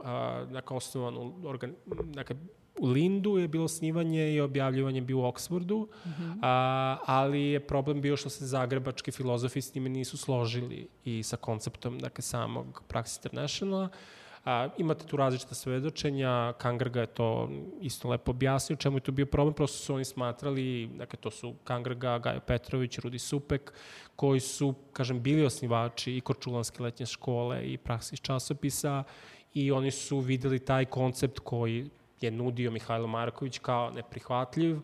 dakle, 0.51 0.77
osnovan 0.77 1.17
u, 1.17 1.33
organ, 1.43 1.75
dakle, 2.03 2.35
u 2.79 2.87
Lindu 2.87 3.37
je 3.37 3.47
bilo 3.47 3.67
snivanje 3.67 4.33
i 4.33 4.41
objavljivanje 4.41 5.01
bio 5.01 5.17
u 5.17 5.25
Oksfordu, 5.25 5.87
mm 6.05 6.09
-hmm. 6.09 6.39
a, 6.41 6.97
ali 7.05 7.41
je 7.41 7.59
problem 7.59 8.01
bio 8.01 8.17
što 8.17 8.29
se 8.29 8.45
zagrebački 8.45 9.11
filozofi 9.11 9.61
s 9.61 9.75
njime 9.75 9.89
nisu 9.89 10.17
složili 10.17 10.87
i 11.05 11.23
sa 11.23 11.37
konceptom 11.37 11.99
dakle, 11.99 12.21
samog 12.21 12.83
Praxis 12.89 13.17
Internationala. 13.17 13.89
A, 14.45 14.69
imate 14.77 15.05
tu 15.05 15.17
različita 15.17 15.55
svedočenja, 15.55 16.53
Kangrga 16.57 17.01
je 17.01 17.07
to 17.07 17.49
isto 17.81 18.09
lepo 18.09 18.31
objasnio, 18.31 18.75
čemu 18.75 18.97
je 18.97 19.01
to 19.01 19.11
bio 19.11 19.25
problem, 19.25 19.53
prosto 19.53 19.77
su 19.77 19.95
oni 19.95 20.05
smatrali, 20.05 20.89
dakle 20.97 21.19
to 21.19 21.31
su 21.31 21.53
Kangrga, 21.63 22.19
Gajo 22.19 22.39
Petrović, 22.39 22.99
Rudi 22.99 23.19
Supek, 23.19 23.73
koji 24.15 24.39
su, 24.39 24.73
kažem, 24.93 25.21
bili 25.21 25.45
osnivači 25.45 26.17
i 26.17 26.21
Korčulanske 26.21 26.83
letnje 26.83 27.05
škole 27.05 27.71
i 27.71 27.77
praksis 27.77 28.19
časopisa 28.19 29.03
i 29.53 29.71
oni 29.71 29.91
su 29.91 30.19
videli 30.19 30.59
taj 30.59 30.85
koncept 30.85 31.39
koji 31.39 31.89
je 32.21 32.31
nudio 32.31 32.71
Mihajlo 32.71 33.07
Marković 33.07 33.59
kao 33.59 33.91
neprihvatljiv 33.91 34.79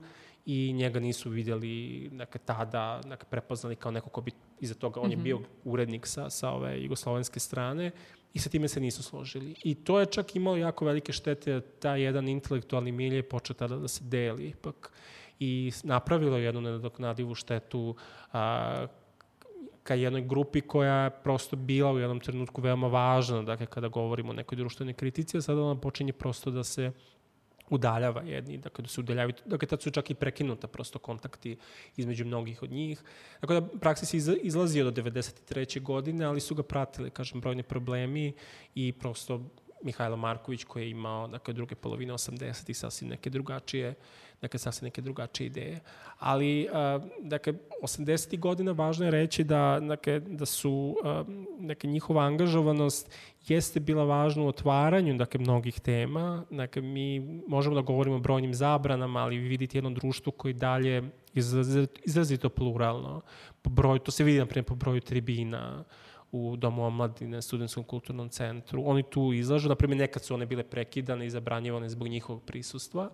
i 0.45 0.73
njega 0.73 0.99
nisu 0.99 1.29
videli 1.29 2.09
dakle, 2.13 2.41
tada 2.45 3.01
dakle, 3.05 3.29
prepoznali 3.29 3.75
kao 3.75 3.91
neko 3.91 4.09
ko 4.09 4.21
bi 4.21 4.31
iza 4.59 4.73
toga, 4.73 5.01
on 5.01 5.07
mm 5.07 5.11
-hmm. 5.11 5.17
je 5.17 5.23
bio 5.23 5.39
urednik 5.63 6.07
sa, 6.07 6.29
sa 6.29 6.51
ove 6.51 6.81
jugoslovenske 6.81 7.39
strane 7.39 7.91
i 8.37 8.39
sa 8.39 8.49
time 8.49 8.67
se 8.67 8.79
nisu 8.79 9.03
složili. 9.03 9.55
I 9.63 9.75
to 9.75 9.99
je 9.99 10.05
čak 10.05 10.35
imalo 10.35 10.57
jako 10.57 10.85
velike 10.85 11.13
štete, 11.13 11.61
taj 11.81 12.01
jedan 12.01 12.27
intelektualni 12.29 12.91
milje 12.91 13.23
počeo 13.23 13.55
tada 13.57 13.77
da 13.81 13.87
se 13.87 14.03
deli 14.03 14.53
ipak 14.53 14.91
i 15.39 15.71
napravilo 15.83 16.37
jednu 16.37 16.61
nedoknadivu 16.61 17.35
štetu 17.35 17.95
a, 18.33 18.85
ka 19.83 19.95
jednoj 19.95 20.21
grupi 20.21 20.61
koja 20.61 21.03
je 21.03 21.15
prosto 21.23 21.55
bila 21.55 21.91
u 21.91 21.99
jednom 21.99 22.19
trenutku 22.19 22.61
veoma 22.61 22.87
važna, 22.87 23.41
dakle 23.41 23.65
kada 23.65 23.87
govorimo 23.87 24.29
o 24.29 24.37
nekoj 24.37 24.55
društvenoj 24.55 24.93
kritici, 24.93 25.37
a 25.37 25.41
sada 25.41 25.61
ona 25.61 25.79
počinje 25.81 26.13
prosto 26.13 26.51
da 26.51 26.63
se 26.63 26.91
udaljava 27.69 28.21
jedni, 28.21 28.57
dakle 28.57 28.81
da 28.81 28.87
se 28.87 29.01
udaljavaju, 29.01 29.35
dakle 29.45 29.67
tad 29.67 29.81
su 29.81 29.91
čak 29.91 30.09
i 30.09 30.13
prekinuta 30.13 30.67
prosto 30.67 30.99
kontakti 30.99 31.57
između 31.97 32.25
mnogih 32.25 32.63
od 32.63 32.71
njih. 32.71 33.03
Dakle 33.41 33.61
da 33.61 33.67
praksis 33.79 34.13
izlazio 34.41 34.91
do 34.91 35.01
93. 35.01 35.81
godine, 35.81 36.25
ali 36.25 36.39
su 36.39 36.55
ga 36.55 36.63
pratili, 36.63 37.09
kažem, 37.09 37.41
brojni 37.41 37.63
problemi 37.63 38.33
i 38.75 38.93
prosto 38.93 39.41
Mihajlo 39.83 40.17
Marković 40.17 40.63
koji 40.63 40.83
je 40.83 40.89
imao 40.89 41.27
dakle, 41.27 41.53
druge 41.53 41.75
polovine 41.75 42.13
80. 42.13 42.69
i 42.69 42.73
sasvim 42.73 43.09
neke 43.09 43.29
drugačije 43.29 43.95
dakle, 44.41 44.59
sasvim 44.59 44.85
neke 44.85 45.01
drugačije 45.01 45.47
ideje. 45.47 45.79
Ali, 46.19 46.67
dakle, 47.21 47.53
80. 47.81 48.39
godina 48.39 48.71
važno 48.71 49.05
je 49.05 49.11
reći 49.11 49.43
da, 49.43 49.79
dakle, 49.81 50.19
da 50.19 50.45
su, 50.45 50.95
dakle, 51.59 51.89
njihova 51.89 52.23
angažovanost 52.23 53.11
jeste 53.49 53.79
bila 53.79 54.03
važna 54.03 54.43
u 54.43 54.47
otvaranju, 54.47 55.17
dakle, 55.17 55.39
mnogih 55.39 55.79
tema. 55.79 56.45
Dakle, 56.49 56.81
mi 56.81 57.19
možemo 57.47 57.75
da 57.75 57.81
govorimo 57.81 58.15
o 58.15 58.19
brojnim 58.19 58.53
zabranama, 58.53 59.19
ali 59.19 59.37
vi 59.37 59.47
vidite 59.47 59.77
jedno 59.77 59.89
društvo 59.89 60.31
koji 60.31 60.53
dalje 60.53 61.03
izrazito, 61.33 62.01
izrazito 62.05 62.49
pluralno. 62.49 63.21
Po 63.61 63.69
broju, 63.69 63.99
to 63.99 64.11
se 64.11 64.23
vidi, 64.23 64.39
na 64.39 64.45
primjer, 64.45 64.65
po 64.65 64.75
broju 64.75 65.01
tribina, 65.01 65.83
u 66.31 66.55
Domu 66.57 66.85
omladine, 66.85 67.41
Studentskom 67.41 67.83
kulturnom 67.83 68.29
centru. 68.29 68.83
Oni 68.85 69.03
tu 69.03 69.33
izlažu, 69.33 69.69
naprimjer, 69.69 69.97
nekad 69.97 70.23
su 70.23 70.33
one 70.33 70.45
bile 70.45 70.63
prekidane 70.63 71.25
i 71.25 71.29
zabranjivane 71.29 71.89
zbog 71.89 72.07
njihovog 72.07 72.43
prisustva 72.43 73.09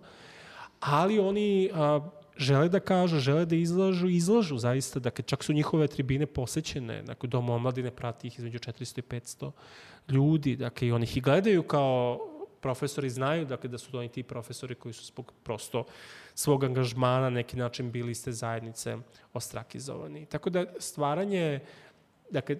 ali 0.84 1.18
oni 1.18 1.70
a, 1.74 2.00
žele 2.36 2.68
da 2.68 2.80
kažu, 2.80 3.18
žele 3.18 3.46
da 3.46 3.56
izlažu, 3.56 4.08
izlažu 4.08 4.58
zaista, 4.58 5.00
dakle 5.00 5.24
čak 5.24 5.44
su 5.44 5.52
njihove 5.52 5.88
tribine 5.88 6.26
posećene, 6.26 7.02
dakle 7.02 7.28
dom 7.28 7.50
omladine 7.50 7.90
prati 7.90 8.26
ih 8.26 8.38
između 8.38 8.58
400 8.58 8.98
i 8.98 9.02
500 9.02 9.50
ljudi, 10.08 10.56
dakle 10.56 10.88
i 10.88 10.92
oni 10.92 11.04
ih 11.04 11.16
i 11.16 11.20
gledaju 11.20 11.62
kao 11.62 12.18
profesori 12.60 13.10
znaju 13.10 13.44
dakle, 13.44 13.68
da 13.68 13.78
su 13.78 13.98
oni 13.98 14.08
ti 14.08 14.22
profesori 14.22 14.74
koji 14.74 14.92
su 14.92 15.04
zbog 15.04 15.32
prosto 15.42 15.84
svog 16.34 16.64
angažmana 16.64 17.20
na 17.20 17.30
neki 17.30 17.56
način 17.56 17.90
bili 17.90 18.12
iz 18.12 18.24
te 18.24 18.32
zajednice 18.32 18.96
ostrakizovani. 19.32 20.26
Tako 20.26 20.50
da 20.50 20.64
stvaranje, 20.78 21.60
dakle, 22.30 22.56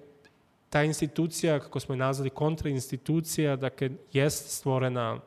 ta 0.71 0.83
institucija, 0.83 1.61
kako 1.61 1.81
smo 1.81 1.95
je 1.95 1.99
nazvali, 1.99 2.31
kontrainstitucija, 2.31 3.57
dakle, 3.57 3.91
jest 4.13 4.51
stvorena 4.59 5.21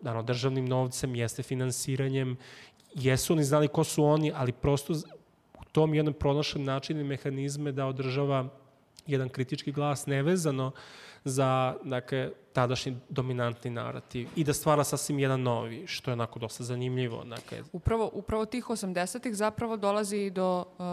naravno, 0.00 0.26
državnim 0.26 0.66
novcem, 0.66 1.14
jeste 1.14 1.42
finansiranjem, 1.42 2.36
jesu 2.94 3.32
oni 3.32 3.44
znali 3.44 3.68
ko 3.68 3.84
su 3.84 4.04
oni, 4.04 4.32
ali 4.34 4.52
prosto 4.52 4.92
u 5.60 5.64
tom 5.72 5.94
jednom 5.94 6.14
pronašan 6.14 6.64
način 6.64 7.00
i 7.00 7.04
mehanizme 7.04 7.72
da 7.72 7.86
održava 7.86 8.48
jedan 9.06 9.28
kritički 9.28 9.72
glas 9.72 10.06
nevezano 10.06 10.72
za 11.24 11.76
dakle, 11.84 12.30
tadašnji 12.52 12.96
dominantni 13.08 13.70
narativ 13.70 14.28
i 14.36 14.44
da 14.44 14.52
stvara 14.52 14.84
sasvim 14.84 15.18
jedan 15.18 15.42
novi, 15.42 15.86
što 15.86 16.10
je 16.10 16.12
onako 16.12 16.38
dosta 16.38 16.64
zanimljivo. 16.64 17.24
Dakle. 17.24 17.62
Upravo, 17.72 18.10
upravo 18.12 18.44
tih 18.44 18.64
80-ih 18.64 19.36
zapravo 19.36 19.76
dolazi 19.76 20.30
do 20.30 20.64
uh, 20.78 20.84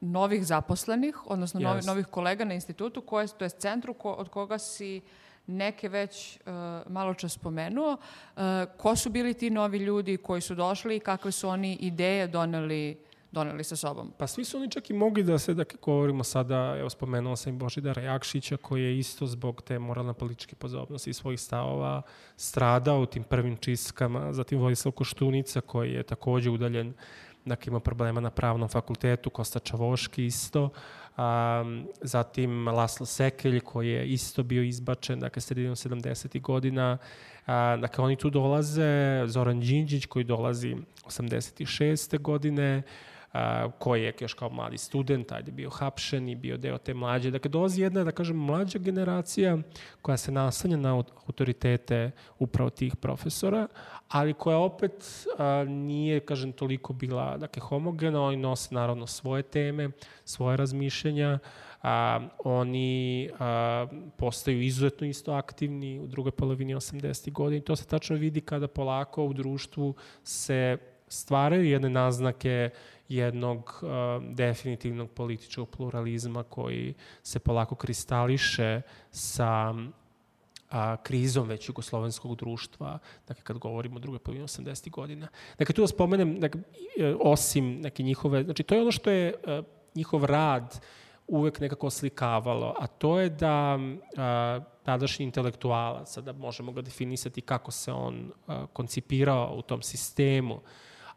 novih 0.00 0.46
zaposlenih, 0.46 1.30
odnosno 1.30 1.60
yes. 1.60 1.64
novih, 1.64 1.84
novih 1.86 2.06
kolega 2.06 2.44
na 2.44 2.54
institutu, 2.54 3.00
koje, 3.00 3.28
to 3.28 3.44
je 3.44 3.50
centru 3.50 3.94
ko, 3.94 4.12
od 4.12 4.28
koga 4.28 4.58
si 4.58 5.00
uh, 5.04 5.25
neke 5.46 5.88
već 5.88 6.38
uh, 6.46 6.52
malo 6.92 7.14
čas 7.14 7.32
spomenuo. 7.32 7.92
Uh, 8.36 8.42
ko 8.76 8.96
su 8.96 9.10
bili 9.10 9.34
ti 9.34 9.50
novi 9.50 9.78
ljudi 9.78 10.16
koji 10.16 10.40
su 10.40 10.54
došli 10.54 10.96
i 10.96 11.00
kakve 11.00 11.32
su 11.32 11.48
oni 11.48 11.74
ideje 11.74 12.26
doneli 12.26 13.06
doneli 13.36 13.64
sa 13.64 13.76
sobom. 13.76 14.12
Pa 14.18 14.26
svi 14.26 14.44
su 14.44 14.56
oni 14.56 14.70
čak 14.70 14.90
i 14.90 14.94
mogli 14.94 15.22
da 15.22 15.38
se, 15.38 15.54
da 15.54 15.64
govorimo 15.82 16.24
sada, 16.24 16.76
evo 16.78 16.90
spomenuo 16.90 17.36
sam 17.36 17.54
i 17.54 17.58
Božidara 17.58 18.02
Jakšića, 18.02 18.56
koji 18.56 18.82
je 18.82 18.98
isto 18.98 19.26
zbog 19.26 19.62
te 19.62 19.78
moralne 19.78 20.14
političke 20.14 20.56
pozobnosti 20.56 21.10
i 21.10 21.14
svojih 21.14 21.40
stavova 21.40 22.02
stradao 22.36 23.00
u 23.00 23.06
tim 23.06 23.24
prvim 23.24 23.56
čiskama, 23.56 24.32
zatim 24.32 24.58
Vojislav 24.58 24.92
Koštunica, 24.92 25.60
koji 25.60 25.92
je 25.92 26.02
takođe 26.02 26.50
udaljen, 26.50 26.94
dakle 27.44 27.70
ima 27.70 27.80
problema 27.80 28.20
na 28.20 28.30
pravnom 28.30 28.68
fakultetu, 28.68 29.30
Kosta 29.30 29.58
Čavoški 29.58 30.24
isto, 30.24 30.64
uh, 30.64 30.70
Um, 31.16 31.88
zatim 32.00 32.68
Laslo 32.68 33.06
Sekelj 33.06 33.60
koji 33.60 33.88
je 33.88 34.08
isto 34.08 34.42
bio 34.42 34.62
izbačen, 34.62 35.20
dakle, 35.20 35.42
sredinom 35.42 35.74
70. 35.74 36.40
godina. 36.40 36.98
A, 37.46 37.76
dakle, 37.80 38.04
oni 38.04 38.16
tu 38.16 38.30
dolaze, 38.30 39.22
Zoran 39.26 39.60
Đinđić 39.60 40.06
koji 40.06 40.24
dolazi 40.24 40.76
86. 41.04 42.18
godine, 42.18 42.82
a, 43.36 43.70
koji 43.78 44.02
je 44.02 44.14
još 44.20 44.34
kao 44.34 44.50
mladi 44.50 44.78
student, 44.78 45.32
ajde 45.32 45.52
bio 45.52 45.70
hapšen 45.70 46.28
i 46.28 46.34
bio 46.34 46.56
deo 46.56 46.78
te 46.78 46.94
mlađe. 46.94 47.30
Dakle, 47.30 47.48
dolazi 47.48 47.82
jedna, 47.82 48.04
da 48.04 48.12
kažem, 48.12 48.36
mlađa 48.36 48.78
generacija 48.78 49.58
koja 50.02 50.16
se 50.16 50.32
nasanja 50.32 50.76
na 50.76 51.04
autoritete 51.26 52.10
upravo 52.38 52.70
tih 52.70 52.96
profesora, 52.96 53.66
ali 54.08 54.34
koja 54.34 54.58
opet 54.58 55.26
a, 55.38 55.64
nije, 55.68 56.20
kažem, 56.20 56.52
toliko 56.52 56.92
bila 56.92 57.36
dakle, 57.36 57.60
homogena, 57.60 58.22
oni 58.22 58.36
nose 58.36 58.74
naravno 58.74 59.06
svoje 59.06 59.42
teme, 59.42 59.90
svoje 60.24 60.56
razmišljenja, 60.56 61.38
a, 61.82 62.20
oni 62.44 63.30
a, 63.38 63.86
postaju 64.16 64.62
izuzetno 64.62 65.06
isto 65.06 65.32
aktivni 65.32 65.98
u 66.00 66.06
drugoj 66.06 66.32
polovini 66.32 66.74
80. 66.74 67.32
godina 67.32 67.58
i 67.58 67.64
to 67.64 67.76
se 67.76 67.86
tačno 67.86 68.16
vidi 68.16 68.40
kada 68.40 68.68
polako 68.68 69.24
u 69.24 69.32
društvu 69.32 69.94
se 70.24 70.78
stvaraju 71.08 71.64
jedne 71.64 71.90
naznake 71.90 72.70
jednog 73.08 73.80
uh, 73.82 73.88
definitivnog 74.34 75.10
političkog 75.10 75.68
pluralizma 75.68 76.42
koji 76.42 76.94
se 77.22 77.38
polako 77.38 77.74
kristališe 77.74 78.80
sa 79.10 79.74
a, 80.70 80.96
krizom 80.96 81.48
već 81.48 81.68
jugoslovenskog 81.68 82.36
društva, 82.36 82.98
dakle 83.28 83.44
kad 83.44 83.58
govorimo 83.58 83.96
o 83.96 83.98
drugoj 83.98 84.18
polovini 84.18 84.46
80. 84.46 84.90
godina. 84.90 85.28
Dakle, 85.58 85.74
tu 85.74 85.82
da 85.82 85.86
spomenem, 85.86 86.40
dakle, 86.40 86.60
osim 87.20 87.80
neke 87.80 88.02
njihove, 88.02 88.44
znači 88.44 88.62
to 88.62 88.74
je 88.74 88.80
ono 88.80 88.92
što 88.92 89.10
je 89.10 89.34
a, 89.46 89.62
njihov 89.94 90.24
rad 90.24 90.80
uvek 91.26 91.60
nekako 91.60 91.86
oslikavalo, 91.86 92.74
a 92.78 92.86
to 92.86 93.20
je 93.20 93.30
da 93.30 93.78
a, 94.16 94.60
tadašnji 94.84 95.24
intelektualac, 95.24 96.12
sada 96.12 96.32
možemo 96.32 96.72
ga 96.72 96.82
definisati 96.82 97.40
kako 97.40 97.70
se 97.70 97.92
on 97.92 98.32
a, 98.46 98.66
koncipirao 98.72 99.54
u 99.56 99.62
tom 99.62 99.82
sistemu, 99.82 100.60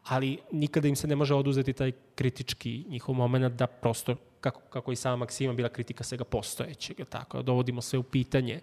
ali 0.10 0.38
nikada 0.52 0.88
im 0.88 0.96
se 0.96 1.08
ne 1.08 1.16
može 1.16 1.36
oduzeti 1.36 1.74
taj 1.74 1.92
kritički 2.16 2.86
njihov 2.90 3.16
moment 3.16 3.54
da 3.56 3.68
prosto, 3.68 4.16
kako, 4.42 4.62
kako 4.62 4.92
i 4.92 4.96
sama 4.96 5.16
Maksima 5.16 5.54
bila 5.54 5.70
kritika 5.70 6.04
svega 6.04 6.24
postojećeg, 6.24 6.98
tako, 7.10 7.38
da 7.38 7.44
dovodimo 7.44 7.82
sve 7.82 8.00
u 8.00 8.04
pitanje. 8.04 8.60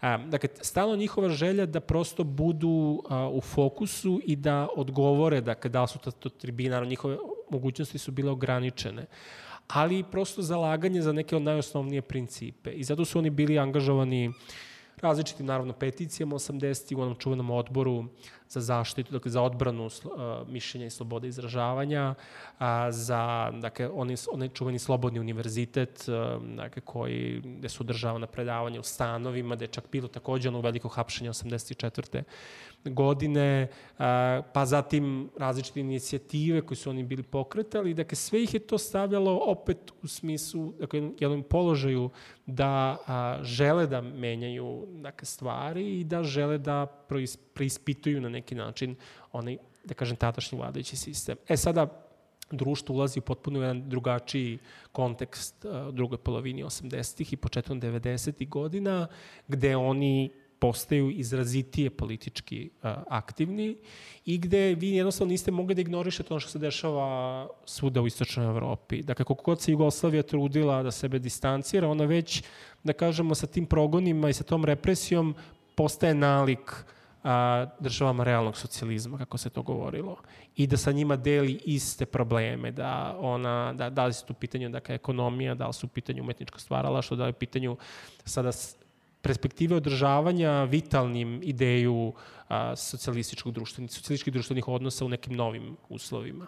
A, 0.00 0.18
dakle, 0.18 0.48
stalno 0.60 0.96
njihova 0.96 1.28
želja 1.28 1.66
da 1.66 1.80
prosto 1.80 2.24
budu 2.24 3.02
u 3.32 3.40
fokusu 3.40 4.20
i 4.24 4.36
da 4.36 4.68
odgovore, 4.76 5.40
dakle, 5.40 5.70
da 5.70 5.86
su 5.86 5.98
to, 5.98 6.10
to 6.10 6.28
tribina, 6.28 6.84
njihove 6.84 7.18
mogućnosti 7.50 7.98
su 7.98 8.12
bile 8.12 8.30
ograničene 8.30 9.06
ali 9.72 10.04
prosto 10.10 10.42
zalaganje 10.42 11.02
za 11.02 11.12
neke 11.12 11.36
od 11.36 11.42
najosnovnije 11.42 12.02
principe. 12.02 12.70
I 12.70 12.84
zato 12.84 13.04
su 13.04 13.18
oni 13.18 13.30
bili 13.30 13.58
angažovani 13.58 14.32
različitim, 15.00 15.46
naravno, 15.46 15.72
peticijama 15.72 16.34
80. 16.34 16.96
u 16.96 17.00
onom 17.00 17.14
čuvenom 17.14 17.50
odboru 17.50 18.04
za 18.50 18.60
zaštitu, 18.60 19.12
dakle 19.12 19.30
za 19.30 19.42
odbranu 19.42 19.86
uh, 19.86 19.92
mišljenja 20.48 20.86
i 20.86 20.90
slobode 20.90 21.28
izražavanja, 21.28 22.14
a, 22.58 22.92
za, 22.92 23.52
dakle, 23.54 23.88
oni, 23.88 24.16
onaj 24.32 24.48
čuveni 24.48 24.78
slobodni 24.78 25.20
univerzitet, 25.20 26.08
uh, 26.08 26.42
dakle, 26.56 26.82
koji, 26.82 27.40
gde 27.44 27.68
su 27.68 27.82
održavana 27.82 28.26
predavanja 28.26 28.80
u 28.80 28.82
stanovima, 28.82 29.56
gde 29.56 29.64
je 29.64 29.68
čak 29.68 29.84
bilo 29.92 30.08
takođe 30.08 30.48
ono 30.48 30.60
veliko 30.60 30.88
hapšenje 30.88 31.30
84 31.30 32.22
godine, 32.84 33.68
pa 34.52 34.66
zatim 34.66 35.30
različite 35.38 35.80
inicijative 35.80 36.62
koje 36.62 36.76
su 36.76 36.90
oni 36.90 37.02
bili 37.04 37.22
pokretali. 37.22 37.94
Dakle, 37.94 38.16
sve 38.16 38.42
ih 38.42 38.54
je 38.54 38.60
to 38.60 38.78
stavljalo 38.78 39.40
opet 39.46 39.92
u 40.02 40.08
smislu, 40.08 40.72
dakle, 40.78 41.10
jednom 41.20 41.42
položaju 41.42 42.10
da 42.46 42.96
a, 43.06 43.38
žele 43.42 43.86
da 43.86 44.00
menjaju 44.00 44.86
dakle, 45.02 45.26
stvari 45.26 46.00
i 46.00 46.04
da 46.04 46.22
žele 46.22 46.58
da 46.58 46.86
preispituju 47.60 48.20
na 48.20 48.28
neki 48.28 48.54
način 48.54 48.96
onaj, 49.32 49.58
da 49.84 49.94
kažem, 49.94 50.16
tatašnji 50.16 50.58
vladajući 50.58 50.96
sistem. 50.96 51.36
E 51.48 51.56
sada, 51.56 51.86
društvo 52.50 52.94
ulazi 52.94 53.18
u 53.18 53.22
potpuno 53.22 53.60
jedan 53.60 53.88
drugačiji 53.88 54.58
kontekst 54.92 55.64
u 55.88 55.92
drugoj 55.92 56.18
polovini 56.18 56.64
80. 56.64 57.32
i 57.32 57.36
početkom 57.36 57.80
90. 57.80 58.48
godina, 58.48 59.06
gde 59.48 59.76
oni 59.76 60.30
postaju 60.58 61.10
izrazitije 61.10 61.90
politički 61.90 62.70
uh, 62.70 62.90
aktivni 63.08 63.76
i 64.24 64.38
gde 64.38 64.74
vi 64.74 64.90
jednostavno 64.90 65.30
niste 65.30 65.50
mogli 65.50 65.74
da 65.74 65.80
ignorišete 65.80 66.34
ono 66.34 66.40
što 66.40 66.50
se 66.50 66.58
dešava 66.58 67.48
svuda 67.64 68.00
u 68.00 68.06
istočnoj 68.06 68.46
Evropi. 68.46 69.02
Dakle, 69.02 69.24
koliko 69.24 69.42
god 69.42 69.60
se 69.60 69.72
Jugoslavija 69.72 70.22
trudila 70.22 70.82
da 70.82 70.90
sebe 70.90 71.18
distancira, 71.18 71.88
ona 71.88 72.04
već, 72.04 72.42
da 72.84 72.92
kažemo, 72.92 73.34
sa 73.34 73.46
tim 73.46 73.66
progonima 73.66 74.28
i 74.28 74.36
sa 74.36 74.44
tom 74.44 74.64
represijom 74.64 75.34
postaje 75.74 76.14
nalik 76.14 76.84
a, 77.24 77.66
državama 77.80 78.24
realnog 78.24 78.56
socijalizma, 78.56 79.18
kako 79.18 79.38
se 79.38 79.50
to 79.50 79.62
govorilo. 79.62 80.16
I 80.56 80.66
da 80.66 80.76
sa 80.76 80.92
njima 80.92 81.16
deli 81.16 81.60
iste 81.64 82.06
probleme, 82.06 82.72
da 82.72 83.16
ona, 83.18 83.72
da, 83.72 83.90
da 83.90 84.06
li 84.06 84.12
su 84.12 84.26
tu 84.26 84.34
pitanju 84.34 84.68
dakle, 84.68 84.94
ekonomija, 84.94 85.54
da 85.54 85.66
li 85.66 85.72
su 85.72 85.86
u 85.86 85.90
pitanju 85.90 86.22
umetnička 86.22 86.58
stvarala, 86.58 87.02
što 87.02 87.16
da 87.16 87.24
li 87.24 87.30
u 87.30 87.40
pitanju 87.40 87.76
sada 88.24 88.50
perspektive 89.22 89.76
održavanja 89.76 90.64
vitalnim 90.64 91.40
ideju 91.42 92.12
a, 92.48 92.76
socijalističkog 92.76 93.52
društva, 93.52 93.88
socijalističkih 93.88 94.32
društvenih 94.32 94.68
odnosa 94.68 95.04
u 95.04 95.08
nekim 95.08 95.36
novim 95.36 95.76
uslovima. 95.88 96.46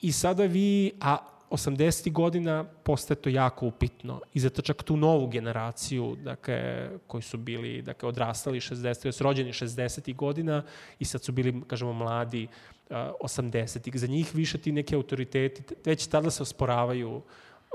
I 0.00 0.12
sada 0.12 0.44
vi, 0.44 0.92
a 1.00 1.35
80. 1.50 2.12
godina 2.12 2.64
postaje 2.64 3.20
to 3.20 3.28
jako 3.28 3.66
upitno 3.66 4.20
i 4.34 4.40
zato 4.40 4.62
čak 4.62 4.82
tu 4.82 4.96
novu 4.96 5.26
generaciju, 5.26 6.16
dakle, 6.24 6.88
koji 7.06 7.22
su 7.22 7.38
bili, 7.38 7.82
dakle, 7.82 8.08
odrastali 8.08 8.60
60. 8.60 9.12
su 9.12 9.24
rođeni 9.24 9.52
60. 9.52 10.14
godina 10.14 10.62
i 10.98 11.04
sad 11.04 11.22
su 11.22 11.32
bili, 11.32 11.62
kažemo, 11.66 11.92
mladi 11.92 12.48
uh, 12.90 12.96
80. 13.20 13.96
Za 13.96 14.06
njih 14.06 14.34
više 14.34 14.58
ti 14.58 14.72
neki 14.72 14.94
autoriteti, 14.94 15.74
već 15.84 16.06
tada 16.06 16.30
se 16.30 16.42
osporavaju 16.42 17.22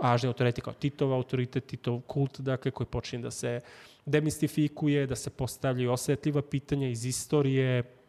važni 0.04 0.28
autoriteti 0.28 0.62
kao 0.62 0.74
Titov 0.74 1.14
autoritet, 1.14 1.66
Titov 1.66 2.02
kult, 2.02 2.40
dakle, 2.40 2.72
koji 2.72 2.88
počinje 2.88 3.24
da 3.24 3.32
se 3.32 3.62
demistifikuje, 4.06 5.08
da 5.08 5.16
se 5.16 5.30
postavljaju 5.30 5.92
osetljiva 5.92 6.42
pitanja 6.42 6.88
iz 6.90 7.06
istorije, 7.06 8.01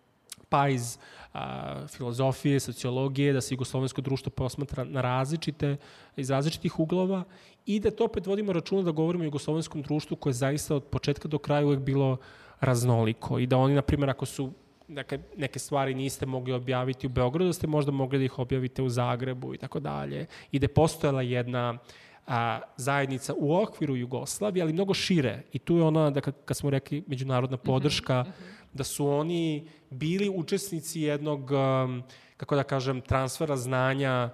pa 0.49 0.69
iz 0.69 0.99
a, 1.33 1.87
filozofije, 1.89 2.61
sociologije, 2.61 3.33
da 3.33 3.41
se 3.41 3.55
jugoslovensko 3.55 4.01
društvo 4.01 4.31
posmatra 4.31 4.85
na 4.85 5.01
različite, 5.01 5.77
iz 6.17 6.31
različitih 6.31 6.81
uglova 6.81 7.25
i 7.67 7.81
da 7.81 7.91
to 7.91 8.05
opet 8.05 8.27
vodimo 8.27 8.53
računa 8.53 8.83
da 8.83 8.91
govorimo 8.91 9.25
o 9.25 9.31
jugoslovenskom 9.31 9.83
društvu 9.83 10.17
koje 10.17 10.31
je 10.31 10.35
zaista 10.35 10.77
od 10.77 10.85
početka 10.85 11.29
do 11.29 11.39
kraja 11.39 11.67
uvek 11.67 11.81
bilo 11.81 12.17
raznoliko 12.61 13.39
i 13.39 13.47
da 13.47 13.57
oni, 13.57 13.75
na 13.75 13.83
primjer, 13.83 14.11
ako 14.11 14.27
su 14.27 14.53
dakle, 14.89 15.19
neke 15.37 15.59
stvari 15.59 15.95
niste 15.95 16.27
mogli 16.27 16.53
objaviti 16.53 17.07
u 17.07 17.11
Beogradu, 17.11 17.47
da 17.47 17.53
ste 17.53 17.67
možda 17.67 17.93
mogli 17.93 18.19
da 18.19 18.25
ih 18.25 18.39
objavite 18.39 18.83
u 18.83 18.89
Zagrebu 18.89 19.55
i 19.55 19.59
tako 19.59 19.81
dalje. 19.81 20.27
I 20.53 20.59
da 20.59 20.65
je 20.65 20.75
postojala 20.75 21.23
jedna 21.23 21.79
a, 22.27 22.61
zajednica 22.77 23.35
u 23.37 23.57
okviru 23.57 23.97
Jugoslavije, 23.97 24.63
ali 24.63 24.73
mnogo 24.73 24.95
šire. 24.95 25.43
I 25.53 25.59
tu 25.59 25.77
je 25.77 25.83
ona, 25.83 26.11
da 26.11 26.21
kad 26.21 26.57
smo 26.57 26.71
rekli, 26.71 27.05
međunarodna 27.07 27.57
mhm, 27.57 27.67
podrška, 27.67 28.23
mm 28.23 28.31
-hmm. 28.31 28.62
Da 28.73 28.85
su 28.85 29.09
oni 29.09 29.69
bili 29.91 30.29
učesnici 30.29 31.01
jednog, 31.01 31.51
um, 31.51 32.03
kako 32.37 32.57
da 32.57 32.63
kažem, 32.63 33.01
transfera 33.01 33.57
znanja, 33.57 34.31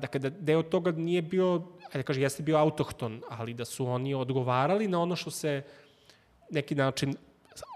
dakle, 0.00 0.20
da 0.20 0.30
deo 0.30 0.62
toga 0.62 0.92
nije 0.92 1.22
bio, 1.22 1.62
da 1.94 2.02
kažem, 2.02 2.22
jeste 2.22 2.42
bio 2.42 2.56
autohton, 2.56 3.22
ali 3.28 3.54
da 3.54 3.64
su 3.64 3.86
oni 3.86 4.14
odgovarali 4.14 4.88
na 4.88 5.00
ono 5.00 5.16
što 5.16 5.30
se 5.30 5.62
neki 6.50 6.74
način 6.74 7.14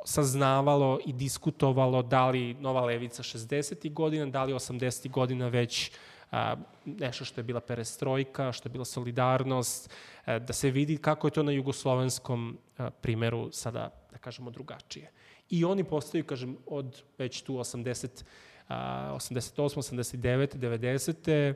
saznavalo 0.04 0.98
i 1.06 1.12
diskutovalo 1.12 2.02
da 2.02 2.28
li 2.28 2.54
Nova 2.54 2.84
Levica 2.84 3.22
60. 3.22 3.92
godina, 3.92 4.26
da 4.26 4.44
li 4.44 4.52
80. 4.52 5.10
godina 5.10 5.48
već 5.48 5.90
uh, 5.90 5.96
a, 6.30 6.56
nešto 6.84 7.24
što 7.24 7.40
je 7.40 7.44
bila 7.44 7.60
perestrojka, 7.60 8.52
što 8.52 8.68
je 8.68 8.72
bila 8.72 8.84
solidarnost, 8.84 9.90
a, 10.24 10.38
da 10.38 10.52
se 10.52 10.70
vidi 10.70 10.96
kako 10.96 11.26
je 11.26 11.30
to 11.30 11.42
na 11.42 11.52
jugoslovenskom 11.52 12.58
a, 12.78 12.90
primeru 12.90 13.48
sada, 13.52 13.90
da 14.12 14.18
kažemo, 14.18 14.50
drugačije. 14.50 15.10
I 15.50 15.64
oni 15.64 15.84
postaju, 15.84 16.24
kažem, 16.24 16.56
od 16.66 17.02
već 17.18 17.42
tu 17.42 17.54
80, 17.54 18.24
a, 18.68 19.12
88, 19.16 19.78
89, 19.78 20.56
90. 20.56 21.54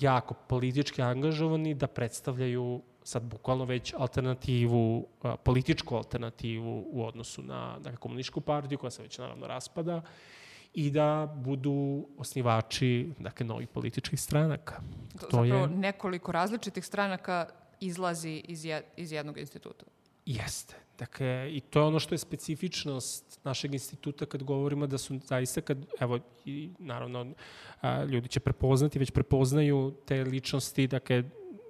jako 0.00 0.34
politički 0.34 1.02
angažovani 1.02 1.74
da 1.74 1.86
predstavljaju 1.86 2.82
sad 3.02 3.22
bukvalno 3.22 3.64
već 3.64 3.94
alternativu, 3.98 5.08
političku 5.44 5.96
alternativu 5.96 6.86
u 6.90 7.04
odnosu 7.04 7.42
na 7.42 7.78
dakle, 7.78 7.96
komunističku 7.96 8.40
partiju 8.40 8.78
koja 8.78 8.90
se 8.90 9.02
već 9.02 9.18
naravno 9.18 9.46
raspada 9.46 10.02
i 10.74 10.90
da 10.90 11.34
budu 11.36 12.06
osnivači 12.18 13.12
dakle, 13.18 13.46
novih 13.46 13.68
političkih 13.68 14.20
stranaka. 14.20 14.80
To 15.20 15.26
Zapravo 15.30 15.44
je... 15.44 15.66
nekoliko 15.66 16.32
različitih 16.32 16.86
stranaka 16.86 17.46
izlazi 17.80 18.42
iz, 18.48 18.64
je, 18.64 18.82
iz 18.96 19.12
jednog 19.12 19.38
instituta. 19.38 19.86
Jeste. 20.30 20.74
Dakle, 20.98 21.48
i 21.52 21.60
to 21.60 21.80
je 21.80 21.84
ono 21.86 21.98
što 21.98 22.14
je 22.14 22.18
specifičnost 22.18 23.40
našeg 23.44 23.74
instituta 23.74 24.26
kad 24.26 24.42
govorimo 24.42 24.86
da 24.86 24.98
su 24.98 25.18
zaista, 25.24 25.60
kad, 25.60 25.78
evo, 26.00 26.18
i 26.44 26.70
naravno, 26.78 27.26
a, 27.80 28.04
ljudi 28.04 28.28
će 28.28 28.40
prepoznati, 28.40 28.98
već 28.98 29.10
prepoznaju 29.10 29.94
te 30.06 30.24
ličnosti, 30.24 30.86
dakle, 30.86 31.24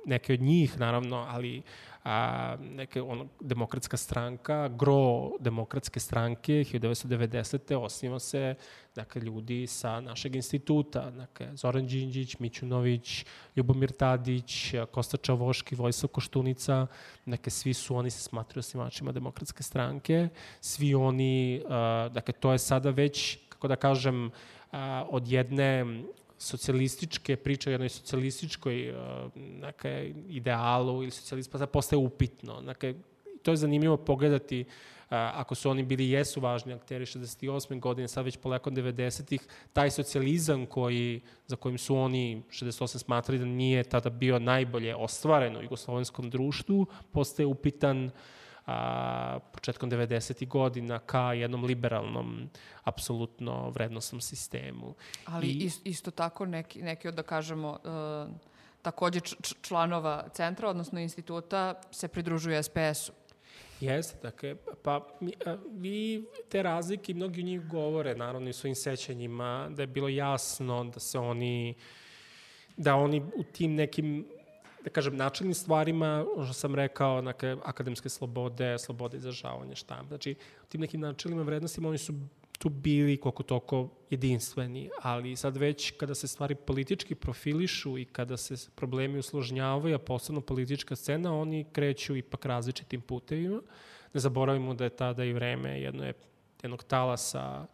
neke 0.07 0.33
od 0.33 0.41
njih, 0.41 0.79
naravno, 0.79 1.17
ali 1.17 1.63
a, 2.05 2.57
neke, 2.61 3.03
ono, 3.03 3.27
demokratska 3.41 3.97
stranka, 3.97 4.69
gro 4.69 5.31
demokratske 5.41 6.01
stranke 6.01 6.53
1990. 6.53 7.75
osniva 7.75 8.19
se 8.19 8.55
dakle, 8.95 9.23
ljudi 9.23 9.67
sa 9.67 10.01
našeg 10.01 10.37
instituta, 10.37 11.11
dakle, 11.11 11.57
Zoran 11.57 11.87
Đinđić, 11.87 12.39
Mićunović, 12.39 13.25
Ljubomir 13.57 13.93
Tadić, 13.93 14.75
Kosta 14.91 15.17
Čavoški, 15.17 15.75
Vojsa 15.75 16.07
Koštunica, 16.07 16.87
dakle, 17.27 17.51
svi 17.51 17.75
su 17.75 17.97
oni 17.97 18.11
se 18.11 18.23
smatruju 18.23 18.61
osnivačima 18.61 19.13
demokratske 19.13 19.63
stranke, 19.63 20.29
svi 20.61 20.95
oni, 20.95 21.63
a, 21.69 22.09
dakle, 22.13 22.35
to 22.35 22.53
je 22.53 22.59
sada 22.59 22.91
već, 22.91 23.39
kako 23.49 23.69
da 23.69 23.77
kažem, 23.77 24.31
a, 24.73 25.05
od 25.11 25.29
jedne 25.29 25.85
socijalističke 26.41 27.37
priče 27.37 27.71
o 27.71 27.73
jednoj 27.73 27.89
socijalističkoj 27.89 28.91
uh, 28.91 28.97
neke, 29.37 30.13
idealu 30.29 31.03
ili 31.03 31.11
socijalizma 31.11 31.59
sad 31.59 31.71
postaje 31.71 31.99
upitno. 31.99 32.61
Dakle, 32.61 32.95
to 33.43 33.51
je 33.51 33.57
zanimljivo 33.57 33.97
pogledati 33.97 34.61
uh, 34.61 34.67
ako 35.11 35.55
su 35.55 35.71
oni 35.71 35.83
bili 35.83 36.11
jesu 36.11 36.41
važni 36.41 36.73
akteri 36.73 37.05
68. 37.05 37.81
godine, 37.81 38.09
sad 38.09 38.25
već 38.25 38.37
poleko 38.37 38.71
90-ih, 38.71 39.41
taj 39.73 39.91
socijalizam 39.91 40.67
koji, 40.67 41.21
za 41.47 41.57
kojim 41.57 41.79
su 41.79 41.97
oni 41.97 42.43
68 42.51 42.99
smatrali 42.99 43.39
da 43.39 43.45
nije 43.45 43.85
tada 43.85 44.11
bio 44.11 44.39
najbolje 44.39 44.95
ostvaren 44.95 45.57
u 45.57 45.63
jugoslovenskom 45.63 46.31
društvu, 46.31 46.87
postaje 47.13 47.47
upitan 47.47 48.05
uh, 48.05 48.13
a, 48.71 49.39
početkom 49.53 49.91
90. 49.91 50.49
godina 50.49 50.99
ka 50.99 51.33
jednom 51.33 51.65
liberalnom, 51.65 52.51
apsolutno 52.85 53.71
vrednostnom 53.71 54.21
sistemu. 54.21 54.95
Ali 55.25 55.47
I, 55.47 55.71
isto 55.85 56.11
tako 56.11 56.47
neki, 56.47 56.83
neki 56.83 57.09
od, 57.09 57.15
da 57.15 57.23
kažemo, 57.23 57.71
uh, 57.71 58.35
takođe 58.83 59.21
članova 59.63 60.29
centra, 60.33 60.69
odnosno 60.69 61.01
instituta, 61.01 61.81
se 61.91 62.09
pridružuje 62.09 62.63
SPS-u. 62.63 63.13
Jeste, 63.81 64.19
dakle, 64.23 64.57
pa 64.83 65.09
a, 65.47 65.57
vi 65.71 66.25
te 66.49 66.63
razlike, 66.63 67.15
mnogi 67.15 67.41
u 67.41 67.45
njih 67.45 67.69
govore, 67.69 68.15
naravno 68.15 68.49
i 68.49 68.53
svojim 68.53 68.75
sećanjima, 68.75 69.69
da 69.71 69.83
je 69.83 69.87
bilo 69.87 70.09
jasno 70.09 70.85
da 70.85 71.01
se 71.01 71.19
oni, 71.19 71.75
da 72.77 72.95
oni 72.95 73.21
u 73.37 73.43
tim 73.43 73.75
nekim 73.75 74.27
da 74.85 74.91
kažem, 74.91 75.17
načelnim 75.17 75.55
stvarima, 75.55 76.25
što 76.45 76.53
sam 76.53 76.75
rekao, 76.75 77.21
neke 77.21 77.57
akademske 77.65 78.09
slobode, 78.09 78.79
slobode 78.79 79.17
izražavanja, 79.17 79.75
šta. 79.75 80.05
Znači, 80.09 80.35
tim 80.69 80.81
nekim 80.81 81.01
načelima 81.01 81.43
vrednostima 81.43 81.89
oni 81.89 81.99
su 81.99 82.13
tu 82.59 82.69
bili 82.69 83.17
koliko 83.17 83.43
toko 83.43 83.89
jedinstveni, 84.11 84.91
ali 85.03 85.37
sad 85.37 85.57
već 85.57 85.91
kada 85.91 86.15
se 86.15 86.29
stvari 86.29 86.55
politički 86.55 87.15
profilišu 87.15 87.99
i 87.99 88.05
kada 88.05 88.37
se 88.37 88.71
problemi 88.75 89.19
usložnjavaju, 89.19 89.95
a 89.95 89.99
posebno 89.99 90.41
politička 90.41 90.97
scena, 90.97 91.35
oni 91.35 91.65
kreću 91.73 92.17
ipak 92.17 92.45
različitim 92.45 93.01
putevima. 93.01 93.63
Ne 94.15 94.21
zaboravimo 94.21 94.75
da 94.75 94.85
je 94.85 94.91
tada 94.91 95.25
i 95.25 95.33
vreme 95.33 95.81
jedno 95.81 96.05
je, 96.05 96.13
jednog 96.63 96.85
talasa 96.85 97.67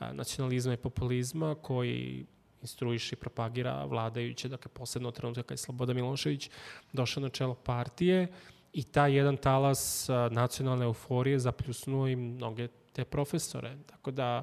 nacionalizma 0.00 0.72
i 0.72 0.76
populizma 0.76 1.54
koji 1.54 2.26
instruiše 2.64 3.14
i 3.14 3.18
propagira 3.18 3.84
vladajuće, 3.84 4.48
dakle 4.48 4.70
posebno 4.72 5.10
trenutka 5.10 5.42
kada 5.42 5.54
je 5.54 5.58
Sloboda 5.58 5.92
Milošević 5.92 6.50
došao 6.92 7.22
na 7.22 7.28
čelo 7.28 7.54
partije 7.54 8.28
i 8.72 8.82
ta 8.82 9.06
jedan 9.06 9.36
talas 9.36 10.08
nacionalne 10.30 10.84
euforije 10.84 11.38
zapljusnuo 11.38 12.08
i 12.08 12.16
mnoge 12.16 12.68
te 12.92 13.04
profesore. 13.04 13.76
Tako 13.86 14.10
da 14.10 14.42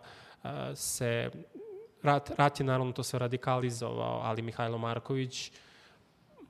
se 0.75 1.31
rat, 2.03 2.31
rat 2.37 2.59
je 2.59 2.65
naravno 2.65 2.93
to 2.93 3.03
sve 3.03 3.19
radikalizovao, 3.19 4.21
ali 4.23 4.41
Mihajlo 4.41 4.77
Marković 4.77 5.51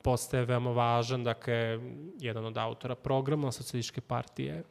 postaje 0.03 0.45
veoma 0.45 0.71
važan, 0.71 1.23
dakle, 1.23 1.79
jedan 2.19 2.45
od 2.45 2.57
autora 2.57 2.95
programa 2.95 3.51
Socialističke 3.51 4.01
partije 4.01 4.63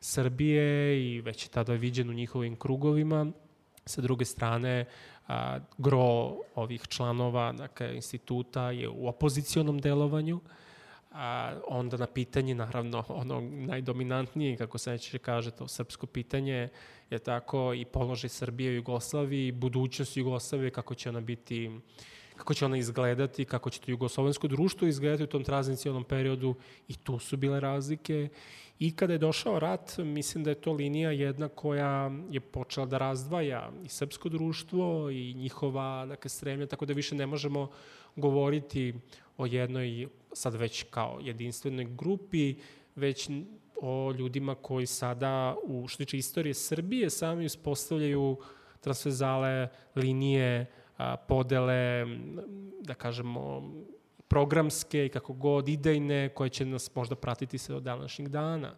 Srbije 0.00 1.00
i 1.04 1.20
već 1.20 1.44
je 1.44 1.50
tada 1.50 1.72
viđen 1.72 2.10
u 2.10 2.12
njihovim 2.12 2.56
krugovima. 2.56 3.26
Sa 3.86 4.00
druge 4.00 4.24
strane, 4.24 4.84
a, 5.28 5.58
gro 5.78 6.36
ovih 6.54 6.82
članova 6.88 7.52
dakle, 7.52 7.94
instituta 7.94 8.70
je 8.70 8.88
u 8.88 9.08
opozicionom 9.08 9.78
delovanju, 9.78 10.40
a 11.12 11.52
onda 11.68 11.96
na 11.96 12.06
pitanje, 12.06 12.54
naravno, 12.54 13.04
ono 13.08 13.40
najdominantnije, 13.40 14.56
kako 14.56 14.78
se 14.78 14.90
neće 14.90 15.18
kaže, 15.18 15.50
to 15.50 15.68
srpsko 15.68 16.06
pitanje, 16.06 16.68
je 17.10 17.18
tako 17.18 17.74
i 17.74 17.84
položaj 17.84 18.28
Srbije 18.28 18.70
u 18.70 18.74
Jugoslaviji, 18.74 19.52
budućnost 19.52 20.16
Jugoslavije, 20.16 20.70
kako 20.70 20.94
će 20.94 21.08
ona 21.08 21.20
biti 21.20 21.70
kako 22.36 22.54
će 22.54 22.64
ona 22.64 22.76
izgledati, 22.76 23.44
kako 23.44 23.70
će 23.70 23.80
to 23.80 23.90
jugoslovensko 23.90 24.48
društvo 24.48 24.88
izgledati 24.88 25.24
u 25.24 25.26
tom 25.26 25.44
tranzicionalnom 25.44 26.04
periodu 26.04 26.54
i 26.88 26.94
tu 26.94 27.18
su 27.18 27.36
bile 27.36 27.60
razlike. 27.60 28.28
I 28.78 28.96
kada 28.96 29.12
je 29.12 29.18
došao 29.18 29.58
rat, 29.58 29.98
mislim 29.98 30.44
da 30.44 30.50
je 30.50 30.60
to 30.60 30.72
linija 30.72 31.10
jedna 31.10 31.48
koja 31.48 32.10
je 32.30 32.40
počela 32.40 32.86
da 32.86 32.98
razdvaja 32.98 33.70
i 33.84 33.88
srpsko 33.88 34.28
društvo 34.28 35.10
i 35.10 35.34
njihova 35.34 36.06
dakle, 36.06 36.28
stremlja, 36.28 36.66
tako 36.66 36.86
da 36.86 36.92
više 36.92 37.14
ne 37.14 37.26
možemo 37.26 37.70
govoriti 38.16 38.94
o 39.36 39.46
jednoj 39.46 40.06
sad 40.32 40.54
već 40.54 40.84
kao 40.90 41.20
jedinstvenoj 41.22 41.84
grupi, 41.84 42.54
već 42.96 43.30
o 43.82 44.12
ljudima 44.12 44.54
koji 44.54 44.86
sada 44.86 45.56
u 45.64 45.88
što 45.88 45.98
tiče 45.98 46.18
istorije 46.18 46.54
Srbije 46.54 47.10
sami 47.10 47.46
uspostavljaju 47.46 48.36
transverzale 48.80 49.68
linije, 49.94 50.66
a, 50.96 51.16
podele, 51.16 52.06
da 52.80 52.94
kažemo, 52.94 53.72
programske 54.28 55.06
i 55.06 55.08
kako 55.08 55.32
god 55.32 55.68
idejne, 55.68 56.28
koje 56.28 56.50
će 56.50 56.64
nas 56.64 56.94
možda 56.94 57.14
pratiti 57.14 57.58
sve 57.58 57.74
od 57.74 57.82
današnjih 57.82 58.28
dana. 58.28 58.74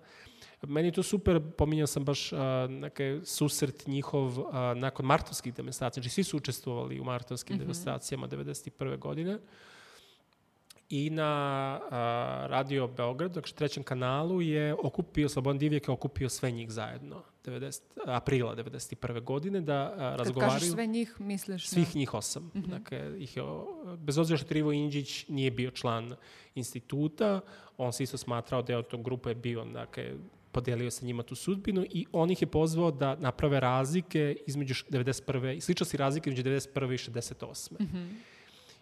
Meni 0.62 0.88
je 0.88 0.92
to 0.92 1.02
super, 1.02 1.40
pominjao 1.58 1.86
sam 1.86 2.04
baš 2.04 2.32
a, 2.32 2.66
neke 2.70 3.20
susret 3.24 3.86
njihov 3.86 4.40
a, 4.52 4.74
nakon 4.74 5.06
martovskih 5.06 5.54
demonstracija, 5.54 6.02
znači 6.02 6.14
svi 6.14 6.24
su 6.24 6.36
učestvovali 6.36 7.00
u 7.00 7.04
martovskim 7.04 7.56
mm 7.56 7.58
-hmm. 7.58 7.62
demonstracijama 7.62 8.28
91. 8.28 8.98
godine 8.98 9.38
i 10.90 11.10
na 11.10 11.30
a, 11.90 12.46
Radio 12.50 12.88
Beograd, 12.88 13.32
dakle 13.32 13.52
trećem 13.52 13.82
kanalu 13.82 14.42
je 14.42 14.74
okupio, 14.74 15.28
Slobodan 15.28 15.58
Divjak 15.58 15.88
je 15.88 15.92
okupio 15.92 16.28
sve 16.28 16.50
njih 16.50 16.70
zajedno 16.70 17.22
90, 17.46 17.80
aprila 18.06 18.56
91. 18.56 19.22
godine 19.22 19.60
da 19.60 19.74
a, 19.74 20.16
razgovaraju. 20.16 20.50
Kad 20.50 20.60
kažeš 20.60 20.72
sve 20.72 20.86
njih, 20.86 21.20
misliš? 21.20 21.68
Svih 21.68 21.96
njih 21.96 22.14
osam. 22.14 22.42
Mm 22.42 22.58
-hmm. 22.58 22.66
Dakle, 22.66 23.14
ih 23.18 23.36
je, 23.36 23.42
bez 23.98 24.18
obzira 24.18 24.36
što 24.36 24.48
Trivo 24.48 24.72
Inđić 24.72 25.28
nije 25.28 25.50
bio 25.50 25.70
član 25.70 26.14
instituta, 26.54 27.40
on 27.78 27.92
se 27.92 28.02
isto 28.02 28.16
smatrao 28.16 28.62
deo 28.62 28.82
tog 28.82 29.02
grupe 29.02 29.30
je 29.30 29.34
bio, 29.34 29.64
dakle, 29.64 30.14
podelio 30.52 30.90
sa 30.90 31.06
njima 31.06 31.22
tu 31.22 31.34
sudbinu 31.34 31.84
i 31.90 32.06
on 32.12 32.30
ih 32.30 32.42
je 32.42 32.46
pozvao 32.46 32.90
da 32.90 33.16
naprave 33.16 33.60
razlike 33.60 34.36
između 34.46 34.74
91. 34.90 35.56
i 35.56 35.60
sličnosti 35.60 35.96
razlike 35.96 36.30
između 36.30 36.50
91. 36.50 36.94
i 36.94 37.10
68. 37.12 37.72
Mm 37.72 37.84
-hmm. 37.84 38.08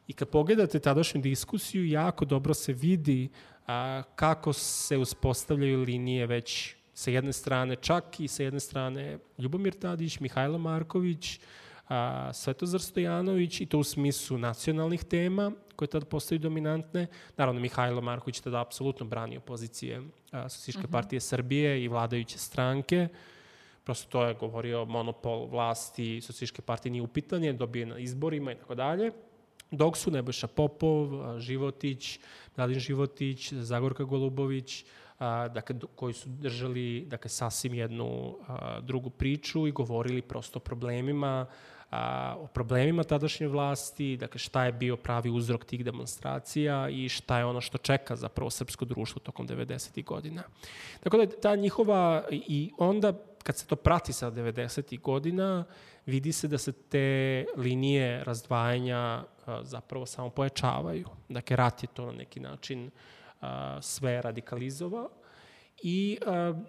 I 0.06 0.12
kad 0.12 0.28
pogledate 0.28 0.78
tadašnju 0.78 1.20
diskusiju, 1.20 1.86
jako 1.86 2.24
dobro 2.24 2.54
se 2.54 2.72
vidi 2.72 3.28
a, 3.66 4.02
kako 4.14 4.52
se 4.52 4.96
uspostavljaju 4.96 5.80
linije 5.80 6.26
već 6.26 6.74
sa 6.94 7.10
jedne 7.10 7.32
strane 7.32 7.76
čak 7.76 8.20
i 8.20 8.28
sa 8.28 8.42
jedne 8.42 8.60
strane 8.60 9.18
Ljubomir 9.38 9.74
Tadić, 9.74 10.20
Mihajlo 10.20 10.58
Marković, 10.58 11.40
a, 11.88 12.32
Svetozar 12.32 12.80
Stojanović 12.80 13.60
i 13.60 13.66
to 13.66 13.78
u 13.78 13.84
smislu 13.84 14.38
nacionalnih 14.38 15.04
tema 15.04 15.52
koje 15.76 15.88
tada 15.88 16.06
postaju 16.06 16.38
dominantne. 16.38 17.06
Naravno, 17.36 17.60
Mihajlo 17.60 18.00
Marković 18.00 18.40
tada 18.40 18.60
apsolutno 18.60 19.06
branio 19.06 19.40
pozicije 19.40 20.02
Sosiške 20.48 20.78
uh 20.78 20.84
mhm. 20.84 20.88
-huh. 20.88 20.92
partije 20.92 21.20
Srbije 21.20 21.84
i 21.84 21.88
vladajuće 21.88 22.38
stranke. 22.38 23.08
Prosto 23.84 24.10
to 24.10 24.24
je 24.24 24.34
govorio 24.34 24.84
monopol 24.84 25.46
vlasti 25.46 26.20
Sosiške 26.20 26.62
partije 26.62 26.92
nije 26.92 27.02
upitan, 27.02 27.44
je 27.44 27.52
dobije 27.52 27.86
na 27.86 27.98
izborima 27.98 28.52
i 28.52 28.54
tako 28.54 28.74
dalje 28.74 29.12
dok 29.70 29.96
su 29.96 30.10
Nebojša 30.10 30.46
Popov, 30.46 31.08
Životić, 31.40 32.18
Mladin 32.56 32.78
Životić, 32.78 33.52
Zagorka 33.52 34.04
Golubović, 34.04 34.84
a, 35.18 35.48
dakle, 35.48 35.76
koji 35.94 36.14
su 36.14 36.28
držali 36.28 37.06
dakle, 37.08 37.28
sasvim 37.30 37.74
jednu 37.74 38.36
a, 38.48 38.80
drugu 38.80 39.10
priču 39.10 39.66
i 39.66 39.72
govorili 39.72 40.22
prosto 40.22 40.58
o 40.58 40.60
problemima, 40.60 41.46
a, 41.90 42.34
o 42.38 42.46
problemima 42.46 43.04
tadašnje 43.04 43.48
vlasti, 43.48 44.16
dakle 44.16 44.38
šta 44.38 44.64
je 44.64 44.72
bio 44.72 44.96
pravi 44.96 45.30
uzrok 45.30 45.64
tih 45.64 45.84
demonstracija 45.84 46.88
i 46.88 47.08
šta 47.08 47.38
je 47.38 47.44
ono 47.44 47.60
što 47.60 47.78
čeka 47.78 48.16
zapravo 48.16 48.50
srpsko 48.50 48.84
društvo 48.84 49.20
tokom 49.20 49.48
90. 49.48 50.04
godina. 50.04 50.42
Tako 51.00 51.16
da 51.16 51.40
ta 51.40 51.56
njihova, 51.56 52.24
i 52.30 52.72
onda 52.78 53.12
kad 53.42 53.56
se 53.56 53.66
to 53.66 53.76
prati 53.76 54.12
sa 54.12 54.30
90. 54.30 55.00
godina, 55.00 55.64
vidi 56.06 56.32
se 56.32 56.48
da 56.48 56.58
se 56.58 56.72
te 56.72 57.46
linije 57.56 58.24
razdvajanja 58.24 59.24
zapravo 59.62 60.06
samo 60.06 60.30
pojačavaju. 60.30 61.08
Dakle, 61.28 61.56
rat 61.56 61.82
je 61.82 61.88
to 61.94 62.06
na 62.06 62.12
neki 62.12 62.40
način 62.40 62.90
sve 63.80 64.22
radikalizovao. 64.22 65.10
I 65.82 66.18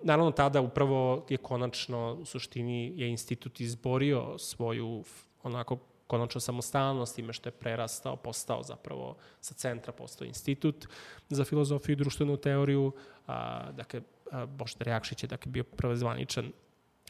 naravno 0.04 0.32
tada 0.32 0.62
upravo 0.62 1.26
je 1.30 1.38
konačno 1.38 2.14
u 2.14 2.26
suštini 2.26 2.94
je 2.96 3.10
institut 3.10 3.60
izborio 3.60 4.38
svoju 4.38 5.04
onako 5.44 5.78
konačno 6.08 6.42
samostalnost, 6.42 7.20
ime 7.20 7.34
što 7.34 7.50
je 7.50 7.54
prerastao, 7.54 8.16
postao 8.16 8.64
zapravo 8.64 9.16
sa 9.42 9.54
centra, 9.54 9.94
postao 9.94 10.26
institut 10.26 10.88
za 11.30 11.46
filozofiju 11.46 11.94
i 11.94 11.96
društvenu 11.96 12.38
teoriju. 12.38 12.92
A, 13.28 13.72
dakle, 13.72 14.02
Boštar 14.48 14.88
Jakšić 14.88 15.24
je 15.24 15.28
dakle, 15.28 15.52
bio 15.52 15.64
prvozvaničan 15.64 16.52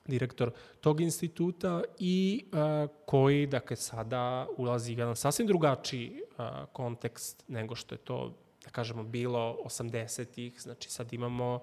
direktor 0.08 0.52
tog 0.82 1.02
instituta 1.02 1.84
i 2.00 2.46
a, 2.52 2.88
koji, 3.06 3.48
dakle, 3.48 3.76
sada 3.76 4.48
ulazi 4.58 4.96
u 4.96 5.00
jedan 5.00 5.16
sasvim 5.16 5.48
drugačiji 5.48 6.22
a, 6.38 6.66
kontekst 6.66 7.44
nego 7.48 7.76
što 7.76 7.96
je 7.96 8.00
to, 8.00 8.38
da 8.66 8.72
kažemo, 8.72 9.04
bilo 9.04 9.58
80-ih, 9.66 10.62
znači 10.62 10.92
sad 10.92 11.14
imamo 11.14 11.60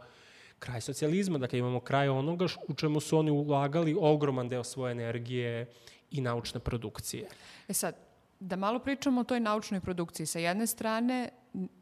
kraj 0.58 0.80
socijalizma, 0.80 1.38
dakle 1.38 1.58
imamo 1.58 1.80
kraj 1.80 2.08
onoga 2.08 2.46
u 2.68 2.74
čemu 2.74 3.00
su 3.00 3.18
oni 3.18 3.30
ulagali 3.30 3.96
ogroman 4.00 4.48
deo 4.48 4.64
svoje 4.64 4.92
energije 4.92 5.66
i 6.10 6.20
naučne 6.20 6.60
produkcije. 6.60 7.28
E 7.68 7.72
sad, 7.72 7.96
da 8.40 8.56
malo 8.56 8.78
pričamo 8.78 9.20
o 9.20 9.24
toj 9.24 9.40
naučnoj 9.40 9.80
produkciji. 9.80 10.26
Sa 10.26 10.38
jedne 10.38 10.66
strane, 10.66 11.28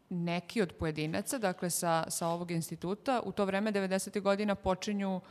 neki 0.08 0.62
od 0.62 0.72
pojedinaca, 0.72 1.38
dakle 1.38 1.70
sa, 1.70 2.04
sa 2.08 2.28
ovog 2.28 2.50
instituta, 2.50 3.20
u 3.24 3.32
to 3.32 3.44
vreme 3.44 3.72
90. 3.72 4.20
godina 4.20 4.54
počinju 4.54 5.16
uh, 5.16 5.22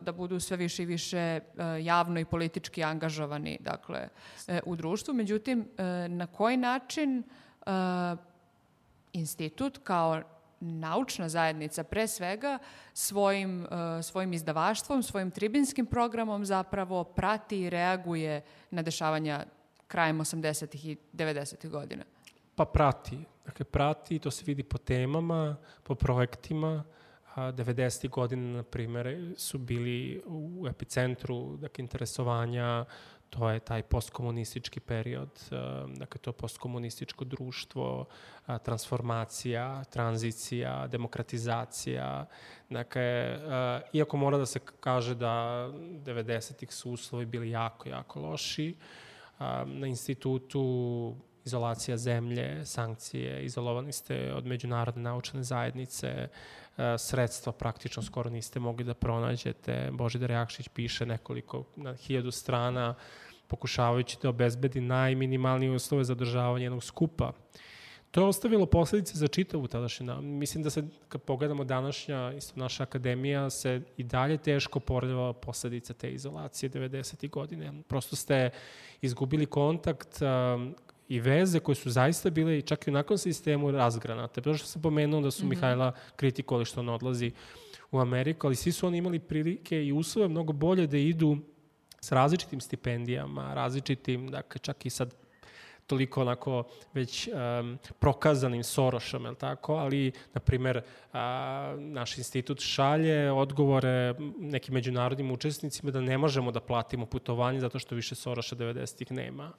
da 0.00 0.12
budu 0.12 0.40
sve 0.40 0.56
više 0.56 0.82
i 0.82 0.86
više 0.86 1.18
e, 1.18 1.40
javno 1.82 2.20
i 2.20 2.24
politički 2.24 2.84
angažovani 2.84 3.58
dakle, 3.60 4.08
e, 4.46 4.60
u 4.66 4.76
društvu. 4.76 5.14
Međutim, 5.14 5.68
na 6.08 6.26
koji 6.26 6.56
način 6.56 7.22
institut 9.12 9.78
kao 9.84 10.22
naučna 10.60 11.28
zajednica 11.28 11.84
pre 11.84 12.06
svega 12.06 12.58
svojim, 12.92 13.66
svojim 14.02 14.32
izdavaštvom, 14.32 15.02
svojim 15.02 15.30
tribinskim 15.30 15.86
programom 15.86 16.44
zapravo 16.44 17.04
prati 17.04 17.60
i 17.60 17.70
reaguje 17.70 18.42
na 18.70 18.82
dešavanja 18.82 19.44
krajem 19.88 20.18
80. 20.18 20.86
i 20.86 20.96
90. 21.12 21.68
godina? 21.68 22.04
Pa 22.54 22.64
prati. 22.64 23.18
dakle, 23.44 23.64
prati, 23.64 24.18
to 24.18 24.30
se 24.30 24.44
vidi 24.46 24.62
po 24.62 24.78
temama, 24.78 25.56
po 25.82 25.94
projektima, 25.94 26.84
a 27.34 27.52
90. 27.52 28.08
godine, 28.08 28.56
na 28.56 28.62
primjer, 28.62 29.34
su 29.36 29.58
bili 29.58 30.22
u 30.26 30.66
epicentru 30.68 31.56
dakle, 31.56 31.82
interesovanja 31.82 32.84
to 33.30 33.50
je 33.50 33.60
taj 33.60 33.82
postkomunistički 33.82 34.80
period, 34.80 35.30
dakle 35.96 36.20
to 36.20 36.32
postkomunističko 36.32 37.24
društvo, 37.24 38.04
transformacija, 38.62 39.84
tranzicija, 39.84 40.86
demokratizacija. 40.86 42.26
Dakle, 42.70 43.38
iako 43.92 44.16
mora 44.16 44.38
da 44.38 44.46
se 44.46 44.60
kaže 44.80 45.14
da 45.14 45.68
90-ih 46.04 46.72
su 46.72 46.90
uslovi 46.90 47.26
bili 47.26 47.50
jako, 47.50 47.88
jako 47.88 48.20
loši, 48.20 48.76
na 49.64 49.86
institutu 49.86 51.14
izolacija 51.44 51.96
zemlje, 51.96 52.66
sankcije, 52.66 53.44
izolovani 53.44 53.92
ste 53.92 54.32
od 54.34 54.46
međunarodne 54.46 55.02
naučne 55.02 55.42
zajednice, 55.42 56.28
sredstva 56.98 57.52
praktično 57.52 58.02
skoro 58.02 58.30
niste 58.30 58.60
mogli 58.60 58.84
da 58.84 58.94
pronađete. 58.94 59.90
Božidar 59.92 60.30
Jakšić 60.30 60.68
piše 60.68 61.06
nekoliko, 61.06 61.64
na 61.76 61.94
hiljadu 61.94 62.30
strana, 62.30 62.94
pokušavajući 63.48 64.16
da 64.22 64.28
obezbedi 64.28 64.80
najminimalnije 64.80 65.72
uslove 65.72 66.04
za 66.04 66.12
održavanje 66.12 66.64
jednog 66.64 66.84
skupa. 66.84 67.32
To 68.10 68.20
je 68.20 68.26
ostavilo 68.26 68.66
posledice 68.66 69.18
za 69.18 69.28
čitavu 69.28 69.66
tadašnju. 69.68 70.22
Mislim 70.22 70.62
da 70.62 70.70
se, 70.70 70.82
kad 71.08 71.22
pogledamo 71.22 71.64
današnja, 71.64 72.32
isto 72.32 72.60
naša 72.60 72.82
akademija, 72.82 73.50
se 73.50 73.82
i 73.96 74.04
dalje 74.04 74.38
teško 74.38 74.80
poredava 74.80 75.32
posledice 75.32 75.94
te 75.94 76.10
izolacije 76.10 76.70
90. 76.70 77.30
godine. 77.30 77.82
Prosto 77.88 78.16
ste 78.16 78.50
izgubili 79.00 79.46
kontakt 79.46 80.22
i 81.08 81.20
veze 81.20 81.60
koje 81.60 81.74
su 81.74 81.90
zaista 81.90 82.30
bile 82.30 82.58
i 82.58 82.62
čak 82.62 82.86
i 82.86 82.90
u 82.90 82.92
nakon 82.92 83.18
sistemu 83.18 83.70
razgranate. 83.70 84.40
Zato 84.44 84.58
što 84.58 84.66
sam 84.66 84.82
pomenuo 84.82 85.20
da 85.20 85.30
su 85.30 85.44
mm 85.44 85.46
-hmm. 85.46 85.50
Mihajla 85.50 85.92
kritikovali 86.16 86.64
što 86.64 86.80
on 86.80 86.88
odlazi 86.88 87.32
u 87.90 87.98
Ameriku, 87.98 88.46
ali 88.46 88.56
svi 88.56 88.72
su 88.72 88.86
oni 88.86 88.98
imali 88.98 89.18
prilike 89.18 89.84
i 89.84 89.92
uslove 89.92 90.28
mnogo 90.28 90.52
bolje 90.52 90.86
da 90.86 90.96
idu 90.96 91.38
s 92.00 92.12
različitim 92.12 92.60
stipendijama, 92.60 93.54
različitim, 93.54 94.28
dakle 94.30 94.58
čak 94.58 94.86
i 94.86 94.90
sad 94.90 95.14
toliko 95.88 96.20
onako 96.20 96.64
već 96.94 97.28
um, 97.28 97.78
prokazanim 97.98 98.64
Sorošom, 98.64 99.24
je 99.24 99.34
tako? 99.34 99.74
Ali, 99.74 100.12
na 100.34 100.40
primer, 100.40 100.82
a, 101.12 101.74
naš 101.78 102.18
institut 102.18 102.60
šalje 102.60 103.32
odgovore 103.32 104.14
nekim 104.38 104.74
međunarodnim 104.74 105.30
učesnicima 105.30 105.90
da 105.90 106.00
ne 106.00 106.18
možemo 106.18 106.50
da 106.50 106.60
platimo 106.60 107.06
putovanje 107.06 107.60
zato 107.60 107.78
što 107.78 107.94
više 107.94 108.14
Soroša 108.14 108.56
90-ih 108.56 109.12
nema 109.12 109.52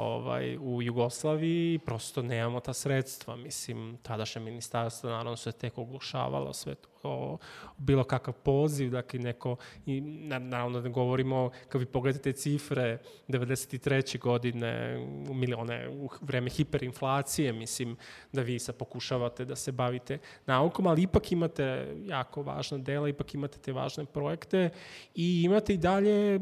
ovaj, 0.00 0.58
u 0.60 0.82
Jugoslaviji 0.82 1.78
prosto 1.78 2.22
nemamo 2.22 2.60
ta 2.60 2.72
sredstva. 2.72 3.36
Mislim, 3.36 3.98
tadašnje 4.02 4.40
ministarstvo 4.40 5.10
naravno 5.10 5.36
se 5.36 5.52
tek 5.52 5.78
oglušavalo 5.78 6.52
sve 6.52 6.74
to, 6.74 6.88
o, 7.02 7.38
bilo 7.78 8.04
kakav 8.04 8.34
poziv, 8.34 8.90
dakle 8.90 9.18
neko, 9.18 9.56
i 9.86 10.00
naravno 10.00 10.80
da 10.80 10.88
govorimo, 10.88 11.50
kad 11.68 11.80
vi 11.80 11.86
pogledate 11.86 12.32
cifre 12.32 12.98
93. 13.28 14.18
godine, 14.18 14.98
milione, 15.28 15.88
u 15.88 16.08
vreme 16.20 16.50
hiperinflacije, 16.50 17.52
mislim, 17.52 17.96
da 18.32 18.42
vi 18.42 18.58
sad 18.58 18.76
pokušavate 18.76 19.44
da 19.44 19.56
se 19.56 19.72
bavite 19.72 20.18
naukom, 20.46 20.86
ali 20.86 21.02
ipak 21.02 21.32
imate 21.32 21.94
jako 22.04 22.42
važna 22.42 22.78
dela, 22.78 23.08
ipak 23.08 23.34
imate 23.34 23.58
te 23.58 23.72
važne 23.72 24.04
projekte 24.04 24.70
i 25.14 25.42
imate 25.44 25.74
i 25.74 25.78
dalje 25.78 26.40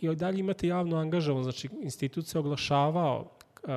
i 0.00 0.16
dalje 0.16 0.40
imate 0.40 0.66
javno 0.66 0.96
angažovan, 0.96 1.42
znači 1.42 1.68
institut 1.82 2.26
se 2.26 2.38
oglašavao 2.38 3.30
Uh, 3.64 3.70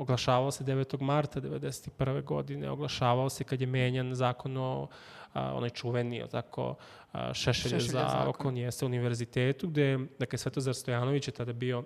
oglašavao 0.00 0.50
se 0.50 0.64
9. 0.64 1.00
marta 1.00 1.40
1991. 1.40 2.22
godine, 2.24 2.70
oglašavao 2.70 3.28
se 3.28 3.44
kad 3.44 3.60
je 3.60 3.66
menjan 3.66 4.14
zakon 4.14 4.56
o 4.56 4.82
uh, 4.82 4.88
onaj 5.34 5.70
čuveni, 5.70 6.22
tako, 6.30 6.74
uh, 7.12 7.20
Šešelje 7.32 7.80
za 7.80 8.08
zakon 8.24 8.56
jeste 8.56 8.86
univerzitetu, 8.86 9.68
gde, 9.68 9.98
dakle, 10.18 10.38
Svetozar 10.38 10.74
Stojanović 10.74 11.28
je 11.28 11.32
tada 11.32 11.52
bio 11.52 11.84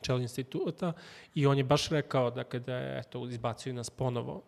čelo 0.00 0.18
instituta 0.18 0.92
i 1.34 1.46
on 1.46 1.58
je 1.58 1.64
baš 1.64 1.88
rekao 1.88 2.30
dakle, 2.30 2.60
da 2.60 2.74
je, 2.74 2.98
eto, 2.98 3.28
izbacio 3.28 3.72
nas 3.72 3.90
ponovo 3.90 4.42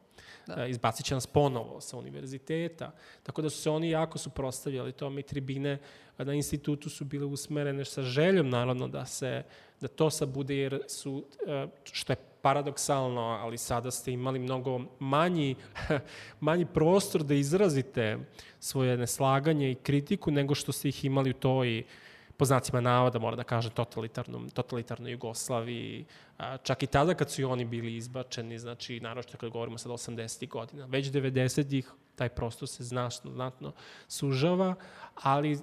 da. 0.47 0.67
izbacit 0.67 1.07
će 1.07 1.15
nas 1.15 1.27
ponovo 1.27 1.81
sa 1.81 1.97
univerziteta. 1.97 2.91
Tako 3.23 3.43
da 3.43 3.51
su 3.51 3.63
se 3.63 3.71
oni 3.71 3.91
jako 3.91 4.19
suprostavljali 4.19 4.93
tome 4.93 5.21
i 5.21 5.23
tribine 5.23 5.79
na 6.25 6.35
institutu 6.35 6.91
su 6.91 7.05
bile 7.05 7.25
usmerene 7.27 7.85
sa 7.85 8.03
željom 8.03 8.51
naravno 8.51 8.89
da 8.89 9.07
se 9.07 9.43
da 9.81 9.89
to 9.89 10.11
sad 10.11 10.29
bude 10.29 10.57
jer 10.57 10.83
su, 10.89 11.25
e, 11.47 11.67
što 11.93 12.13
je 12.13 12.17
paradoksalno, 12.43 13.21
ali 13.21 13.59
sada 13.59 13.91
ste 13.91 14.13
imali 14.13 14.39
mnogo 14.39 14.81
manji, 14.99 15.55
manji 16.41 16.67
prostor 16.67 17.23
da 17.23 17.35
izrazite 17.35 18.19
svoje 18.61 18.97
neslaganje 18.97 19.71
i 19.71 19.75
kritiku 19.75 20.31
nego 20.31 20.55
što 20.55 20.73
ste 20.73 20.89
ih 20.89 21.05
imali 21.05 21.31
u 21.31 21.35
toj 21.35 21.83
po 22.37 22.45
znacima 22.45 22.81
navoda, 22.81 23.19
mora 23.19 23.37
da 23.37 23.45
kažem, 23.45 23.71
totalitarnom, 23.71 24.51
totalitarnoj 24.51 25.13
Jugoslaviji, 25.13 26.05
čak 26.63 26.83
i 26.83 26.87
tada 26.87 27.15
kad 27.15 27.31
su 27.31 27.41
i 27.41 27.45
oni 27.45 27.65
bili 27.65 27.97
izbačeni, 27.97 28.59
znači, 28.59 29.01
naravno 29.01 29.23
kad 29.41 29.51
govorimo 29.51 29.79
sad 29.79 29.93
80. 29.93 30.49
godina, 30.49 30.87
već 30.87 31.07
90-ih 31.07 31.93
taj 32.15 32.29
prostor 32.29 32.69
se 32.69 32.85
značno, 32.85 33.31
znatno 33.31 33.73
sužava, 34.09 34.75
ali 35.15 35.59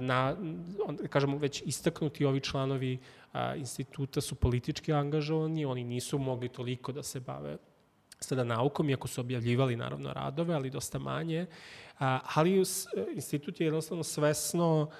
na, 0.00 0.36
kažemo, 1.10 1.38
već 1.38 1.62
istaknuti 1.66 2.24
ovi 2.24 2.40
članovi 2.40 2.98
instituta 3.56 4.20
su 4.20 4.34
politički 4.34 4.92
angažovani, 4.92 5.64
oni 5.64 5.84
nisu 5.84 6.18
mogli 6.18 6.48
toliko 6.48 6.92
da 6.92 7.02
se 7.02 7.20
bave 7.20 7.56
sada 8.20 8.44
naukom, 8.44 8.90
iako 8.90 9.08
su 9.08 9.20
objavljivali 9.20 9.76
naravno 9.76 10.12
radove, 10.12 10.54
ali 10.54 10.70
dosta 10.70 10.98
manje. 10.98 11.46
A, 11.98 12.18
ali 12.34 12.62
institut 13.14 13.60
je 13.60 13.66
jednostavno 13.66 14.02
svesno 14.02 14.90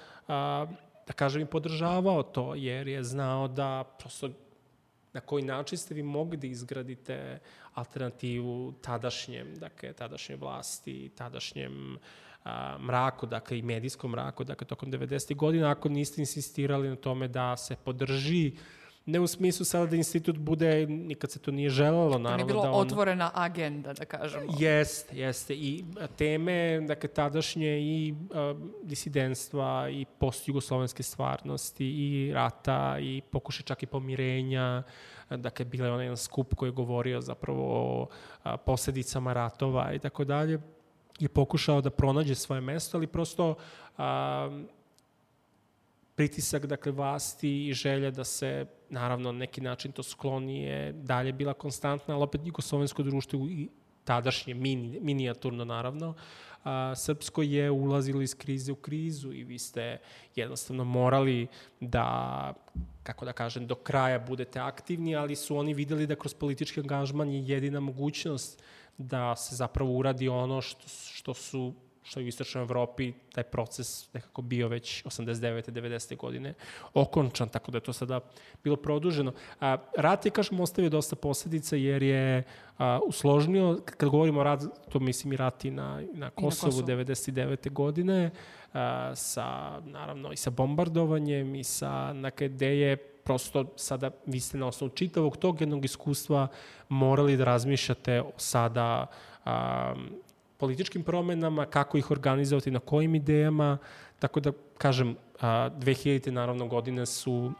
da 1.07 1.13
kažem, 1.15 1.41
i 1.41 1.45
podržavao 1.45 2.23
to, 2.23 2.55
jer 2.55 2.87
je 2.87 3.03
znao 3.03 3.47
da 3.47 3.83
prosto 3.99 4.29
na 5.13 5.21
koji 5.21 5.43
način 5.43 5.77
ste 5.77 5.93
vi 5.93 6.03
mogli 6.03 6.37
da 6.37 6.47
izgradite 6.47 7.39
alternativu 7.73 8.73
tadašnjem, 8.81 9.55
dakle, 9.55 9.93
tadašnje 9.93 10.35
vlasti, 10.35 11.11
tadašnjem 11.15 11.97
a, 12.43 12.77
mraku, 12.79 13.25
dakle, 13.25 13.59
i 13.59 13.61
medijskom 13.61 14.11
mraku, 14.11 14.43
dakle, 14.43 14.67
tokom 14.67 14.91
90. 14.91 15.35
godina, 15.35 15.71
ako 15.71 15.89
niste 15.89 16.21
insistirali 16.21 16.89
na 16.89 16.95
tome 16.95 17.27
da 17.27 17.57
se 17.57 17.75
podrži 17.75 18.51
ne 19.05 19.19
u 19.19 19.27
smislu 19.27 19.65
sada 19.65 19.85
da 19.85 19.95
institut 19.95 20.37
bude, 20.37 20.87
nikad 20.87 21.31
se 21.31 21.39
to 21.39 21.51
nije 21.51 21.69
želalo, 21.69 22.17
naravno. 22.17 22.29
Da 22.29 22.35
nije 22.35 22.45
bilo 22.45 22.61
da 22.63 22.71
on... 22.71 22.81
otvorena 22.81 23.31
agenda, 23.33 23.93
da 23.93 24.05
kažemo. 24.05 24.53
Jeste, 24.59 25.17
jeste. 25.17 25.53
I 25.53 25.83
teme, 26.17 26.81
dakle, 26.81 27.09
tadašnje 27.09 27.79
i 27.81 28.13
uh, 28.13 28.59
disidentstva 28.83 29.89
i 29.89 30.05
post-jugoslovenske 30.19 31.03
stvarnosti 31.03 31.85
i 31.85 32.33
rata 32.33 32.97
i 32.99 33.21
pokuše 33.31 33.63
čak 33.63 33.83
i 33.83 33.85
pomirenja, 33.85 34.83
dakle, 35.29 35.65
bila 35.65 35.87
je 35.87 35.93
onaj 35.93 36.05
jedan 36.05 36.17
skup 36.17 36.55
koji 36.55 36.67
je 36.69 36.73
govorio 36.73 37.21
zapravo 37.21 37.63
o 37.65 38.07
a, 38.43 38.57
posledicama 38.57 39.33
ratova 39.33 39.93
i 39.93 39.99
tako 39.99 40.23
dalje, 40.23 40.59
je 41.19 41.29
pokušao 41.29 41.81
da 41.81 41.89
pronađe 41.89 42.35
svoje 42.35 42.61
mesto, 42.61 42.97
ali 42.97 43.07
prosto 43.07 43.55
a, 43.97 44.63
pritisak 46.15 46.65
dakle 46.65 46.91
vlasti 46.91 47.67
i 47.67 47.73
želja 47.73 48.11
da 48.11 48.23
se 48.23 48.65
naravno 48.89 49.31
na 49.31 49.39
neki 49.39 49.61
način 49.61 49.91
to 49.91 50.03
sklonije 50.03 50.93
dalje 50.93 51.31
bila 51.33 51.53
konstantna, 51.53 52.15
ali 52.15 52.23
opet 52.23 52.41
jugoslovensko 52.45 53.03
društvo 53.03 53.39
i 53.49 53.69
tadašnje 54.03 54.53
mini, 54.53 54.99
minijaturno 55.01 55.65
naravno, 55.65 56.13
a, 56.63 56.95
srpsko 56.95 57.41
je 57.41 57.71
ulazilo 57.71 58.21
iz 58.21 58.35
krize 58.35 58.71
u 58.71 58.75
krizu 58.75 59.33
i 59.33 59.43
vi 59.43 59.59
ste 59.59 59.97
jednostavno 60.35 60.83
morali 60.83 61.47
da, 61.79 62.53
kako 63.03 63.25
da 63.25 63.33
kažem, 63.33 63.67
do 63.67 63.75
kraja 63.75 64.19
budete 64.19 64.59
aktivni, 64.59 65.15
ali 65.15 65.35
su 65.35 65.57
oni 65.57 65.73
videli 65.73 66.07
da 66.07 66.15
kroz 66.15 66.33
politički 66.33 66.79
angažman 66.79 67.29
je 67.29 67.47
jedina 67.47 67.79
mogućnost 67.79 68.63
da 68.97 69.35
se 69.35 69.55
zapravo 69.55 69.91
uradi 69.91 70.29
ono 70.29 70.61
što, 70.61 70.87
što 70.87 71.33
su 71.33 71.73
što 72.03 72.19
je 72.19 72.23
u 72.23 72.27
istočnoj 72.27 72.61
Evropi 72.61 73.13
taj 73.33 73.43
proces 73.43 74.13
nekako 74.13 74.41
bio 74.41 74.67
već 74.67 75.03
89. 75.03 75.71
90. 75.71 76.17
godine 76.17 76.53
okončan, 76.93 77.49
tako 77.49 77.71
da 77.71 77.77
je 77.77 77.81
to 77.81 77.93
sada 77.93 78.19
bilo 78.63 78.75
produženo. 78.75 79.33
A, 79.59 79.77
rat 79.97 80.25
je, 80.25 80.31
kažem, 80.31 80.59
ostavio 80.59 80.89
dosta 80.89 81.15
posledica 81.15 81.75
jer 81.75 82.03
je 82.03 82.43
a, 82.77 82.99
usložnio, 83.07 83.79
kad 83.85 84.09
govorimo 84.09 84.39
o 84.39 84.43
rat, 84.43 84.63
to 84.89 84.99
mislim 84.99 85.33
i 85.33 85.37
rati 85.37 85.71
na, 85.71 86.01
na 86.13 86.29
Kosovu, 86.29 86.71
I 86.71 86.75
na 86.75 86.81
Kosovu. 86.81 86.87
99. 86.87 87.71
godine, 87.71 88.31
a, 88.73 89.11
sa, 89.15 89.79
naravno, 89.85 90.31
i 90.31 90.37
sa 90.37 90.49
bombardovanjem 90.49 91.55
i 91.55 91.63
sa, 91.63 92.13
nake, 92.13 92.49
gde 92.49 92.79
je 92.79 92.97
prosto 93.23 93.65
sada 93.75 94.11
vi 94.25 94.39
ste 94.39 94.57
na 94.57 94.67
osnovu 94.67 94.93
čitavog 94.93 95.37
tog 95.37 95.61
jednog 95.61 95.85
iskustva 95.85 96.47
morali 96.89 97.37
da 97.37 97.43
razmišljate 97.43 98.23
sada 98.37 99.07
a, 99.45 99.95
političkim 100.63 101.03
promenama, 101.03 101.65
kako 101.65 101.97
ih 101.97 102.11
organizovati, 102.11 102.71
na 102.71 102.79
kojim 102.79 103.15
idejama, 103.15 103.77
tako 104.19 104.39
da, 104.39 104.51
kažem, 104.77 105.15
2000. 105.41 106.31
naravno 106.31 106.67
godine 106.67 107.05
su 107.05 107.51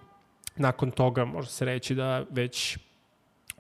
nakon 0.56 0.92
toga, 0.92 1.26
može 1.26 1.50
se 1.50 1.66
reći 1.66 1.96
da 1.96 2.24
već 2.30 2.78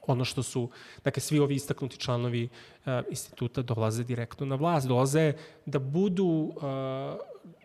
ono 0.07 0.25
što 0.25 0.43
su, 0.43 0.69
dakle, 1.03 1.21
svi 1.21 1.39
ovi 1.39 1.55
istaknuti 1.55 1.97
članovi 1.97 2.45
uh, 2.45 2.93
instituta 3.09 3.61
dolaze 3.61 4.03
direktno 4.03 4.45
na 4.45 4.55
vlast, 4.55 4.87
dolaze 4.87 5.33
da 5.65 5.79
budu 5.79 6.25
uh, 6.25 6.63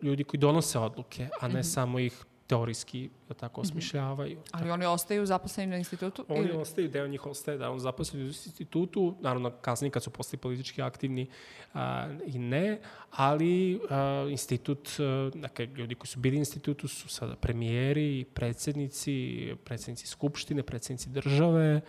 ljudi 0.02 0.24
koji 0.24 0.40
donose 0.40 0.78
odluke, 0.78 1.28
a 1.40 1.48
ne 1.48 1.54
mm 1.54 1.62
-hmm. 1.62 1.74
samo 1.74 1.98
ih 1.98 2.24
teorijski 2.48 3.10
da 3.28 3.34
tako 3.34 3.60
mhm. 3.60 3.68
osmišljavaju. 3.68 4.36
Mm 4.38 4.42
-hmm. 4.42 4.48
Ali 4.52 4.70
oni 4.70 4.86
ostaju 4.86 5.26
zaposleni 5.26 5.70
na 5.70 5.76
institutu? 5.76 6.24
Oni 6.28 6.40
ili? 6.40 6.56
ostaju, 6.56 6.88
deo 6.88 7.06
njih 7.08 7.26
ostaje 7.26 7.58
da 7.58 7.70
on 7.70 7.78
zaposleni 7.78 8.24
u 8.24 8.28
institutu, 8.28 9.14
naravno 9.20 9.50
kasnije 9.50 9.90
kad 9.90 10.02
su 10.02 10.10
postali 10.10 10.40
politički 10.40 10.82
aktivni 10.82 11.30
a, 11.74 12.08
i 12.26 12.38
ne, 12.38 12.80
ali 13.10 13.80
a, 13.90 14.26
institut, 14.30 14.88
a, 14.98 15.30
dakle, 15.34 15.66
ljudi 15.66 15.94
koji 15.94 16.08
su 16.08 16.18
bili 16.18 16.36
u 16.36 16.38
institutu 16.38 16.88
su 16.88 17.08
sada 17.08 17.36
premijeri, 17.36 18.24
predsednici, 18.34 19.54
predsednici 19.64 20.06
skupštine, 20.06 20.62
predsednici 20.62 21.10
države, 21.10 21.80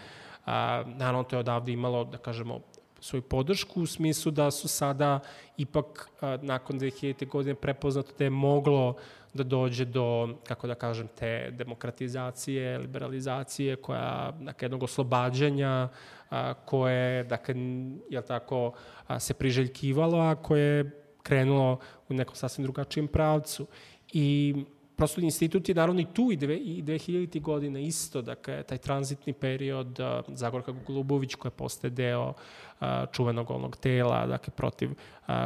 a, 0.46 0.84
naravno 0.88 1.24
to 1.24 1.36
je 1.36 1.40
odavde 1.40 1.72
imalo, 1.72 2.04
da 2.04 2.18
kažemo, 2.18 2.60
svoju 3.02 3.22
podršku 3.22 3.82
u 3.82 3.86
smislu 3.86 4.32
da 4.32 4.52
su 4.52 4.68
sada 4.68 5.20
ipak 5.58 6.10
a, 6.22 6.38
nakon 6.42 6.80
2000. 6.80 7.28
godine 7.28 7.56
prepoznato 7.56 8.12
da 8.18 8.24
je 8.24 8.30
moglo 8.30 8.96
da 9.34 9.44
dođe 9.44 9.86
do, 9.86 10.38
kako 10.48 10.68
da 10.68 10.76
kažem, 10.76 11.08
te 11.20 11.52
demokratizacije, 11.52 12.78
liberalizacije, 12.78 13.76
koja, 13.76 14.34
dakle, 14.40 14.66
jednog 14.66 14.84
oslobađanja, 14.84 15.90
a, 16.30 16.54
koje, 16.54 17.24
dakle, 17.24 17.56
jel 18.10 18.24
tako, 18.28 18.72
a, 19.08 19.20
se 19.20 19.34
priželjkivalo, 19.34 20.20
a 20.20 20.36
koje 20.36 20.78
je 20.78 20.92
krenulo 21.24 21.80
u 22.10 22.14
nekom 22.14 22.36
sasvim 22.36 22.64
drugačijem 22.64 23.08
pravcu. 23.08 23.68
I 24.14 24.56
prosto 25.00 25.22
institut 25.22 25.70
je 25.70 25.76
naravno 25.76 26.02
i 26.02 26.06
tu 26.14 26.32
i, 26.32 26.36
dve, 26.36 26.58
i 26.58 26.84
2000. 26.84 27.42
godine 27.42 27.84
isto, 27.84 28.22
dakle, 28.22 28.64
taj 28.64 28.78
tranzitni 28.78 29.34
period, 29.34 30.00
Zagorka 30.28 30.74
Golubović 30.88 31.36
koja 31.36 31.52
postaje 31.52 31.92
deo 31.92 32.34
čuvenog 33.12 33.52
onog 33.52 33.78
tela, 33.78 34.26
dakle, 34.28 34.54
protiv 34.56 34.90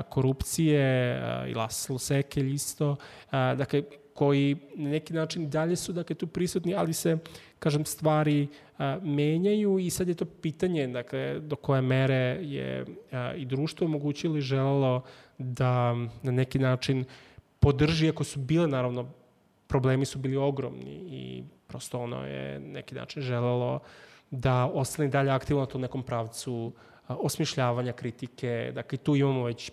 korupcije 0.10 1.22
i 1.50 1.54
Laslo 1.54 2.00
Sekelj 2.00 2.54
isto, 2.54 2.96
a, 3.32 3.56
dakle, 3.56 3.84
koji 4.14 4.58
na 4.76 4.90
neki 4.90 5.14
način 5.14 5.50
dalje 5.50 5.76
su 5.76 5.94
dakle, 5.94 6.16
tu 6.16 6.28
prisutni, 6.28 6.76
ali 6.76 6.94
se, 6.94 7.18
kažem, 7.60 7.86
stvari 7.86 8.48
a, 8.78 8.98
menjaju 9.04 9.80
i 9.80 9.90
sad 9.90 10.08
je 10.08 10.16
to 10.16 10.26
pitanje 10.26 10.88
dakle, 10.88 11.40
do 11.40 11.56
koje 11.56 11.82
mere 11.82 12.40
je 12.42 12.86
a, 13.12 13.34
i 13.38 13.46
društvo 13.46 13.86
omogućilo 13.86 14.38
i 14.38 14.42
želelo 14.42 15.04
da 15.38 15.94
na 16.24 16.32
neki 16.32 16.60
način 16.60 17.06
podrži, 17.60 18.10
ako 18.10 18.24
su 18.24 18.40
bile 18.40 18.68
naravno 18.68 19.23
problemi 19.68 20.06
su 20.06 20.20
bili 20.20 20.38
ogromni 20.38 20.92
i 20.92 21.44
prosto 21.68 22.00
ono 22.00 22.26
je 22.26 22.60
neki 22.60 22.96
način 22.96 23.22
želelo 23.22 23.80
da 24.32 24.66
ostane 24.66 25.10
dalje 25.10 25.32
aktivno 25.32 25.62
na 25.62 25.66
tom 25.66 25.82
nekom 25.82 26.04
pravcu 26.04 26.72
osmišljavanja 27.08 27.94
kritike. 27.94 28.72
Dakle, 28.76 28.98
tu 28.98 29.16
imamo 29.16 29.44
već 29.44 29.72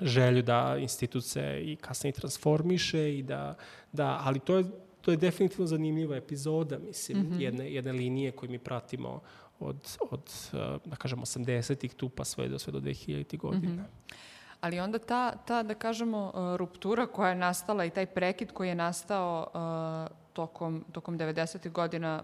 želju 0.00 0.42
da 0.42 0.76
institut 0.78 1.24
se 1.24 1.60
i 1.64 1.76
kasnije 1.76 2.12
transformiše 2.12 3.18
i 3.18 3.22
da, 3.22 3.54
da 3.92 4.20
ali 4.24 4.38
to 4.38 4.56
je, 4.56 4.64
to 5.00 5.10
je 5.10 5.16
definitivno 5.16 5.66
zanimljiva 5.66 6.16
epizoda, 6.16 6.78
mislim, 6.78 7.18
mm 7.18 7.30
-hmm. 7.30 7.40
jedne, 7.40 7.72
jedne 7.72 7.92
linije 7.92 8.32
koju 8.32 8.50
mi 8.50 8.58
pratimo 8.58 9.20
od, 9.60 9.96
od 10.10 10.50
da 10.84 10.96
kažemo, 10.96 11.22
80-ih 11.22 11.94
tu 11.94 12.08
pa 12.08 12.24
sve 12.24 12.48
do, 12.48 12.58
sve 12.58 12.72
do 12.72 12.80
2000 12.80 13.36
godina. 13.36 13.72
Mm 13.72 13.86
-hmm. 14.08 14.14
Ali 14.60 14.80
onda 14.80 14.98
ta, 14.98 15.36
ta, 15.36 15.62
da 15.62 15.74
kažemo, 15.74 16.32
uh, 16.34 16.56
ruptura 16.56 17.06
koja 17.06 17.28
je 17.28 17.34
nastala 17.34 17.84
i 17.84 17.90
taj 17.90 18.06
prekid 18.06 18.52
koji 18.52 18.68
je 18.68 18.74
nastao 18.74 19.46
uh, 19.54 20.16
tokom, 20.32 20.84
tokom 20.92 21.18
90. 21.18 21.70
godina 21.70 22.22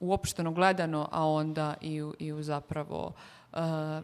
uopšteno 0.00 0.52
gledano, 0.52 1.08
a 1.12 1.28
onda 1.28 1.74
i 1.80 2.02
u, 2.02 2.14
i 2.18 2.32
u 2.32 2.42
zapravo 2.42 3.12
uh, 3.52 3.58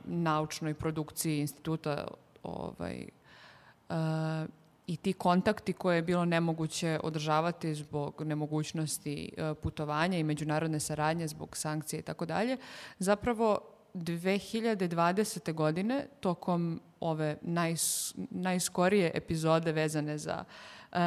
naučnoj 0.05 0.75
produkciji 0.75 1.41
instituta 1.41 2.09
ovaj, 2.43 3.09
uh, 3.89 3.97
i 4.87 4.97
ti 4.97 5.13
kontakti 5.13 5.73
koje 5.73 5.97
je 5.97 6.03
bilo 6.03 6.25
nemoguće 6.25 7.01
održavati 7.03 7.75
zbog 7.75 8.23
nemogućnosti 8.23 9.33
putovanja 9.63 10.19
i 10.19 10.25
međunarodne 10.25 10.81
saradnje, 10.81 11.29
zbog 11.29 11.57
sankcije 11.57 12.01
i 12.01 12.03
tako 12.03 12.27
dalje, 12.27 12.57
zapravo 12.99 13.76
2020. 13.97 15.53
godine, 15.53 16.07
tokom 16.21 16.81
ove 17.01 17.37
najs, 17.43 18.15
najskorije 18.31 19.11
epizode 19.15 19.73
vezane 19.73 20.19
za, 20.19 20.45
uh, 20.93 20.99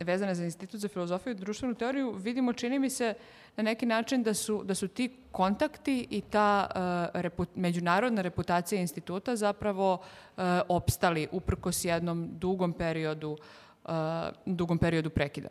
vezane 0.00 0.34
za 0.34 0.44
Institut 0.44 0.80
za 0.80 0.88
filozofiju 0.88 1.30
i 1.30 1.36
društvenu 1.36 1.74
teoriju, 1.74 2.12
vidimo, 2.12 2.52
čini 2.52 2.78
mi 2.78 2.90
se, 2.90 3.14
na 3.56 3.62
neki 3.62 3.86
način 3.86 4.22
da 4.22 4.34
su, 4.34 4.62
da 4.64 4.74
su 4.74 4.88
ti 4.88 5.16
kontakti 5.32 6.06
i 6.10 6.20
ta 6.20 6.66
uh, 7.14 7.20
reput, 7.20 7.48
međunarodna 7.54 8.22
reputacija 8.22 8.80
instituta 8.80 9.36
zapravo 9.36 9.92
uh, 9.92 10.42
opstali 10.68 11.28
uprkos 11.32 11.84
jednom 11.84 12.28
dugom 12.38 12.72
periodu, 12.72 13.36
uh, 13.84 13.90
dugom 14.46 14.78
periodu 14.78 15.10
prekida. 15.10 15.48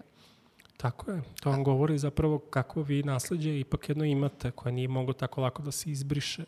Tako 0.78 1.11
je. 1.11 1.21
To 1.39 1.49
vam 1.49 1.63
govori 1.63 1.97
zapravo 1.97 2.39
kako 2.39 2.82
vi 2.82 3.03
nasledđe 3.03 3.59
ipak 3.59 3.89
jedno 3.89 4.05
imate 4.05 4.51
koje 4.51 4.73
nije 4.73 4.88
moglo 4.88 5.13
tako 5.13 5.41
lako 5.41 5.63
da 5.63 5.71
se 5.71 5.91
izbriše 5.91 6.43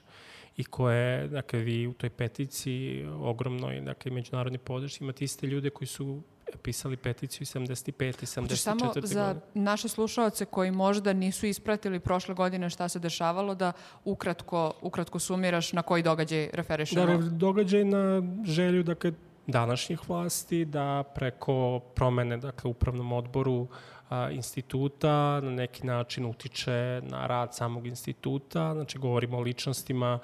i 0.57 0.63
koje, 0.63 1.27
dakle, 1.27 1.59
vi 1.59 1.87
u 1.87 1.93
toj 1.93 2.09
peticiji 2.09 3.05
ogromnoj, 3.05 3.81
dakle, 3.81 4.11
međunarodni 4.11 4.57
podršci 4.57 5.03
imate 5.03 5.25
iste 5.25 5.47
ljude 5.47 5.69
koji 5.69 5.87
su 5.87 6.21
pisali 6.61 6.97
peticiju 6.97 7.45
75. 7.45 8.03
i 8.07 8.25
74. 8.25 8.55
Samo 8.55 8.93
za 9.03 9.35
naše 9.53 9.87
slušalce 9.87 10.45
koji 10.45 10.71
možda 10.71 11.13
nisu 11.13 11.45
ispratili 11.45 11.99
prošle 11.99 12.35
godine 12.35 12.69
šta 12.69 12.89
se 12.89 12.99
dešavalo, 12.99 13.55
da 13.55 13.71
ukratko, 14.05 14.73
ukratko 14.81 15.19
sumiraš 15.19 15.73
na 15.73 15.81
koji 15.81 16.03
događaj 16.03 16.49
referišemo. 16.53 17.17
Da, 17.17 17.29
događaj 17.29 17.85
na 17.85 18.21
želju, 18.45 18.83
dakle, 18.83 19.11
današnjih 19.47 20.09
vlasti 20.09 20.65
da 20.65 21.03
preko 21.15 21.79
promene, 21.79 22.37
dakle, 22.37 22.69
upravnom 22.69 23.11
odboru 23.11 23.67
instituta 24.31 25.41
na 25.41 25.51
neki 25.51 25.87
način 25.87 26.25
utiče 26.25 27.01
na 27.03 27.27
rad 27.27 27.55
samog 27.55 27.87
instituta, 27.87 28.73
znači 28.73 28.97
govorimo 28.97 29.37
o 29.37 29.41
ličnostima 29.41 30.19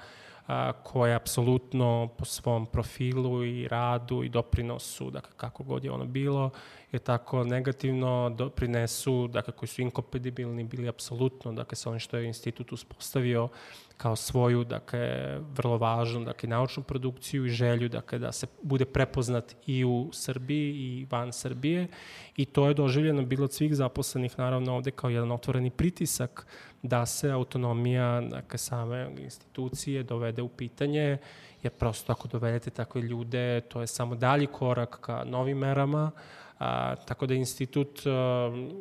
a, 0.46 0.72
koje 0.72 1.14
apsolutno 1.14 2.08
po 2.18 2.24
svom 2.24 2.66
profilu 2.66 3.44
i 3.44 3.68
radu 3.68 4.22
i 4.24 4.28
doprinosu, 4.28 5.10
dakle 5.10 5.32
kako 5.36 5.62
god 5.62 5.84
je 5.84 5.90
ono 5.90 6.04
bilo, 6.04 6.50
je 6.94 6.98
tako 6.98 7.44
negativno 7.44 8.34
doprinesu, 8.38 9.28
dakle 9.28 9.52
koji 9.52 9.68
su 9.68 9.82
inkompatibilni 9.82 10.64
bili 10.64 10.88
apsolutno, 10.88 11.52
dakle 11.52 11.76
sa 11.76 11.90
onim 11.90 12.00
što 12.00 12.16
je 12.16 12.26
institut 12.26 12.72
uspostavio 12.72 13.48
kao 13.96 14.16
svoju, 14.16 14.64
dakle, 14.64 15.38
vrlo 15.56 15.78
važnu, 15.78 16.24
dakle, 16.24 16.48
naučnu 16.48 16.82
produkciju 16.82 17.46
i 17.46 17.50
želju, 17.50 17.88
dakle, 17.88 18.18
da 18.18 18.32
se 18.32 18.46
bude 18.62 18.84
prepoznat 18.84 19.54
i 19.66 19.84
u 19.84 20.10
Srbiji 20.12 20.74
i 20.74 21.06
van 21.10 21.32
Srbije. 21.32 21.88
I 22.36 22.44
to 22.44 22.68
je 22.68 22.74
doživljeno 22.74 23.22
bilo 23.22 23.44
od 23.44 23.52
svih 23.52 23.74
zaposlenih, 23.74 24.38
naravno, 24.38 24.74
ovde 24.74 24.90
kao 24.90 25.10
jedan 25.10 25.32
otvoreni 25.32 25.70
pritisak 25.70 26.46
da 26.82 27.06
se 27.06 27.30
autonomija, 27.30 28.20
dakle, 28.20 28.58
same 28.58 29.10
institucije 29.18 30.02
dovede 30.02 30.42
u 30.42 30.48
pitanje, 30.48 31.18
jer 31.62 31.72
prosto 31.72 32.12
ako 32.12 32.28
dovedete 32.28 32.70
takve 32.70 33.02
ljude, 33.02 33.60
to 33.60 33.80
je 33.80 33.86
samo 33.86 34.14
dalji 34.14 34.46
korak 34.46 35.00
ka 35.00 35.24
novim 35.24 35.58
merama, 35.58 36.10
A, 36.58 36.94
tako 36.96 37.26
da 37.26 37.34
institut 37.34 38.02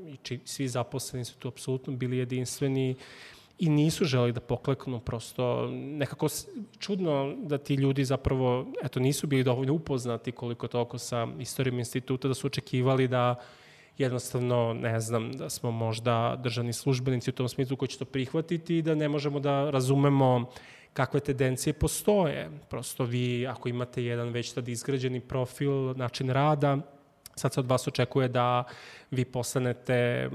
i 0.07 0.17
či, 0.23 0.39
svi 0.45 0.67
zaposleni 0.67 1.25
su 1.25 1.37
tu 1.37 1.47
apsolutno 1.47 1.93
bili 1.93 2.17
jedinstveni 2.17 2.95
i 3.59 3.69
nisu 3.69 4.05
želi 4.05 4.31
da 4.31 4.39
pokleknu 4.39 4.99
prosto 4.99 5.67
nekako 5.71 6.27
čudno 6.79 7.35
da 7.37 7.57
ti 7.57 7.75
ljudi 7.75 8.05
zapravo 8.05 8.67
eto 8.83 8.99
nisu 8.99 9.27
bili 9.27 9.43
dovoljno 9.43 9.73
upoznati 9.73 10.31
koliko 10.31 10.67
toliko 10.67 10.97
sa 10.97 11.27
istorijom 11.39 11.79
instituta 11.79 12.27
da 12.27 12.33
su 12.33 12.47
očekivali 12.47 13.07
da 13.07 13.35
jednostavno, 13.97 14.73
ne 14.73 14.99
znam, 14.99 15.31
da 15.31 15.49
smo 15.49 15.71
možda 15.71 16.35
državni 16.43 16.73
službenici 16.73 17.29
u 17.29 17.33
tom 17.33 17.49
smislu 17.49 17.77
koji 17.77 17.89
će 17.89 17.97
to 17.97 18.05
prihvatiti 18.05 18.77
i 18.77 18.81
da 18.81 18.95
ne 18.95 19.09
možemo 19.09 19.39
da 19.39 19.69
razumemo 19.69 20.45
kakve 20.93 21.19
tendencije 21.19 21.73
postoje. 21.73 22.49
Prosto 22.69 23.03
vi, 23.03 23.47
ako 23.47 23.69
imate 23.69 24.03
jedan 24.03 24.29
već 24.29 24.51
tad 24.51 24.67
izgrađeni 24.67 25.19
profil, 25.19 25.93
način 25.97 26.29
rada, 26.29 26.77
sad 27.35 27.53
se 27.53 27.59
od 27.59 27.65
vas 27.65 27.87
očekuje 27.87 28.27
da 28.27 28.63
vi 29.11 29.25
postanete 29.25 30.29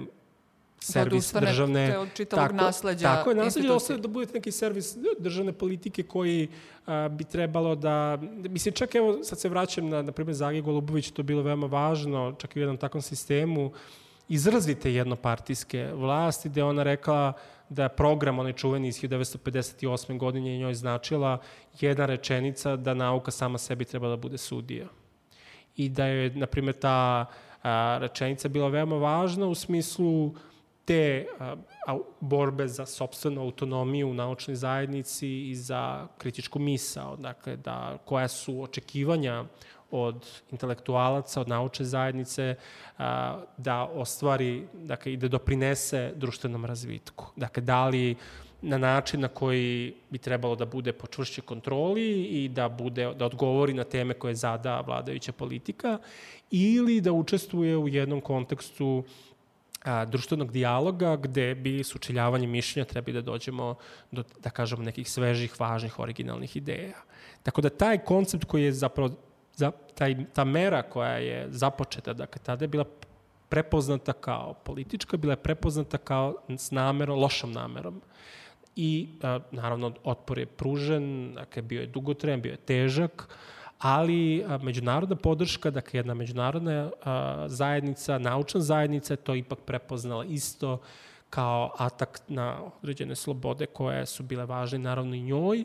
servis 0.81 1.33
da 1.33 1.41
državne... 1.41 1.99
od 1.99 2.09
čitavog 2.15 2.51
tako, 2.51 2.65
nasledđa 2.65 3.15
Tako 3.15 3.31
je, 3.31 3.37
nasledđa 3.37 3.75
ostaje 3.75 3.99
da 3.99 4.09
budete 4.09 4.33
neki 4.33 4.53
servis 4.53 4.97
državne 5.19 5.53
politike 5.53 6.03
koji 6.03 6.49
a, 6.87 7.09
bi 7.09 7.25
trebalo 7.25 7.75
da... 7.75 8.19
Mislim, 8.49 8.75
čak 8.75 8.95
evo, 8.95 9.19
sad 9.25 9.41
se 9.41 9.49
vraćam 9.49 9.89
na, 9.89 10.03
na 10.03 10.13
primjer, 10.13 10.35
Zagi 10.35 10.61
Golubović, 10.61 11.11
to 11.11 11.23
bilo 11.23 11.43
veoma 11.43 11.67
važno, 11.67 12.35
čak 12.39 12.57
i 12.57 12.59
u 12.59 12.63
jednom 12.63 12.77
takvom 12.77 13.03
sistemu, 13.03 13.73
izrazite 14.29 14.95
jednopartijske 14.95 15.91
vlasti, 15.95 16.49
gde 16.49 16.65
ona 16.65 16.83
rekla 16.83 17.33
da 17.69 17.83
je 17.83 17.89
program, 17.89 18.39
onaj 18.39 18.53
čuveni 18.53 18.89
iz 18.89 19.01
1958. 19.01 20.19
godine, 20.19 20.55
i 20.55 20.59
njoj 20.59 20.75
značila 20.75 21.39
jedna 21.81 22.07
rečenica 22.07 22.77
da 22.77 22.95
nauka 22.95 23.31
sama 23.31 23.59
sebi 23.59 23.85
treba 23.85 24.09
da 24.09 24.17
bude 24.17 24.39
sudija. 24.39 24.87
I 25.79 25.89
da 25.89 26.07
je, 26.07 26.31
na 26.35 26.47
primjer, 26.47 26.75
ta 26.75 27.27
a, 27.63 27.99
rečenica 28.01 28.49
bila 28.49 28.69
veoma 28.69 28.97
važna 28.97 29.47
u 29.47 29.55
smislu 29.55 30.35
te 30.85 31.27
a, 31.39 31.55
a, 31.87 31.99
borbe 32.21 32.69
za 32.69 32.87
sobstvenu 32.87 33.41
autonomiju 33.41 34.11
u 34.11 34.15
naučnoj 34.15 34.55
zajednici 34.57 35.29
i 35.51 35.55
za 35.55 36.07
kritičku 36.19 36.59
misao, 36.59 37.17
dakle, 37.17 37.57
da, 37.57 37.99
koja 38.05 38.29
su 38.29 38.63
očekivanja 38.63 39.45
od 39.91 40.27
intelektualaca, 40.51 41.41
od 41.41 41.49
naučne 41.49 41.85
zajednice, 41.85 42.55
a, 42.99 43.41
da 43.57 43.85
ostvari, 43.85 44.67
dakle, 44.75 45.13
i 45.13 45.17
da 45.17 45.29
doprinese 45.29 46.13
društvenom 46.17 46.65
razvitku. 46.65 47.27
Dakle, 47.37 47.63
da 47.63 47.87
li 47.89 48.17
na 48.63 48.79
način 48.79 49.21
na 49.21 49.29
koji 49.29 49.95
bi 50.11 50.19
trebalo 50.19 50.57
da 50.57 50.67
bude 50.67 50.93
po 50.93 51.07
čvršćoj 51.07 51.45
kontroli 51.45 52.23
i 52.23 52.49
da 52.49 52.69
bude 52.69 53.15
da 53.15 53.27
odgovori 53.27 53.75
na 53.75 53.85
teme 53.85 54.15
koje 54.15 54.35
zada 54.35 54.81
vladajuća 54.81 55.33
politika 55.33 55.99
ili 56.51 57.01
da 57.01 57.13
učestvuje 57.13 57.77
u 57.77 57.89
jednom 57.89 58.21
kontekstu 58.21 59.05
a, 59.85 60.05
društvenog 60.05 60.53
dijaloga 60.53 61.17
gde 61.17 61.55
bi 61.55 61.85
sučeljavanje 61.85 62.47
mišljenja 62.47 62.85
trebi 62.85 63.13
da 63.13 63.21
dođemo 63.21 63.75
do, 64.11 64.25
da 64.41 64.51
kažemo, 64.51 64.83
nekih 64.83 65.11
svežih, 65.11 65.61
važnih, 65.61 65.99
originalnih 65.99 66.57
ideja. 66.57 66.97
Tako 67.43 67.61
da 67.61 67.71
taj 67.71 67.99
koncept 67.99 68.45
koji 68.45 68.65
je 68.65 68.73
zapravo, 68.73 69.11
za, 69.55 69.71
taj, 69.71 70.17
ta 70.33 70.45
mera 70.45 70.83
koja 70.83 71.13
je 71.13 71.47
započeta, 71.51 72.13
dakle, 72.13 72.43
tada 72.43 72.65
je 72.65 72.69
bila 72.69 72.85
prepoznata 73.49 74.13
kao 74.13 74.55
politička, 74.55 75.17
bila 75.17 75.33
je 75.33 75.43
prepoznata 75.43 75.99
kao 75.99 76.35
s 76.49 76.71
namerom, 76.71 77.19
lošom 77.19 77.53
namerom. 77.53 78.03
I, 78.81 79.09
a, 79.23 79.39
naravno, 79.51 79.93
otpor 80.05 80.39
je 80.39 80.47
pružen, 80.47 81.33
dakle, 81.35 81.63
bio 81.63 81.81
je 81.81 81.87
dugotrajan, 81.87 82.41
bio 82.41 82.51
je 82.51 82.57
težak, 82.57 83.29
ali 83.79 84.45
a, 84.49 84.59
međunarodna 84.63 85.17
podrška, 85.17 85.71
dakle 85.71 85.99
jedna 85.99 86.15
međunarodna 86.15 86.91
a, 87.05 87.45
zajednica, 87.49 88.19
naučna 88.19 88.61
zajednica 88.61 89.13
je 89.13 89.17
to 89.17 89.35
ipak 89.35 89.59
prepoznala 89.59 90.25
isto 90.25 90.79
kao 91.31 91.73
atak 91.79 92.21
na 92.29 92.61
određene 92.83 93.17
slobode 93.17 93.67
koje 93.67 94.07
su 94.07 94.23
bile 94.23 94.47
važne 94.47 94.79
naravno 94.79 95.15
i 95.15 95.21
njoj 95.21 95.65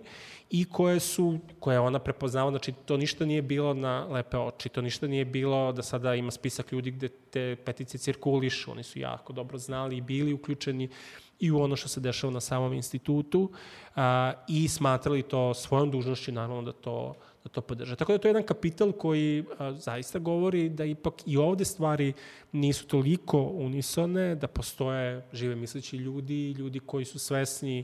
i 0.49 0.65
koje 0.65 0.99
su, 0.99 1.39
koje 1.59 1.79
ona 1.79 1.99
prepoznava, 1.99 2.51
znači 2.51 2.71
to 2.85 2.97
ništa 2.97 3.25
nije 3.25 3.41
bilo 3.41 3.73
na 3.73 4.05
lepe 4.05 4.37
oči, 4.37 4.69
to 4.69 4.81
ništa 4.81 5.07
nije 5.07 5.25
bilo 5.25 5.71
da 5.71 5.83
sada 5.83 6.15
ima 6.15 6.31
spisak 6.31 6.71
ljudi 6.71 6.91
gde 6.91 7.07
te 7.07 7.55
peticije 7.65 7.99
cirkulišu, 7.99 8.71
oni 8.71 8.83
su 8.83 8.99
jako 8.99 9.33
dobro 9.33 9.57
znali 9.57 9.97
i 9.97 10.01
bili 10.01 10.33
uključeni 10.33 10.89
i 11.43 11.51
u 11.51 11.59
ono 11.61 11.75
što 11.75 11.87
se 11.87 11.99
dešava 11.99 12.33
na 12.33 12.39
samom 12.39 12.73
institutu 12.73 13.51
a, 13.95 14.33
i 14.47 14.67
smatrali 14.67 15.21
to 15.21 15.53
svojom 15.53 15.91
dužnošću 15.91 16.31
naravno 16.31 16.61
da 16.61 16.71
to 16.71 17.13
da 17.43 17.49
to 17.49 17.61
podrža. 17.61 17.95
Tako 17.95 18.11
da 18.11 18.17
to 18.17 18.27
je 18.27 18.29
jedan 18.29 18.43
kapital 18.43 18.91
koji 18.91 19.43
a, 19.57 19.71
zaista 19.71 20.19
govori 20.19 20.69
da 20.69 20.85
ipak 20.85 21.13
i 21.25 21.37
ovde 21.37 21.65
stvari 21.65 22.13
nisu 22.51 22.87
toliko 22.87 23.41
unisone, 23.41 24.35
da 24.35 24.47
postoje 24.47 25.25
žive 25.33 25.55
misleći 25.55 25.97
ljudi, 25.97 26.51
ljudi 26.51 26.79
koji 26.79 27.05
su 27.05 27.19
svesni 27.19 27.83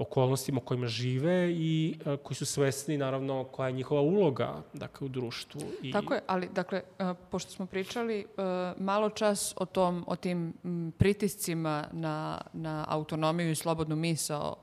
okolnostima 0.00 0.60
u 0.60 0.64
kojima 0.64 0.86
žive 0.86 1.50
i 1.52 1.94
a, 2.04 2.16
koji 2.16 2.36
su 2.36 2.46
svesni 2.46 2.98
naravno 2.98 3.44
koja 3.44 3.66
je 3.66 3.72
njihova 3.72 4.00
uloga 4.00 4.62
dakle, 4.72 5.04
u 5.04 5.08
društvu. 5.08 5.60
I... 5.82 5.92
Tako 5.92 6.14
je, 6.14 6.20
ali 6.26 6.48
dakle, 6.54 6.82
a, 6.98 7.14
pošto 7.14 7.50
smo 7.50 7.66
pričali 7.66 8.26
a, 8.36 8.74
malo 8.78 9.10
čas 9.10 9.54
o, 9.56 9.66
tom, 9.66 10.04
o 10.06 10.16
tim 10.16 10.54
pritiscima 10.98 11.88
na, 11.92 12.40
na 12.52 12.84
autonomiju 12.88 13.50
i 13.50 13.54
slobodnu 13.54 13.96
misao 13.96 14.56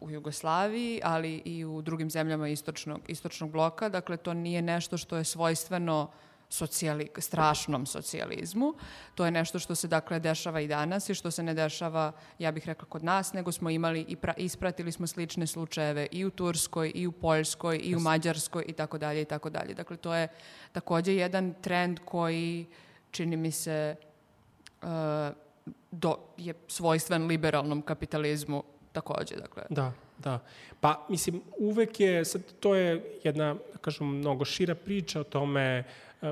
u 0.00 0.10
Jugoslaviji, 0.10 1.00
ali 1.04 1.42
i 1.44 1.64
u 1.64 1.82
drugim 1.82 2.10
zemljama 2.10 2.48
istočnog, 2.48 3.00
istočnog 3.08 3.50
bloka. 3.50 3.88
Dakle, 3.88 4.16
to 4.16 4.34
nije 4.34 4.62
nešto 4.62 4.96
što 4.96 5.16
je 5.16 5.24
svojstveno 5.24 6.10
socijali, 6.48 7.08
strašnom 7.18 7.86
socijalizmu. 7.86 8.74
To 9.14 9.24
je 9.24 9.30
nešto 9.30 9.58
što 9.58 9.74
se 9.74 9.88
dakle 9.88 10.20
dešava 10.20 10.60
i 10.60 10.68
danas 10.68 11.08
i 11.08 11.14
što 11.14 11.30
se 11.30 11.42
ne 11.42 11.54
dešava, 11.54 12.12
ja 12.38 12.52
bih 12.52 12.66
rekla, 12.66 12.88
kod 12.88 13.04
nas, 13.04 13.32
nego 13.32 13.52
smo 13.52 13.70
imali 13.70 14.04
i 14.08 14.16
pra, 14.16 14.34
ispratili 14.36 14.92
smo 14.92 15.06
slične 15.06 15.46
slučajeve 15.46 16.06
i 16.10 16.24
u 16.24 16.30
Turskoj, 16.30 16.92
i 16.94 17.06
u 17.06 17.12
Poljskoj, 17.12 17.80
i 17.82 17.96
u 17.96 18.00
Mađarskoj 18.00 18.64
i 18.66 18.72
tako 18.72 18.98
dalje 18.98 19.22
i 19.22 19.24
tako 19.24 19.50
dalje. 19.50 19.74
Dakle, 19.74 19.96
to 19.96 20.14
je 20.14 20.28
takođe 20.72 21.14
jedan 21.14 21.54
trend 21.60 21.98
koji 22.04 22.66
čini 23.10 23.36
mi 23.36 23.50
se 23.50 23.96
uh, 24.82 24.88
do, 25.90 26.16
je 26.36 26.54
svojstven 26.68 27.26
liberalnom 27.26 27.82
kapitalizmu 27.82 28.62
takođe, 28.92 29.36
dakle. 29.36 29.62
Da, 29.70 29.92
da. 30.18 30.38
Pa, 30.80 31.06
mislim, 31.08 31.42
uvek 31.58 32.00
je, 32.00 32.24
sad, 32.24 32.42
to 32.60 32.74
je 32.74 33.18
jedna, 33.24 33.54
da 33.54 33.78
kažem, 33.78 34.06
mnogo 34.06 34.44
šira 34.44 34.74
priča 34.74 35.20
o 35.20 35.24
tome 35.24 35.62
e, 35.62 35.84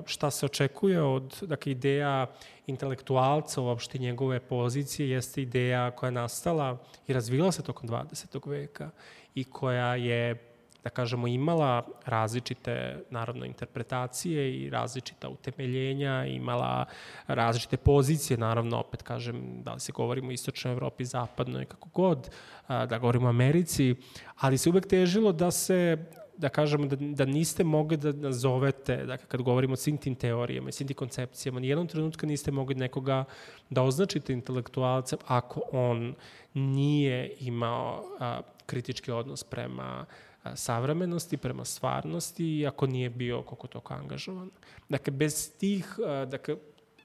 šta 0.07 0.31
se 0.31 0.47
očekuje 0.47 1.03
od, 1.03 1.39
dakle, 1.43 1.73
ideja 1.73 2.27
intelektualca, 2.67 3.61
uopšte 3.61 3.99
njegove 3.99 4.41
pozicije, 4.41 5.11
jeste 5.11 5.43
ideja 5.43 5.91
koja 5.91 6.09
je 6.09 6.13
nastala 6.13 6.79
i 7.09 7.13
razvila 7.13 7.53
se 7.53 7.63
tokom 7.63 7.89
20. 7.89 8.49
veka 8.49 8.91
i 9.35 9.45
koja 9.45 9.95
je 9.95 10.53
da 10.87 10.91
kažemo, 10.91 11.27
imala 11.27 11.83
različite, 12.05 13.03
naravno, 13.11 13.45
interpretacije 13.45 14.61
i 14.61 14.71
različita 14.71 15.29
utemeljenja, 15.29 16.25
imala 16.27 16.85
različite 17.27 17.77
pozicije, 17.77 18.39
naravno, 18.39 18.79
opet 18.79 19.03
kažem, 19.03 19.63
da 19.63 19.73
li 19.73 19.81
se 19.81 19.93
govorimo 19.93 20.29
o 20.29 20.33
istočnoj 20.33 20.73
Evropi, 20.73 21.05
zapadnoj, 21.05 21.65
kako 21.65 21.89
god, 21.89 22.31
da 22.69 22.99
govorimo 22.99 23.27
o 23.27 23.35
Americi, 23.35 23.95
ali 24.37 24.59
se 24.59 24.71
uvek 24.71 24.87
težilo 24.87 25.33
da 25.33 25.51
se 25.51 26.07
da 26.39 26.49
kažemo 26.49 26.87
da, 26.87 26.97
da 26.97 27.25
niste 27.25 27.65
mogli 27.65 27.97
da 27.97 28.13
nazovete, 28.13 28.97
dakle 28.97 29.27
kad 29.29 29.43
govorimo 29.43 29.73
o 29.73 29.77
svim 29.77 29.99
tim 29.99 30.15
teorijama 30.15 30.69
i 30.69 30.73
svim 30.73 30.89
tim 30.89 30.97
koncepcijama, 30.97 31.61
nijednom 31.61 31.87
trenutka 31.87 32.27
niste 32.27 32.51
mogli 32.51 32.75
nekoga 32.75 33.25
da 33.71 33.83
označite 33.83 34.33
intelektualcem 34.33 35.19
ako 35.27 35.63
on 35.73 36.15
nije 36.55 37.33
imao 37.41 38.05
a, 38.21 38.41
kritički 38.67 39.11
odnos 39.11 39.45
prema 39.45 40.07
savremenosti, 40.55 41.37
prema 41.37 41.65
stvarnosti, 41.65 42.59
iako 42.59 42.87
nije 42.87 43.11
bio 43.11 43.43
koliko 43.43 43.67
toko 43.67 43.95
angažovan. 43.95 44.51
Dakle, 44.89 45.13
bez 45.13 45.59
tih, 45.59 45.87
dakle, 46.29 46.57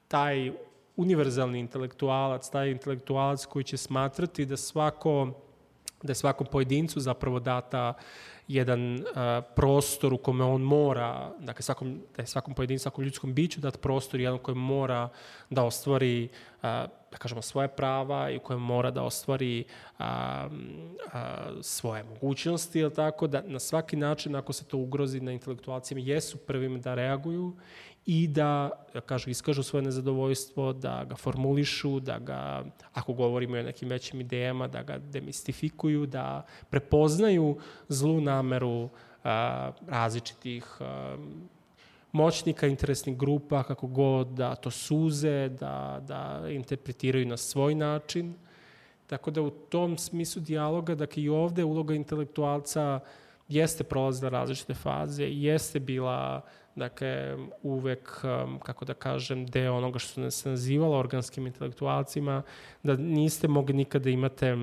taj 0.07 0.51
univerzalni 0.95 1.59
intelektualac, 1.59 2.49
taj 2.49 2.71
intelektualac 2.71 3.45
koji 3.45 3.63
će 3.63 3.77
smatrati 3.77 4.45
da 4.45 4.57
svako 4.57 5.34
da 6.03 6.11
je 6.11 6.15
svakom 6.15 6.47
pojedincu 6.51 6.99
zapravo 6.99 7.39
data 7.39 7.93
jedan 8.53 8.95
uh, 8.95 9.01
prostor 9.55 10.13
u 10.13 10.17
kome 10.17 10.43
on 10.43 10.61
mora, 10.61 11.31
dakle 11.39 11.61
svakom, 11.61 12.01
da 12.15 12.21
je 12.23 12.27
svakom 12.27 12.53
pojedincu, 12.53 12.81
svakom 12.81 13.03
ljudskom 13.03 13.33
biću 13.33 13.59
dat 13.59 13.81
prostor 13.81 14.19
jedan 14.19 14.39
koji 14.39 14.55
mora 14.55 15.09
da 15.49 15.63
ostvari 15.63 16.29
uh, 16.63 16.69
da 17.11 17.17
kažemo, 17.17 17.41
svoje 17.41 17.67
prava 17.67 18.29
i 18.29 18.37
u 18.37 18.39
kojem 18.39 18.61
mora 18.61 18.91
da 18.91 19.03
ostvari 19.03 19.63
a, 19.99 20.47
a, 21.13 21.49
svoje 21.61 22.03
mogućnosti, 22.03 22.79
ili 22.79 22.93
tako, 22.93 23.27
da 23.27 23.41
na 23.41 23.59
svaki 23.59 23.95
način, 23.95 24.35
ako 24.35 24.53
se 24.53 24.65
to 24.65 24.77
ugrozi 24.77 25.19
na 25.19 25.31
intelektualcima, 25.31 26.01
jesu 26.01 26.37
prvim 26.37 26.81
da 26.81 26.95
reaguju 26.95 27.53
i 28.05 28.27
da, 28.27 28.69
da 28.93 29.01
kažu, 29.01 29.29
iskažu 29.29 29.63
svoje 29.63 29.83
nezadovoljstvo, 29.83 30.73
da 30.73 31.03
ga 31.09 31.15
formulišu, 31.15 31.99
da 31.99 32.19
ga, 32.19 32.63
ako 32.93 33.13
govorimo 33.13 33.57
o 33.57 33.63
nekim 33.63 33.89
većim 33.89 34.21
idejama, 34.21 34.67
da 34.67 34.83
ga 34.83 34.97
demistifikuju, 34.97 36.05
da 36.05 36.45
prepoznaju 36.69 37.57
zlu 37.87 38.21
nameru 38.21 38.89
a, 39.23 39.71
različitih 39.87 40.65
a, 40.79 41.17
moćnika, 42.11 42.67
interesnih 42.67 43.17
grupa, 43.17 43.63
kako 43.63 43.87
god 43.87 44.27
da 44.27 44.55
to 44.55 44.71
suze, 44.71 45.49
da, 45.49 46.01
da 46.07 46.49
interpretiraju 46.49 47.25
na 47.25 47.37
svoj 47.37 47.75
način. 47.75 48.33
Tako 49.07 49.31
da 49.31 49.41
u 49.41 49.49
tom 49.49 49.97
smislu 49.97 50.41
dijaloga, 50.41 50.95
dakle 50.95 51.23
i 51.23 51.29
ovde 51.29 51.63
uloga 51.63 51.93
intelektualca 51.93 52.99
jeste 53.47 53.83
prolazila 53.83 54.29
različite 54.29 54.73
faze, 54.73 55.25
jeste 55.25 55.79
bila 55.79 56.41
dakle, 56.76 57.38
uvek, 57.63 58.22
um, 58.24 58.59
kako 58.59 58.86
da 58.86 58.93
kažem, 58.93 59.45
deo 59.45 59.76
onoga 59.76 59.99
što 59.99 60.32
se 60.32 60.49
nazivalo 60.49 60.97
organskim 60.97 61.47
intelektualcima, 61.47 62.41
da 62.84 62.95
niste 62.95 63.47
mogli 63.47 63.74
nikada 63.74 64.09
imate 64.09 64.57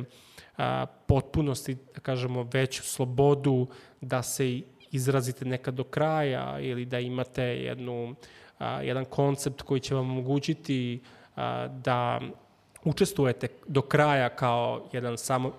a, 0.56 0.86
potpunosti, 1.06 1.76
da 1.94 2.00
kažemo, 2.00 2.48
veću 2.52 2.82
slobodu 2.82 3.66
da 4.00 4.22
se 4.22 4.60
izrazite 4.90 5.44
nekad 5.44 5.74
do 5.74 5.84
kraja 5.84 6.60
ili 6.60 6.84
da 6.84 6.98
imate 7.00 7.42
jednu, 7.42 8.14
a, 8.58 8.82
jedan 8.82 9.04
koncept 9.04 9.62
koji 9.62 9.80
će 9.80 9.94
vam 9.94 10.10
omogućiti 10.10 11.02
a, 11.36 11.68
da 11.68 12.20
učestvujete 12.84 13.48
do 13.66 13.82
kraja 13.82 14.28
kao 14.28 14.88
jedan 14.92 15.18
samo, 15.18 15.52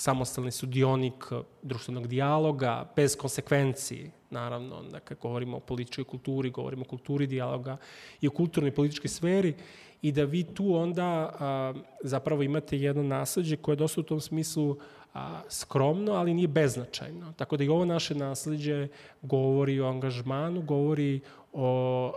samostalni 0.00 0.50
sudionik 0.50 1.24
društvenog 1.62 2.06
dijaloga, 2.06 2.92
bez 2.96 3.16
konsekvenci, 3.16 4.10
naravno, 4.30 4.82
dakle, 4.82 5.16
govorimo 5.20 5.56
o 5.56 5.60
političkoj 5.60 6.04
kulturi, 6.04 6.50
govorimo 6.50 6.82
o 6.82 6.88
kulturi 6.88 7.26
dijaloga 7.26 7.76
i 8.20 8.28
o 8.28 8.30
kulturnoj 8.30 8.74
političkoj 8.74 9.08
sferi, 9.08 9.54
i 10.02 10.12
da 10.12 10.24
vi 10.24 10.44
tu 10.44 10.74
onda 10.74 11.04
a, 11.40 11.74
zapravo 12.02 12.42
imate 12.42 12.78
jedno 12.78 13.02
nasledđe 13.02 13.56
koje 13.56 13.72
je 13.72 13.76
dosta 13.76 14.00
u 14.00 14.04
tom 14.04 14.20
smislu 14.20 14.76
a, 15.14 15.40
skromno, 15.48 16.12
ali 16.12 16.34
nije 16.34 16.48
beznačajno. 16.48 17.32
Tako 17.36 17.56
da 17.56 17.64
i 17.64 17.68
ovo 17.68 17.84
naše 17.84 18.14
nasledđe 18.14 18.88
govori 19.22 19.80
o 19.80 19.88
angažmanu, 19.88 20.62
govori 20.62 21.20
o 21.52 22.12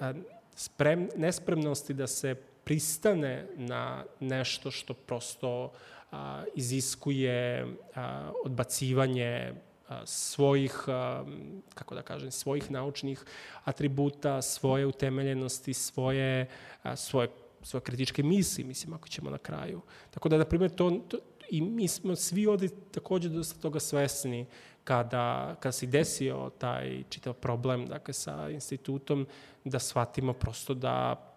a, 0.00 0.12
sprem, 0.54 1.08
nespremnosti 1.16 1.94
da 1.94 2.06
se 2.06 2.34
pristane 2.64 3.46
na 3.56 4.04
nešto 4.20 4.70
što 4.70 4.94
prosto 4.94 5.72
a, 6.12 6.44
iziskuje 6.54 7.66
odbacivanje 8.44 9.52
svojih, 10.04 10.84
kako 11.74 11.94
da 11.94 12.02
kažem, 12.02 12.30
svojih 12.30 12.70
naučnih 12.70 13.24
atributa, 13.64 14.42
svoje 14.42 14.86
utemeljenosti, 14.86 15.74
svoje, 15.74 16.46
svoje 16.96 17.28
svoje 17.62 17.82
kritičke 17.82 18.22
misli, 18.22 18.64
mislim, 18.64 18.92
ako 18.94 19.08
ćemo 19.08 19.30
na 19.30 19.38
kraju. 19.38 19.80
Tako 20.10 20.28
da, 20.28 20.38
na 20.38 20.44
primjer, 20.44 20.70
to, 20.70 20.90
to 21.08 21.18
i 21.50 21.60
mi 21.60 21.88
smo 21.88 22.16
svi 22.16 22.46
ovde 22.46 22.68
takođe 22.90 23.28
dosta 23.28 23.60
toga 23.60 23.80
svesni 23.80 24.46
kada, 24.84 25.56
kada 25.60 25.72
se 25.72 25.86
desio 25.86 26.50
taj 26.58 27.02
čitav 27.08 27.32
problem 27.34 27.86
dakle, 27.86 28.14
sa 28.14 28.50
institutom, 28.50 29.26
da 29.64 29.78
shvatimo 29.78 30.32
prosto 30.32 30.74
da 30.74 31.27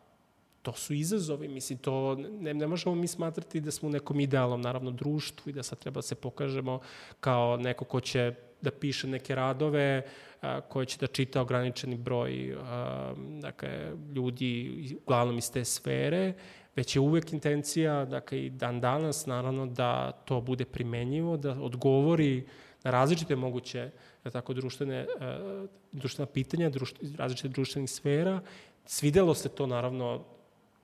to 0.62 0.74
su 0.74 0.94
izazovi, 0.94 1.48
mislim, 1.48 1.80
to 1.80 2.16
ne, 2.16 2.54
ne 2.54 2.68
možemo 2.68 2.96
mi 2.96 3.08
smatrati 3.08 3.62
da 3.62 3.72
smo 3.72 3.90
u 3.90 3.92
nekom 3.92 4.20
idealnom, 4.20 4.62
naravno, 4.62 4.92
društvu 4.92 5.50
i 5.50 5.54
da 5.54 5.64
sad 5.64 5.80
treba 5.80 5.98
da 5.98 6.02
se 6.02 6.16
pokažemo 6.16 6.80
kao 7.20 7.58
neko 7.58 7.86
ko 7.86 8.00
će 8.00 8.34
da 8.62 8.72
piše 8.72 9.08
neke 9.08 9.36
radove 9.36 10.06
a, 10.42 10.62
koje 10.62 10.86
će 10.86 10.98
da 10.98 11.08
čita 11.08 11.42
ograničeni 11.42 11.98
broj 11.98 12.56
a, 12.60 13.14
dakle, 13.40 13.92
ljudi, 14.16 14.98
uglavnom 15.02 15.38
iz 15.38 15.52
te 15.52 15.66
sfere, 15.66 16.34
već 16.76 16.96
je 16.96 17.00
uvek 17.00 17.34
intencija, 17.34 18.06
dakle 18.06 18.46
i 18.46 18.50
dan 18.50 18.80
danas, 18.82 19.26
naravno, 19.26 19.66
da 19.66 20.12
to 20.12 20.42
bude 20.42 20.66
primenjivo, 20.66 21.38
da 21.38 21.52
odgovori 21.62 22.46
na 22.84 22.92
različite 22.92 23.36
moguće 23.36 23.90
da 24.24 24.30
tako, 24.30 24.54
društvene, 24.54 25.08
uh, 25.16 25.70
društvena 25.92 26.32
pitanja, 26.32 26.70
društ, 26.70 26.96
različite 27.18 27.48
društvenih 27.48 27.90
sfera. 27.90 28.40
Svidelo 28.86 29.36
se 29.36 29.50
to, 29.50 29.68
naravno, 29.68 30.26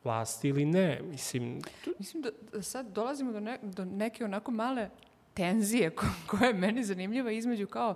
vlasti 0.03 0.47
ili 0.47 0.65
ne. 0.65 1.01
Mislim. 1.03 1.61
Mislim 1.99 2.23
da, 2.23 2.29
da 2.51 2.61
sad 2.61 2.87
dolazimo 2.87 3.31
do, 3.31 3.39
ne, 3.39 3.59
do 3.61 3.85
neke 3.85 4.25
onako 4.25 4.51
male 4.51 4.89
tenzije 5.33 5.89
ko, 5.89 6.05
koja 6.27 6.47
je 6.47 6.53
meni 6.53 6.83
zanimljiva 6.83 7.31
između 7.31 7.67
kao 7.67 7.95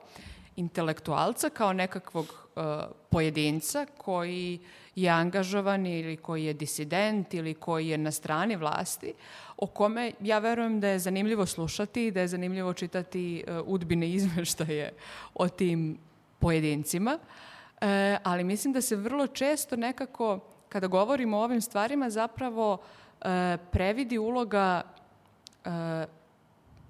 intelektualca, 0.56 1.50
kao 1.50 1.74
nekakvog 1.74 2.26
uh, 2.26 2.64
pojedinca 3.10 3.86
koji 3.98 4.60
je 4.96 5.10
angažovan 5.10 5.86
ili 5.86 6.18
koji 6.18 6.46
je 6.46 6.54
disident 6.54 7.34
ili 7.34 7.54
koji 7.54 7.88
je 7.88 7.98
na 7.98 8.12
strani 8.12 8.56
vlasti, 8.56 9.14
o 9.58 9.68
kome 9.68 10.12
ja 10.22 10.40
verujem 10.40 10.80
da 10.80 10.88
je 10.88 11.00
zanimljivo 11.00 11.46
slušati 11.46 12.06
i 12.06 12.12
da 12.12 12.22
je 12.22 12.28
zanimljivo 12.28 12.74
čitati 12.74 13.44
uh, 13.48 13.68
udbine 13.68 14.10
izveštaje 14.10 14.94
o 15.34 15.50
tim 15.50 15.98
pojedincima, 16.40 17.20
uh, 17.22 17.88
ali 18.24 18.44
mislim 18.44 18.74
da 18.74 18.82
se 18.82 18.96
vrlo 18.96 19.28
često 19.28 19.76
nekako, 19.76 20.40
kada 20.72 20.88
govorimo 20.88 21.38
o 21.38 21.44
ovim 21.44 21.62
stvarima, 21.62 22.10
zapravo 22.10 22.74
uh, 22.74 23.28
previdi 23.72 24.18
uloga 24.18 24.82
uh, 25.66 25.72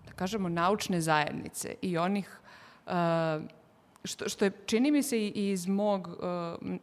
da 0.05 0.11
kažemo, 0.15 0.49
naučne 0.49 1.01
zajednice 1.01 1.75
i 1.81 1.97
onih 1.97 2.39
uh, 2.85 2.91
što, 4.03 4.29
što 4.29 4.45
je, 4.45 4.51
čini 4.65 4.91
mi 4.91 5.03
se 5.03 5.19
i 5.19 5.49
iz 5.51 5.67
mog 5.67 6.07
uh, 6.07 6.17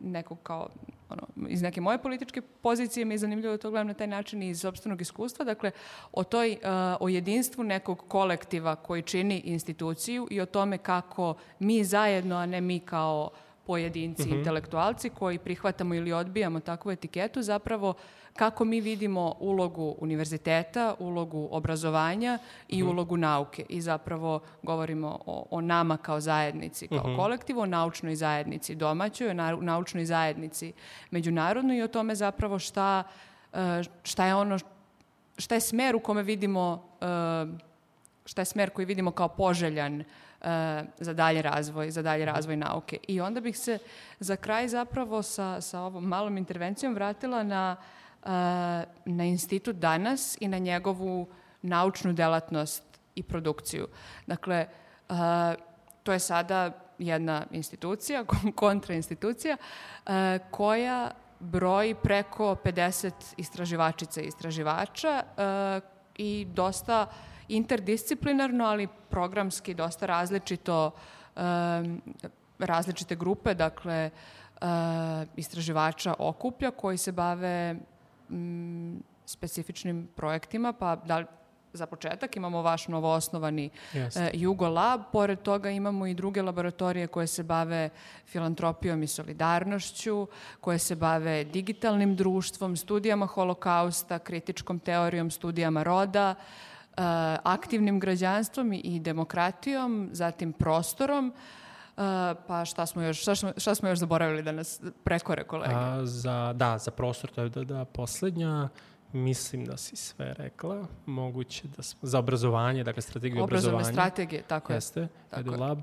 nekog 0.01 0.39
kao, 0.43 0.69
ono, 1.09 1.23
iz 1.49 1.63
neke 1.63 1.81
moje 1.81 1.99
političke 1.99 2.41
pozicije 2.41 3.05
mi 3.05 3.15
je 3.15 3.19
zanimljivo 3.19 3.53
da 3.53 3.59
to 3.59 3.71
gledam 3.71 3.87
na 3.87 3.95
taj 3.95 4.07
način 4.07 4.43
i 4.43 4.49
iz 4.49 4.61
sobstvenog 4.61 5.01
iskustva, 5.01 5.45
dakle, 5.45 5.71
o 6.13 6.25
toj, 6.25 6.51
uh, 6.51 6.59
o 7.01 7.09
jedinstvu 7.09 7.65
nekog 7.65 8.05
kolektiva 8.09 8.77
koji 8.77 9.03
čini 9.03 9.41
instituciju 9.45 10.29
i 10.31 10.41
o 10.41 10.47
tome 10.47 10.79
kako 10.79 11.35
mi 11.59 11.85
zajedno, 11.85 12.37
a 12.37 12.47
ne 12.47 12.61
mi 12.61 12.81
kao 12.81 13.31
pojedinci, 13.69 14.23
mm 14.23 14.31
-hmm. 14.31 14.39
intelektualci 14.39 15.11
koji 15.11 15.39
prihvatamo 15.39 15.95
ili 15.95 16.13
odbijamo 16.13 16.61
takvu 16.61 16.91
etiketu, 16.91 17.43
zapravo 17.43 17.95
kako 18.33 18.65
mi 18.65 18.81
vidimo 18.81 19.35
ulogu 19.41 19.95
univerziteta, 19.99 20.95
ulogu 20.99 21.49
obrazovanja 21.51 22.39
i 22.69 22.83
mm. 22.83 22.89
ulogu 22.89 23.17
nauke. 23.17 23.65
I 23.69 23.81
zapravo 23.81 24.41
govorimo 24.63 25.19
o, 25.27 25.47
o 25.51 25.61
nama 25.61 25.97
kao 25.97 26.21
zajednici, 26.21 26.89
kao 26.89 26.99
mm 26.99 27.11
-hmm. 27.11 27.17
kolektivu, 27.17 27.61
o 27.61 27.67
naučnoj 27.67 28.17
zajednici 28.17 28.75
domaćoj, 28.75 29.29
o 29.29 29.35
naučnoj 29.61 30.05
zajednici 30.05 30.73
međunarodnoj 31.11 31.77
i 31.77 31.83
o 31.83 31.89
tome 31.89 32.15
zapravo 32.15 32.59
šta, 32.59 33.03
e, 33.53 33.83
šta 34.03 34.27
je 34.27 34.35
ono, 34.35 34.59
šta 35.39 35.55
je 35.55 35.61
smer 35.61 35.97
u 35.97 36.01
kome 36.01 36.23
vidimo, 36.23 36.89
e, 37.01 37.07
šta 38.25 38.41
je 38.41 38.45
smer 38.45 38.71
koji 38.71 38.87
vidimo 38.87 39.11
kao 39.11 39.29
poželjan 39.29 40.01
uh, 40.01 40.07
za 40.99 41.13
dalje 41.13 41.43
razvoj, 41.43 41.91
za 41.91 42.03
dalje 42.03 42.25
razvoj 42.25 42.57
nauke. 42.57 42.99
I 43.09 43.21
onda 43.21 43.41
bih 43.41 43.59
se 43.59 43.79
za 44.21 44.37
kraj 44.37 44.69
zapravo 44.69 45.23
sa, 45.23 45.61
sa 45.61 45.81
ovom 45.81 46.05
malom 46.05 46.39
intervencijom 46.39 46.95
vratila 46.95 47.43
na 47.43 47.77
uh, 47.77 47.99
na 49.05 49.25
institut 49.25 49.77
danas 49.77 50.37
i 50.41 50.49
na 50.49 50.59
njegovu 50.59 51.29
naučnu 51.63 52.13
delatnost 52.13 52.83
i 53.15 53.23
produkciju. 53.23 53.89
Dakle, 54.27 54.67
to 56.03 56.13
je 56.13 56.19
sada 56.19 56.73
jedna 56.99 57.47
institucija, 57.51 58.25
kontrainstitucija, 58.55 59.57
koja 60.51 61.11
broji 61.41 61.95
preko 61.95 62.57
50 62.65 63.13
istraživačica 63.37 64.21
i 64.21 64.27
istraživača 64.27 65.23
i 66.17 66.47
dosta 66.51 67.07
interdisciplinarno, 67.49 68.65
ali 68.65 68.89
programski 69.11 69.75
dosta 69.75 70.07
različito 70.07 70.91
različite 72.59 73.17
grupe, 73.17 73.55
dakle, 73.55 74.11
istraživača 75.37 76.15
okuplja 76.19 76.71
koji 76.71 76.99
se 76.99 77.13
bave 77.13 77.77
m, 78.31 79.03
specifičnim 79.27 80.09
projektima, 80.17 80.73
pa 80.73 80.97
da 80.97 81.19
li 81.19 81.27
za 81.73 81.87
početak 81.87 82.37
imamo 82.37 82.63
vaš 82.63 82.89
novoosnovani 82.89 83.71
e, 83.95 84.31
Jugo 84.33 84.69
Lab, 84.69 85.01
pored 85.13 85.43
toga 85.43 85.71
imamo 85.71 86.07
i 86.07 86.15
druge 86.15 86.43
laboratorije 86.43 87.07
koje 87.07 87.27
se 87.27 87.43
bave 87.43 87.91
filantropijom 88.27 89.03
i 89.03 89.07
solidarnošću, 89.07 90.27
koje 90.61 90.79
se 90.79 90.97
bave 90.97 91.45
digitalnim 91.45 92.17
društvom, 92.17 92.77
studijama 92.77 93.27
holokausta, 93.27 94.19
kritičkom 94.19 94.79
teorijom, 94.79 95.31
studijama 95.31 95.83
roda, 95.83 96.35
e, 96.35 96.78
aktivnim 97.43 98.01
građanstvom 98.01 98.73
i 98.73 99.01
demokratijom, 99.01 100.09
zatim 100.13 100.53
prostorom, 100.53 101.33
Uh, 101.99 102.05
pa 102.47 102.65
šta 102.65 102.87
smo 102.87 103.03
još, 103.03 103.21
šta 103.21 103.35
smo, 103.35 103.53
šta 103.57 103.75
smo 103.75 103.89
još 103.89 103.99
zaboravili 103.99 104.43
da 104.43 104.53
nas 104.53 104.81
prekore 105.05 105.45
kolege? 105.45 105.75
A, 105.75 106.07
za, 106.07 106.53
da, 106.53 106.79
za 106.79 106.91
prostor, 106.91 107.31
to 107.31 107.43
je 107.43 107.49
da, 107.49 107.65
da 107.65 107.85
poslednja, 107.85 108.69
mislim 109.13 109.65
da 109.65 109.77
si 109.77 109.97
sve 109.97 110.35
rekla, 110.35 110.87
moguće 111.07 111.69
da 111.77 111.83
smo, 111.83 111.99
za 112.03 112.19
obrazovanje, 112.19 112.85
dakle 112.85 113.03
strategiju 113.03 113.43
obrazovanja. 113.43 113.77
Obrazovne 113.77 113.93
strategije, 113.93 114.43
tako 114.43 114.73
je. 114.73 114.77
Jeste, 114.77 115.09
EduLab. 115.33 115.79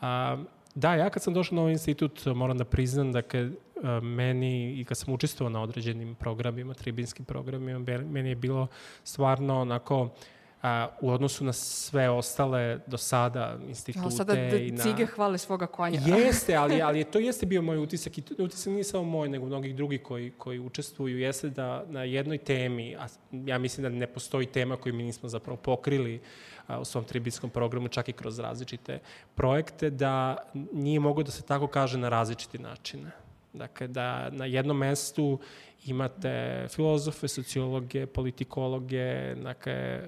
A, 0.00 0.38
da, 0.74 0.94
ja 0.94 1.10
kad 1.10 1.22
sam 1.22 1.34
došao 1.34 1.56
na 1.56 1.62
ovaj 1.62 1.72
institut, 1.72 2.26
moram 2.26 2.58
da 2.58 2.64
priznam, 2.64 3.12
dakle, 3.12 3.50
meni, 4.02 4.80
i 4.80 4.84
kad 4.84 4.98
sam 4.98 5.14
učestvovao 5.14 5.50
na 5.50 5.62
određenim 5.62 6.14
programima, 6.14 6.74
tribinskim 6.74 7.24
programima, 7.24 8.00
meni 8.04 8.28
je 8.28 8.36
bilo 8.36 8.66
stvarno 9.04 9.60
onako, 9.60 10.02
uh, 10.02 10.10
a, 10.62 10.88
u 11.00 11.10
odnosu 11.10 11.44
na 11.44 11.52
sve 11.52 12.10
ostale 12.10 12.80
do 12.86 12.96
sada 12.96 13.58
institute. 13.68 14.06
Ja, 14.06 14.10
sada 14.10 14.34
da 14.34 14.56
i 14.56 14.70
na... 14.70 14.82
cige 14.82 15.06
hvale 15.06 15.38
svoga 15.38 15.66
konja. 15.66 16.00
Jeste, 16.24 16.56
ali, 16.56 16.82
ali 16.82 17.04
to 17.04 17.18
jeste 17.18 17.46
bio 17.46 17.62
moj 17.62 17.78
utisak 17.78 18.18
i 18.18 18.22
to, 18.22 18.44
utisak 18.44 18.72
nije 18.72 18.84
samo 18.84 19.04
moj, 19.04 19.28
nego 19.28 19.46
mnogih 19.46 19.76
drugih 19.76 20.02
koji, 20.02 20.30
koji 20.30 20.58
učestvuju, 20.58 21.18
jeste 21.18 21.50
da 21.50 21.84
na 21.88 22.04
jednoj 22.04 22.38
temi, 22.38 22.96
a 22.96 23.06
ja 23.32 23.58
mislim 23.58 23.82
da 23.82 23.88
ne 23.88 24.06
postoji 24.06 24.46
tema 24.46 24.76
koju 24.76 24.94
mi 24.94 25.02
nismo 25.02 25.28
zapravo 25.28 25.56
pokrili 25.56 26.20
a, 26.66 26.80
u 26.80 26.84
svom 26.84 27.04
tribinskom 27.04 27.50
programu, 27.50 27.88
čak 27.88 28.08
i 28.08 28.12
kroz 28.12 28.38
različite 28.38 28.98
projekte, 29.34 29.90
da 29.90 30.36
nije 30.72 31.00
mogo 31.00 31.22
da 31.22 31.30
se 31.30 31.42
tako 31.42 31.66
kaže 31.66 31.98
na 31.98 32.08
različiti 32.08 32.58
načine. 32.58 33.10
Dakle, 33.52 33.88
da 33.88 34.30
na 34.30 34.44
jednom 34.44 34.76
mestu 34.76 35.38
imate 35.86 36.66
filozofe, 36.68 37.28
sociologe, 37.28 38.06
politikologe, 38.06 39.34
dakle, 39.34 40.02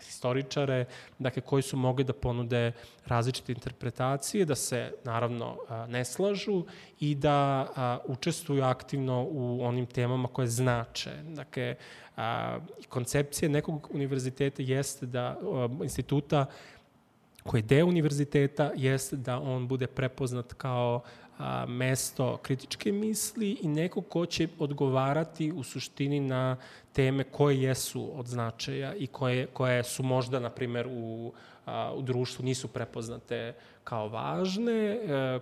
historičare, 0.00 0.84
dakle, 1.18 1.42
koji 1.42 1.62
su 1.62 1.76
mogli 1.76 2.04
da 2.04 2.12
ponude 2.12 2.72
različite 3.06 3.52
interpretacije, 3.52 4.44
da 4.44 4.54
se, 4.54 4.92
naravno, 5.04 5.56
ne 5.88 6.04
slažu 6.04 6.64
i 7.00 7.14
da 7.14 8.00
učestvuju 8.06 8.64
aktivno 8.64 9.26
u 9.30 9.64
onim 9.64 9.86
temama 9.86 10.28
koje 10.28 10.48
znače. 10.48 11.10
Dakle, 11.22 11.74
koncepcija 12.88 13.48
nekog 13.48 13.90
univerziteta 13.92 14.62
jeste 14.62 15.06
da, 15.06 15.38
instituta 15.82 16.46
koji 17.46 17.60
je 17.60 17.66
deo 17.66 17.86
univerziteta 17.86 18.70
jeste 18.76 19.16
da 19.16 19.40
on 19.40 19.68
bude 19.68 19.86
prepoznat 19.86 20.52
kao 20.52 21.02
a, 21.38 21.66
mesto 21.66 22.36
kritičke 22.36 22.92
misli 22.92 23.58
i 23.62 23.68
neko 23.68 24.00
ko 24.00 24.26
će 24.26 24.48
odgovarati 24.58 25.52
u 25.52 25.62
suštini 25.62 26.20
na 26.20 26.56
teme 26.92 27.24
koje 27.24 27.62
jesu 27.62 28.10
od 28.14 28.26
značaja 28.26 28.94
i 28.94 29.06
koje, 29.06 29.46
koje 29.46 29.84
su 29.84 30.02
možda, 30.02 30.40
na 30.40 30.50
primer, 30.50 30.88
u, 30.90 31.32
a, 31.66 31.92
u 31.94 32.02
društvu 32.02 32.44
nisu 32.44 32.68
prepoznate 32.68 33.54
kao 33.84 34.08
važne, 34.08 34.72
e, 34.72 34.98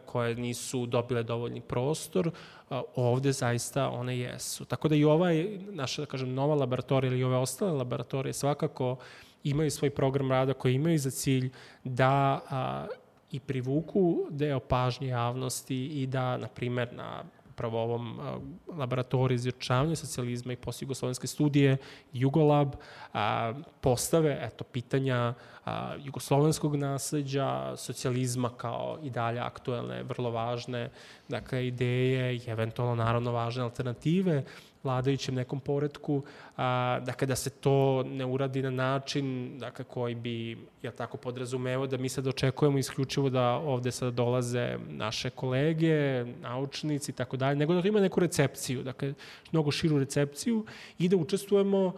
koje 0.06 0.34
nisu 0.34 0.86
dobile 0.86 1.22
dovoljni 1.22 1.60
prostor, 1.60 2.30
a, 2.70 2.82
ovde 2.96 3.32
zaista 3.32 3.90
one 3.90 4.18
jesu. 4.18 4.64
Tako 4.64 4.88
da 4.88 4.94
i 4.94 5.04
ovaj, 5.04 5.58
naša, 5.70 6.02
da 6.02 6.06
kažem, 6.06 6.34
nova 6.34 6.54
laboratorija 6.54 7.12
ili 7.12 7.24
ove 7.24 7.36
ostale 7.36 7.72
laboratorije 7.72 8.32
svakako 8.32 8.96
imaju 9.44 9.70
svoj 9.70 9.90
program 9.90 10.30
rada 10.30 10.52
koji 10.54 10.74
imaju 10.74 10.98
za 10.98 11.10
cilj 11.10 11.50
da 11.84 12.40
a, 12.50 12.86
i 13.34 13.40
privuku 13.40 14.26
deo 14.30 14.60
pažnje 14.60 15.08
javnosti 15.08 15.86
i 15.86 16.06
da, 16.06 16.36
na 16.36 16.48
primer, 16.48 16.92
na 16.92 17.24
upravo 17.54 17.82
ovom 17.82 18.20
laboratoriju 18.68 19.34
izvječavanja 19.34 19.96
socijalizma 19.96 20.52
i 20.52 20.56
postjugoslovenske 20.56 21.26
studije 21.26 21.76
Jugolab 22.12 22.74
a, 23.12 23.52
postave 23.80 24.38
eto, 24.42 24.64
pitanja 24.64 25.34
a, 25.64 25.94
jugoslovenskog 25.98 26.76
nasledđa, 26.76 27.76
socijalizma 27.76 28.50
kao 28.56 28.98
i 29.02 29.10
dalje 29.10 29.40
aktuelne, 29.40 30.02
vrlo 30.02 30.30
važne 30.30 30.90
dakle, 31.28 31.66
ideje 31.66 32.36
i 32.36 32.40
eventualno 32.46 32.94
naravno 32.94 33.32
važne 33.32 33.62
alternative 33.62 34.44
vladajućem 34.84 35.34
nekom 35.34 35.60
poredku, 35.60 36.22
a, 36.56 37.00
dakle 37.00 37.26
da 37.26 37.36
se 37.36 37.50
to 37.50 38.02
ne 38.02 38.26
uradi 38.26 38.62
na 38.62 38.70
način 38.70 39.58
dakle, 39.58 39.84
koji 39.84 40.14
bi, 40.14 40.58
ja 40.82 40.90
tako 40.90 41.16
podrazumevao, 41.16 41.86
da 41.86 41.96
mi 41.96 42.08
sad 42.08 42.26
očekujemo 42.26 42.78
isključivo 42.78 43.30
da 43.30 43.50
ovde 43.50 43.90
sad 43.90 44.14
dolaze 44.14 44.78
naše 44.88 45.30
kolege, 45.30 46.24
naučnici 46.24 47.10
i 47.10 47.14
tako 47.14 47.36
dalje, 47.36 47.56
nego 47.56 47.74
da 47.74 47.88
ima 47.88 48.00
neku 48.00 48.20
recepciju, 48.20 48.82
dakle, 48.82 49.14
mnogo 49.52 49.70
širu 49.70 49.98
recepciju 49.98 50.64
i 50.98 51.08
da 51.08 51.16
učestvujemo 51.16 51.92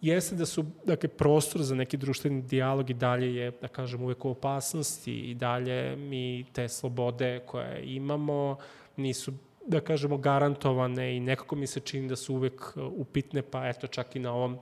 jeste 0.00 0.36
da 0.36 0.46
su, 0.46 0.64
dakle, 0.84 1.08
prostor 1.08 1.62
za 1.62 1.74
neki 1.74 1.96
društveni 1.96 2.42
dijalog 2.42 2.90
i 2.90 2.94
dalje 2.94 3.34
je, 3.34 3.50
da 3.60 3.68
kažem, 3.68 4.02
uvek 4.02 4.24
u 4.24 4.30
opasnosti 4.30 5.14
i 5.14 5.34
dalje 5.34 5.96
mi 5.96 6.44
te 6.52 6.68
slobode 6.68 7.40
koje 7.46 7.82
imamo 7.84 8.56
nisu 8.96 9.32
da 9.66 9.80
kažemo, 9.80 10.16
garantovane 10.16 11.16
i 11.16 11.20
nekako 11.20 11.56
mi 11.56 11.66
se 11.66 11.80
čini 11.80 12.08
da 12.08 12.16
su 12.16 12.34
uvek 12.34 12.72
uh, 12.76 12.92
upitne, 12.92 13.42
pa 13.42 13.68
eto 13.68 13.86
čak 13.86 14.16
i 14.16 14.18
na 14.18 14.32
ovom 14.32 14.58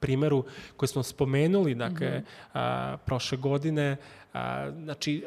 primeru 0.00 0.44
koji 0.76 0.88
smo 0.88 1.02
spomenuli, 1.02 1.74
dakle, 1.74 2.08
mm 2.08 2.12
-hmm. 2.12 2.24
a, 2.54 2.96
prošle 3.06 3.38
godine, 3.38 3.96
a, 4.32 4.70
znači, 4.70 5.24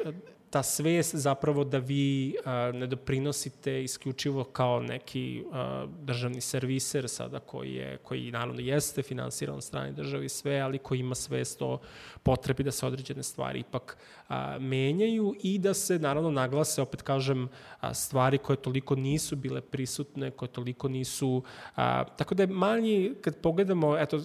ta 0.52 0.62
svest 0.62 1.14
zapravo 1.16 1.64
da 1.64 1.78
vi 1.78 2.34
a, 2.44 2.72
ne 2.74 2.86
doprinosite 2.86 3.84
isključivo 3.84 4.44
kao 4.44 4.80
neki 4.80 5.44
a, 5.52 5.86
državni 6.02 6.40
serviser 6.40 7.08
sada 7.08 7.40
koji 7.40 7.74
je, 7.74 7.96
koji 7.96 8.30
naravno 8.30 8.60
jeste 8.60 9.02
finansiran 9.02 9.56
od 9.56 9.64
strane 9.64 9.92
države 9.92 10.26
i 10.26 10.28
sve, 10.28 10.60
ali 10.60 10.78
koji 10.78 10.98
ima 10.98 11.14
svest 11.14 11.62
o 11.62 11.78
potrebi 12.22 12.62
da 12.62 12.70
se 12.70 12.86
određene 12.86 13.22
stvari 13.22 13.60
ipak 13.60 13.96
a, 14.28 14.58
menjaju 14.58 15.34
i 15.42 15.58
da 15.58 15.74
se 15.74 15.98
naravno 15.98 16.30
naglase, 16.30 16.82
opet 16.82 17.02
kažem, 17.02 17.48
a, 17.80 17.94
stvari 17.94 18.38
koje 18.38 18.56
toliko 18.56 18.96
nisu 18.96 19.36
bile 19.36 19.60
prisutne, 19.60 20.30
koje 20.30 20.48
toliko 20.48 20.88
nisu, 20.88 21.42
a, 21.76 22.04
tako 22.04 22.34
da 22.34 22.42
je 22.42 22.46
manji, 22.46 23.14
kad 23.20 23.36
pogledamo, 23.36 23.96
eto, 23.98 24.20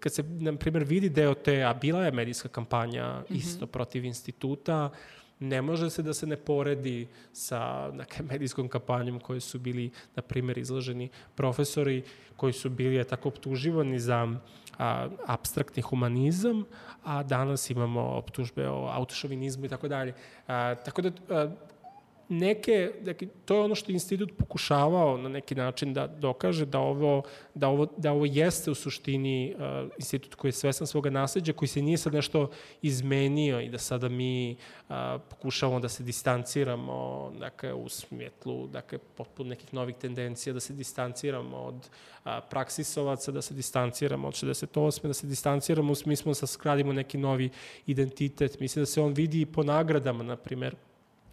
kad 0.00 0.14
se, 0.14 0.22
na 0.22 0.56
primjer, 0.56 0.84
vidi 0.84 1.08
deo 1.08 1.34
te, 1.34 1.62
a 1.64 1.74
bila 1.74 2.04
je 2.04 2.12
medijska 2.12 2.48
kampanja 2.48 3.20
mm 3.20 3.34
-hmm. 3.34 3.38
isto 3.38 3.66
protiv 3.66 4.04
instituta, 4.04 4.90
ne 5.40 5.62
može 5.62 5.90
se 5.90 6.02
da 6.02 6.14
se 6.14 6.26
ne 6.26 6.36
poredi 6.36 7.08
sa 7.32 7.90
neke 7.94 8.22
medijskom 8.22 8.68
kampanjom 8.68 9.20
koji 9.20 9.40
su 9.40 9.58
bili, 9.58 9.90
na 10.16 10.22
primjer, 10.22 10.58
izloženi 10.58 11.08
profesori 11.34 12.02
koji 12.36 12.52
su 12.52 12.70
bili 12.70 12.94
je 12.94 13.04
tako 13.04 13.28
optuživani 13.28 13.98
za 13.98 14.28
a, 14.78 15.08
abstraktni 15.26 15.82
humanizam, 15.82 16.64
a 17.04 17.22
danas 17.22 17.70
imamo 17.70 18.00
optužbe 18.00 18.68
o 18.68 18.86
autošovinizmu 18.86 19.64
i 19.64 19.68
tako 19.68 19.88
dalje. 19.88 20.14
Tako 20.84 21.02
da 21.02 21.10
a, 21.28 21.50
neke, 22.28 22.92
dakle, 23.00 23.28
to 23.44 23.54
je 23.54 23.60
ono 23.60 23.74
što 23.74 23.92
institut 23.92 24.32
pokušavao 24.38 25.16
na 25.16 25.28
neki 25.28 25.54
način 25.54 25.94
da 25.94 26.06
dokaže 26.06 26.66
da 26.66 26.78
ovo, 26.78 27.22
da 27.54 27.68
ovo, 27.68 27.86
da 27.96 28.12
ovo 28.12 28.24
jeste 28.26 28.70
u 28.70 28.74
suštini 28.74 29.54
uh, 29.54 29.90
institut 29.98 30.34
koji 30.34 30.48
je 30.48 30.52
svesan 30.52 30.86
svoga 30.86 31.10
nasledđa, 31.10 31.52
koji 31.52 31.68
se 31.68 31.82
nije 31.82 31.98
sad 31.98 32.14
nešto 32.14 32.50
izmenio 32.82 33.60
i 33.60 33.68
da 33.68 33.78
sada 33.78 34.08
mi 34.08 34.56
uh, 34.88 34.94
pokušavamo 35.30 35.80
da 35.80 35.88
se 35.88 36.02
distanciramo 36.02 37.32
dakle, 37.38 37.72
u 37.72 37.88
smjetlu 37.88 38.66
dakle, 38.66 38.98
potpuno 38.98 39.48
nekih 39.48 39.74
novih 39.74 39.96
tendencija, 39.96 40.52
da 40.52 40.60
se 40.60 40.72
distanciramo 40.72 41.56
od 41.56 41.74
uh, 41.74 42.32
praksisovaca, 42.50 43.32
da 43.32 43.42
se 43.42 43.54
distanciramo 43.54 44.28
od 44.28 44.34
68. 44.34 45.06
da 45.06 45.14
se 45.14 45.26
distanciramo 45.26 45.92
u 45.92 45.94
smislu 45.94 46.32
da 46.40 46.46
skradimo 46.46 46.92
neki 46.92 47.18
novi 47.18 47.50
identitet. 47.86 48.60
Mislim 48.60 48.82
da 48.82 48.86
se 48.86 49.00
on 49.00 49.12
vidi 49.12 49.40
i 49.40 49.46
po 49.46 49.62
nagradama, 49.62 50.24
na 50.24 50.36
primer, 50.36 50.74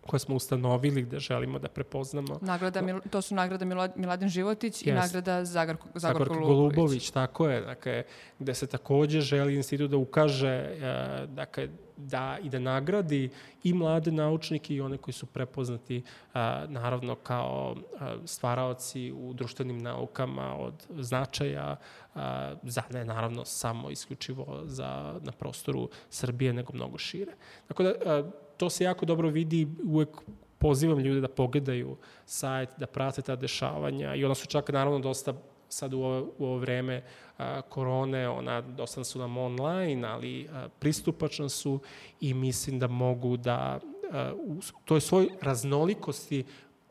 koje 0.08 0.20
smo 0.20 0.36
ustanovili 0.36 1.02
gde 1.02 1.20
želimo 1.20 1.60
da 1.60 1.68
prepoznamo. 1.68 2.40
Nagrada, 2.42 2.82
to 3.10 3.22
su 3.22 3.36
nagrada 3.36 3.66
Miladin 3.96 4.30
Životić 4.30 4.84
yes. 4.84 4.90
i 4.90 4.94
nagrada 4.94 5.46
Zagar, 5.46 5.76
Zagorko, 5.76 6.00
Zagorko 6.00 6.34
Golubović. 6.34 6.76
Golubović. 6.76 7.10
Tako 7.10 7.48
je, 7.48 7.62
dakle, 7.62 8.04
gde 8.40 8.54
se 8.54 8.68
takođe 8.68 9.22
želi 9.22 9.56
institut 9.56 9.92
da 9.92 9.98
ukaže, 9.98 10.48
e, 10.48 11.28
dakle, 11.28 11.70
da 11.98 12.38
i 12.44 12.50
da 12.50 12.60
nagradi 12.60 13.30
i 13.64 13.74
mlade 13.74 14.12
naučnike 14.12 14.76
i 14.76 14.82
one 14.82 14.98
koji 14.98 15.14
su 15.14 15.26
prepoznati 15.26 16.04
a, 16.34 16.66
naravno 16.68 17.16
kao 17.16 17.76
a, 18.00 18.18
stvaraoci 18.26 19.12
u 19.12 19.34
društvenim 19.34 19.78
naukama 19.78 20.56
od 20.58 20.88
značaja 21.00 21.76
a, 22.16 22.54
za 22.64 22.84
ne 22.92 23.06
naravno 23.06 23.46
samo 23.46 23.90
isključivo 23.90 24.62
za 24.66 25.20
na 25.22 25.32
prostoru 25.32 25.90
Srbije 26.10 26.54
nego 26.54 26.74
mnogo 26.74 26.98
šire. 26.98 27.32
Tako 27.68 27.84
da 27.84 27.94
a, 28.06 28.24
to 28.58 28.70
se 28.70 28.84
jako 28.84 29.06
dobro 29.06 29.30
vidi, 29.30 29.68
uvek 29.84 30.10
pozivam 30.58 31.00
ljude 31.00 31.22
da 31.22 31.28
pogledaju 31.28 31.98
sajt, 32.26 32.70
da 32.78 32.88
prate 32.88 33.22
ta 33.22 33.36
dešavanja 33.36 34.16
i 34.16 34.26
ona 34.26 34.36
su 34.36 34.48
čak 34.48 34.70
naravno 34.70 35.00
dosta 35.00 35.34
sad 35.70 35.94
u 35.94 36.00
ovo, 36.00 36.32
u 36.38 36.46
ovo 36.46 36.58
vreme 36.58 37.04
a, 37.38 37.62
korone, 37.62 38.30
ona 38.30 38.62
dosta 38.62 39.04
su 39.04 39.20
nam 39.20 39.38
online, 39.38 40.08
ali 40.08 40.48
a, 40.54 40.68
pristupačan 40.80 41.50
su 41.50 41.80
i 42.22 42.34
mislim 42.34 42.80
da 42.80 42.88
mogu 42.88 43.38
da 43.38 43.80
a, 44.12 44.32
u 44.36 44.60
toj 44.86 45.02
svoj 45.02 45.30
raznolikosti 45.42 46.44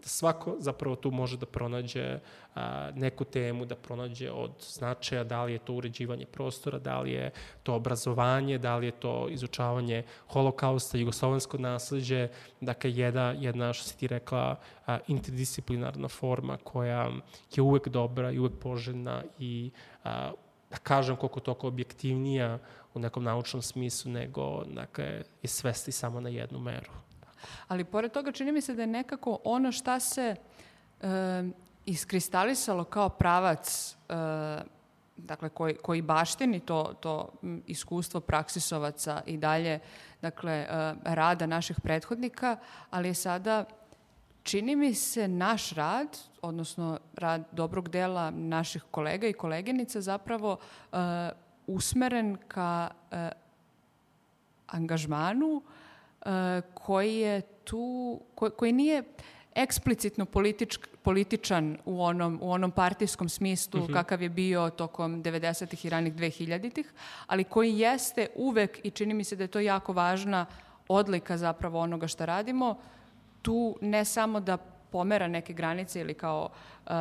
da 0.04 0.08
svako 0.08 0.56
zapravo 0.58 0.96
tu 0.96 1.10
može 1.10 1.36
da 1.36 1.46
pronađe 1.46 2.18
a, 2.54 2.90
neku 2.94 3.24
temu, 3.24 3.64
da 3.64 3.74
pronađe 3.74 4.30
od 4.30 4.52
značaja, 4.60 5.24
da 5.24 5.44
li 5.44 5.52
je 5.52 5.58
to 5.58 5.74
uređivanje 5.74 6.26
prostora, 6.26 6.78
da 6.78 7.00
li 7.00 7.12
je 7.12 7.30
to 7.62 7.74
obrazovanje, 7.74 8.58
da 8.58 8.76
li 8.76 8.86
je 8.86 8.92
to 8.92 9.28
izučavanje 9.28 10.02
holokausta, 10.28 10.98
jugoslovensko 10.98 11.58
nasledđe, 11.58 12.28
dakle 12.60 12.92
jedna, 12.92 13.34
jedna 13.38 13.72
što 13.72 13.88
si 13.88 13.98
ti 13.98 14.06
rekla, 14.06 14.56
a, 14.86 14.98
interdisciplinarna 15.08 16.08
forma 16.08 16.56
koja 16.56 17.10
je 17.56 17.62
uvek 17.62 17.88
dobra 17.88 18.30
i 18.30 18.38
uvek 18.38 18.52
poželjna 18.60 19.22
i 19.38 19.70
a, 20.04 20.32
da 20.70 20.76
kažem 20.76 21.16
koliko 21.16 21.40
toliko 21.40 21.68
objektivnija 21.68 22.58
u 22.94 22.98
nekom 22.98 23.24
naučnom 23.24 23.62
smislu 23.62 24.12
nego 24.12 24.64
dakle, 24.64 25.04
je 25.42 25.48
svesti 25.48 25.92
samo 25.92 26.20
na 26.20 26.28
jednu 26.28 26.58
meru. 26.58 26.90
Ali 27.68 27.84
pored 27.84 28.12
toga 28.12 28.32
čini 28.32 28.52
mi 28.52 28.60
se 28.60 28.74
da 28.74 28.82
je 28.82 28.86
nekako 28.86 29.38
ono 29.44 29.72
šta 29.72 30.00
se 30.00 30.36
e, 31.00 31.06
iskristalisalo 31.86 32.84
kao 32.84 33.08
pravac 33.08 33.96
e, 34.08 34.14
dakle, 35.16 35.48
koji, 35.48 35.74
koji 35.74 36.02
baštini 36.02 36.60
to, 36.60 36.94
to 37.00 37.28
iskustvo 37.66 38.20
praksisovaca 38.20 39.22
i 39.26 39.36
dalje 39.36 39.78
dakle, 40.22 40.52
e, 40.52 40.94
rada 41.04 41.46
naših 41.46 41.80
prethodnika, 41.80 42.56
ali 42.90 43.08
je 43.08 43.14
sada 43.14 43.64
čini 44.44 44.76
mi 44.76 44.94
se 44.94 45.28
naš 45.28 45.70
rad, 45.70 46.18
odnosno 46.42 46.98
rad 47.16 47.44
dobrog 47.52 47.88
dela 47.88 48.30
naših 48.30 48.82
kolega 48.90 49.26
i 49.26 49.32
koleginica 49.32 50.00
zapravo 50.00 50.56
uh, 50.92 50.98
usmeren 51.66 52.36
ka 52.48 52.90
uh, 52.90 53.18
angažmanu 54.66 55.62
koji 56.74 57.16
je 57.16 57.40
tu, 57.40 58.20
koji, 58.34 58.52
koji 58.56 58.72
nije 58.72 59.02
eksplicitno 59.54 60.24
politič, 60.24 60.78
političan 61.02 61.78
u 61.84 62.02
onom, 62.02 62.38
u 62.42 62.52
onom 62.52 62.70
partijskom 62.70 63.28
smislu 63.28 63.80
mm 63.80 63.86
-hmm. 63.86 63.92
kakav 63.92 64.22
je 64.22 64.28
bio 64.28 64.70
tokom 64.70 65.22
90. 65.22 65.86
i 65.86 65.90
ranih 65.90 66.14
2000-ih, 66.14 66.92
ali 67.26 67.44
koji 67.44 67.78
jeste 67.78 68.26
uvek, 68.34 68.80
i 68.82 68.90
čini 68.90 69.14
mi 69.14 69.24
se 69.24 69.36
da 69.36 69.44
je 69.44 69.48
to 69.48 69.60
jako 69.60 69.92
važna 69.92 70.46
odlika 70.88 71.36
zapravo 71.36 71.80
onoga 71.80 72.08
što 72.08 72.26
radimo, 72.26 72.78
tu 73.42 73.76
ne 73.80 74.04
samo 74.04 74.40
da 74.40 74.56
pomera 74.90 75.28
neke 75.28 75.52
granice 75.52 76.00
ili 76.00 76.14
kao 76.14 76.50
uh, 76.86 76.92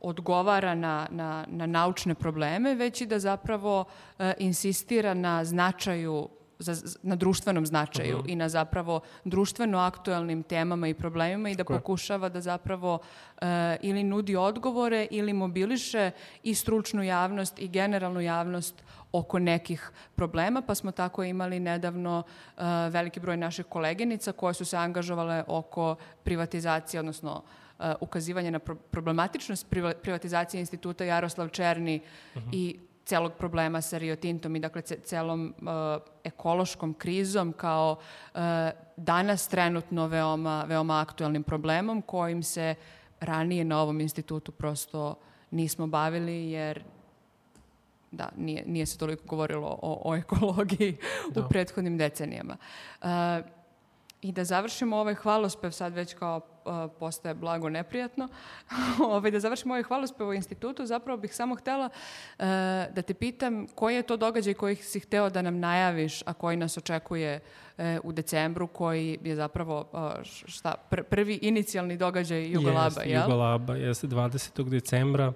odgovara 0.00 0.74
na, 0.74 1.06
na, 1.10 1.44
na 1.48 1.66
naučne 1.66 2.14
probleme, 2.14 2.74
već 2.74 3.00
i 3.00 3.06
da 3.06 3.18
zapravo 3.18 3.80
uh, 3.80 4.26
insistira 4.38 5.14
na 5.14 5.44
značaju 5.44 6.28
za, 6.58 6.74
na 7.02 7.16
društvenom 7.16 7.66
značaju 7.66 8.22
i 8.26 8.36
na 8.36 8.48
zapravo 8.48 9.00
društveno 9.24 9.78
aktuelnim 9.78 10.42
temama 10.42 10.88
i 10.88 10.94
problemima 10.94 11.48
i 11.50 11.54
da 11.54 11.64
Tako 11.64 11.72
je. 11.72 11.78
pokušava 11.78 12.28
da 12.28 12.40
zapravo 12.40 12.98
e, 13.40 13.46
ili 13.82 14.02
nudi 14.02 14.36
odgovore 14.36 15.06
ili 15.10 15.32
mobiliše 15.32 16.10
i 16.42 16.54
stručnu 16.54 17.02
javnost 17.02 17.58
i 17.58 17.68
generalnu 17.68 18.20
javnost 18.20 18.74
oko 19.12 19.38
nekih 19.38 19.90
problema, 20.14 20.62
pa 20.62 20.74
smo 20.74 20.90
tako 20.90 21.24
imali 21.24 21.60
nedavno 21.60 22.22
e, 22.56 22.62
veliki 22.90 23.20
broj 23.20 23.36
naših 23.36 23.64
koleginica 23.66 24.32
koje 24.32 24.54
su 24.54 24.64
se 24.64 24.76
angažovale 24.76 25.44
oko 25.46 25.96
privatizacije, 26.22 27.00
odnosno 27.00 27.42
e, 27.80 27.94
ukazivanja 28.00 28.50
na 28.50 28.58
pro- 28.58 28.76
problematičnost 28.90 29.66
priva- 29.70 29.94
privatizacije 30.02 30.60
instituta 30.60 31.04
Jaroslav 31.04 31.48
Černi 31.48 32.00
i 32.52 32.78
celog 33.06 33.32
problema 33.38 33.80
sa 33.80 33.98
Rio 33.98 34.16
Tintom 34.16 34.56
i 34.56 34.60
dakle 34.60 34.82
ce- 34.82 35.00
celom 35.04 35.48
e, 35.48 35.98
ekološkom 36.24 36.94
krizom 36.94 37.52
kao 37.52 37.96
e, 38.34 38.70
danas 38.96 39.48
trenutno 39.48 40.06
veoma, 40.06 40.64
veoma 40.68 41.00
aktuelnim 41.00 41.42
problemom 41.42 42.02
kojim 42.02 42.42
se 42.42 42.74
ranije 43.20 43.64
na 43.64 43.80
ovom 43.82 44.00
institutu 44.00 44.52
prosto 44.52 45.14
nismo 45.50 45.86
bavili 45.86 46.50
jer 46.50 46.82
da, 48.10 48.28
nije, 48.36 48.64
nije 48.66 48.86
se 48.86 48.98
toliko 48.98 49.22
govorilo 49.26 49.78
o, 49.82 50.02
o 50.04 50.16
ekologiji 50.16 50.96
u 51.36 51.48
prethodnim 51.48 51.98
decenijama. 51.98 52.56
E, 53.02 53.06
I 54.22 54.32
da 54.32 54.44
završimo 54.44 54.96
ovaj 54.96 55.14
hvalospev, 55.14 55.70
sad 55.70 55.92
već 55.94 56.14
kao 56.14 56.40
postaje 56.98 57.34
blago 57.34 57.68
neprijatno, 57.68 58.28
ovaj, 59.10 59.30
da 59.30 59.40
završimo 59.40 59.74
ovaj 59.74 59.82
hvalospev 59.82 60.28
o 60.28 60.32
institutu, 60.32 60.86
zapravo 60.86 61.18
bih 61.18 61.34
samo 61.34 61.54
htela 61.54 61.88
e, 62.38 62.44
da 62.94 63.02
te 63.02 63.14
pitam 63.14 63.66
koji 63.74 63.94
je 63.94 64.02
to 64.02 64.16
događaj 64.16 64.54
koji 64.54 64.76
si 64.76 65.00
hteo 65.00 65.30
da 65.30 65.42
nam 65.42 65.58
najaviš, 65.58 66.22
a 66.22 66.32
koji 66.32 66.56
nas 66.56 66.76
očekuje 66.78 67.40
e, 67.78 67.98
u 68.04 68.12
decembru, 68.12 68.66
koji 68.66 69.18
je 69.24 69.36
zapravo 69.36 69.88
š- 70.22 70.44
šta, 70.48 70.74
pr- 70.90 71.02
prvi 71.02 71.38
inicijalni 71.42 71.96
događaj 71.96 72.50
Jugolaba, 72.50 72.84
Jeste, 72.84 73.10
jel? 73.10 73.22
Jugolaba, 73.22 73.74
jeste 73.76 74.06
20. 74.06 74.68
decembra 74.68 75.32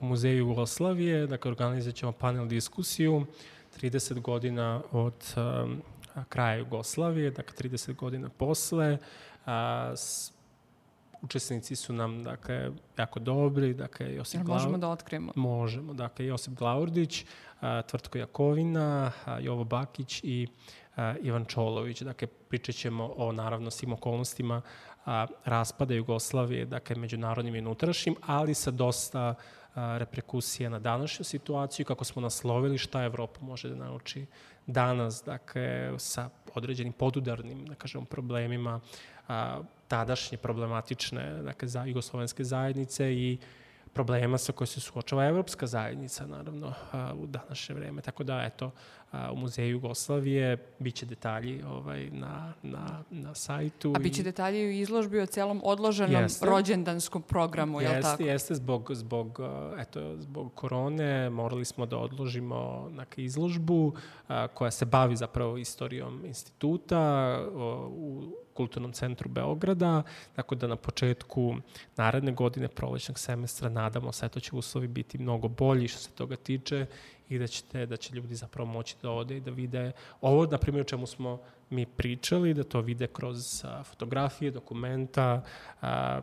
u 0.00 0.06
Muzeju 0.06 0.36
Jugoslavije, 0.38 1.26
dakle 1.26 1.50
organizat 1.50 1.94
ćemo 1.94 2.12
panel 2.12 2.46
diskusiju, 2.46 3.26
30 3.80 4.20
godina 4.20 4.82
od 4.92 5.34
um, 5.36 5.82
kraja 6.28 6.54
Jugoslavije, 6.56 7.30
dakle 7.30 7.70
30 7.70 7.94
godina 7.94 8.28
posle, 8.28 8.98
a, 9.46 9.92
s, 9.96 10.32
učesnici 11.22 11.76
su 11.76 11.92
nam 11.92 12.22
dakle, 12.22 12.70
jako 12.98 13.20
dobri, 13.20 13.74
dakle 13.74 14.14
Josip 14.14 14.38
Jel 14.38 14.44
Glav- 14.44 14.52
možemo 14.52 14.78
da 14.78 14.88
otkrijemo? 14.88 15.32
Možemo. 15.36 15.94
Dakle, 15.94 16.26
Josip 16.26 16.54
Glaurdić, 16.54 17.24
a, 17.60 17.82
Tvrtko 17.82 18.18
Jakovina, 18.18 19.12
a, 19.24 19.38
Jovo 19.38 19.64
Bakić 19.64 20.20
i 20.24 20.48
a, 20.96 21.14
Ivan 21.22 21.44
Čolović. 21.44 22.02
Dakle, 22.02 22.28
pričat 22.28 22.74
ćemo 22.74 23.12
o, 23.16 23.32
naravno, 23.32 23.70
svim 23.70 23.92
okolnostima 23.92 24.62
a, 25.06 25.26
raspada 25.44 25.94
Jugoslavije, 25.94 26.66
dakle, 26.66 26.96
međunarodnim 26.96 27.54
i 27.54 27.58
unutrašnjim, 27.58 28.16
ali 28.26 28.54
sa 28.54 28.70
dosta 28.70 29.34
a, 29.74 29.98
reperkusija 29.98 30.70
na 30.70 30.78
današnju 30.78 31.24
situaciju, 31.24 31.86
kako 31.86 32.04
smo 32.04 32.22
naslovili 32.22 32.78
šta 32.78 33.04
Evropa 33.04 33.40
može 33.40 33.68
da 33.68 33.76
nauči 33.76 34.26
danas, 34.66 35.22
dakle, 35.26 35.94
sa 35.98 36.30
određenim 36.54 36.92
podudarnim, 36.92 37.66
da 37.66 37.74
kažemo, 37.74 38.04
problemima 38.04 38.80
a, 39.28 39.60
tadašnje 39.88 40.38
problematične, 40.38 41.42
dakle, 41.42 41.68
za 41.68 41.84
jugoslovenske 41.84 42.44
zajednice 42.44 43.12
i 43.14 43.38
problema 43.92 44.38
sa 44.38 44.52
koje 44.52 44.66
se 44.66 44.80
suočava 44.80 45.24
evropska 45.26 45.66
zajednica, 45.66 46.26
naravno, 46.26 46.72
a, 46.92 47.12
u 47.14 47.26
današnje 47.26 47.74
vreme. 47.74 48.02
Tako 48.02 48.24
da, 48.24 48.42
eto, 48.42 48.70
a, 49.12 49.32
u 49.32 49.36
Muzeju 49.36 49.70
Jugoslavije 49.70 50.56
biće 50.78 51.06
detalji 51.06 51.62
ovaj, 51.62 52.10
na, 52.10 52.52
na, 52.62 53.02
na 53.10 53.34
sajtu. 53.34 53.92
A 53.96 53.98
bit 53.98 54.14
će 54.14 54.20
i- 54.20 54.24
detalji 54.24 54.66
u 54.66 54.70
izložbi 54.70 55.20
o 55.20 55.26
celom 55.26 55.60
odloženom 55.64 56.22
Jeste. 56.22 56.46
rođendanskom 56.46 57.22
programu, 57.22 57.80
je 57.80 57.88
li 57.88 57.94
Jeste, 57.94 58.10
tako? 58.10 58.22
jeste, 58.22 58.54
zbog, 58.54 58.90
zbog, 58.94 59.40
eto, 59.78 60.16
zbog 60.18 60.54
korone 60.54 61.30
morali 61.30 61.64
smo 61.64 61.86
da 61.86 61.98
odložimo 61.98 62.88
neke 62.90 63.24
izložbu 63.24 63.86
uh, 63.86 64.34
koja 64.54 64.70
se 64.70 64.84
bavi 64.84 65.16
zapravo 65.16 65.56
istorijom 65.56 66.24
instituta 66.24 67.00
uh, 67.46 67.60
u 67.88 68.32
Kulturnom 68.54 68.92
centru 68.92 69.28
Beograda, 69.28 70.02
tako 70.36 70.54
da 70.54 70.66
na 70.66 70.76
početku 70.76 71.54
naredne 71.96 72.32
godine 72.32 72.68
prolećnog 72.68 73.18
semestra 73.18 73.68
nadamo 73.68 74.12
se, 74.12 74.26
eto 74.26 74.40
će 74.40 74.56
uslovi 74.56 74.88
biti 74.88 75.18
mnogo 75.18 75.48
bolji 75.48 75.88
što 75.88 75.98
se 75.98 76.10
toga 76.10 76.36
tiče 76.36 76.86
i 77.28 77.38
da, 77.38 77.46
ćete, 77.46 77.86
da 77.86 77.96
će 77.96 78.14
ljudi 78.14 78.34
zapravo 78.34 78.70
moći 78.70 78.96
da 79.02 79.10
ode 79.10 79.36
i 79.36 79.40
da 79.40 79.50
vide 79.50 79.92
ovo, 80.20 80.46
na 80.46 80.58
primjer, 80.58 80.80
o 80.80 80.88
čemu 80.88 81.06
smo 81.06 81.40
mi 81.70 81.86
pričali, 81.86 82.54
da 82.54 82.64
to 82.64 82.80
vide 82.80 83.06
kroz 83.06 83.64
fotografije, 83.84 84.50
dokumenta, 84.50 85.42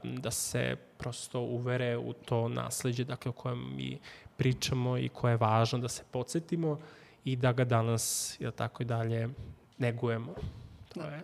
da 0.04 0.32
se 0.32 0.76
prosto 0.98 1.40
uvere 1.40 1.98
u 1.98 2.14
to 2.14 2.48
nasledđe 2.50 3.04
dakle, 3.04 3.30
o 3.30 3.34
kojem 3.34 3.76
mi 3.76 4.00
pričamo 4.38 4.98
i 4.98 5.10
koje 5.10 5.32
je 5.32 5.38
važno 5.38 5.80
da 5.80 5.88
se 5.88 6.04
podsjetimo 6.12 6.80
i 7.26 7.36
da 7.36 7.52
ga 7.54 7.66
danas, 7.66 8.36
jel 8.40 8.52
tako 8.52 8.84
i 8.84 8.86
dalje, 8.86 9.30
negujemo. 9.78 10.34
To 10.94 11.02
je 11.02 11.22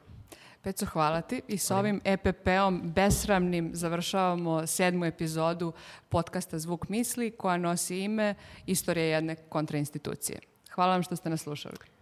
Peco, 0.66 0.86
hvala 0.86 1.22
ti. 1.22 1.42
I 1.48 1.58
sa 1.58 1.78
ovim 1.78 2.02
EPP-om 2.04 2.82
besramnim 2.96 3.70
završavamo 3.74 4.68
sedmu 4.68 5.06
epizodu 5.06 5.74
podcasta 6.10 6.60
Zvuk 6.60 6.90
misli 6.90 7.32
koja 7.32 7.58
nosi 7.58 8.00
ime 8.00 8.36
Istorija 8.66 9.06
jedne 9.06 9.36
kontrainstitucije. 9.36 10.40
Hvala 10.72 10.92
vam 10.92 11.04
što 11.04 11.16
ste 11.16 11.30
nas 11.30 11.42
slušali. 11.42 11.95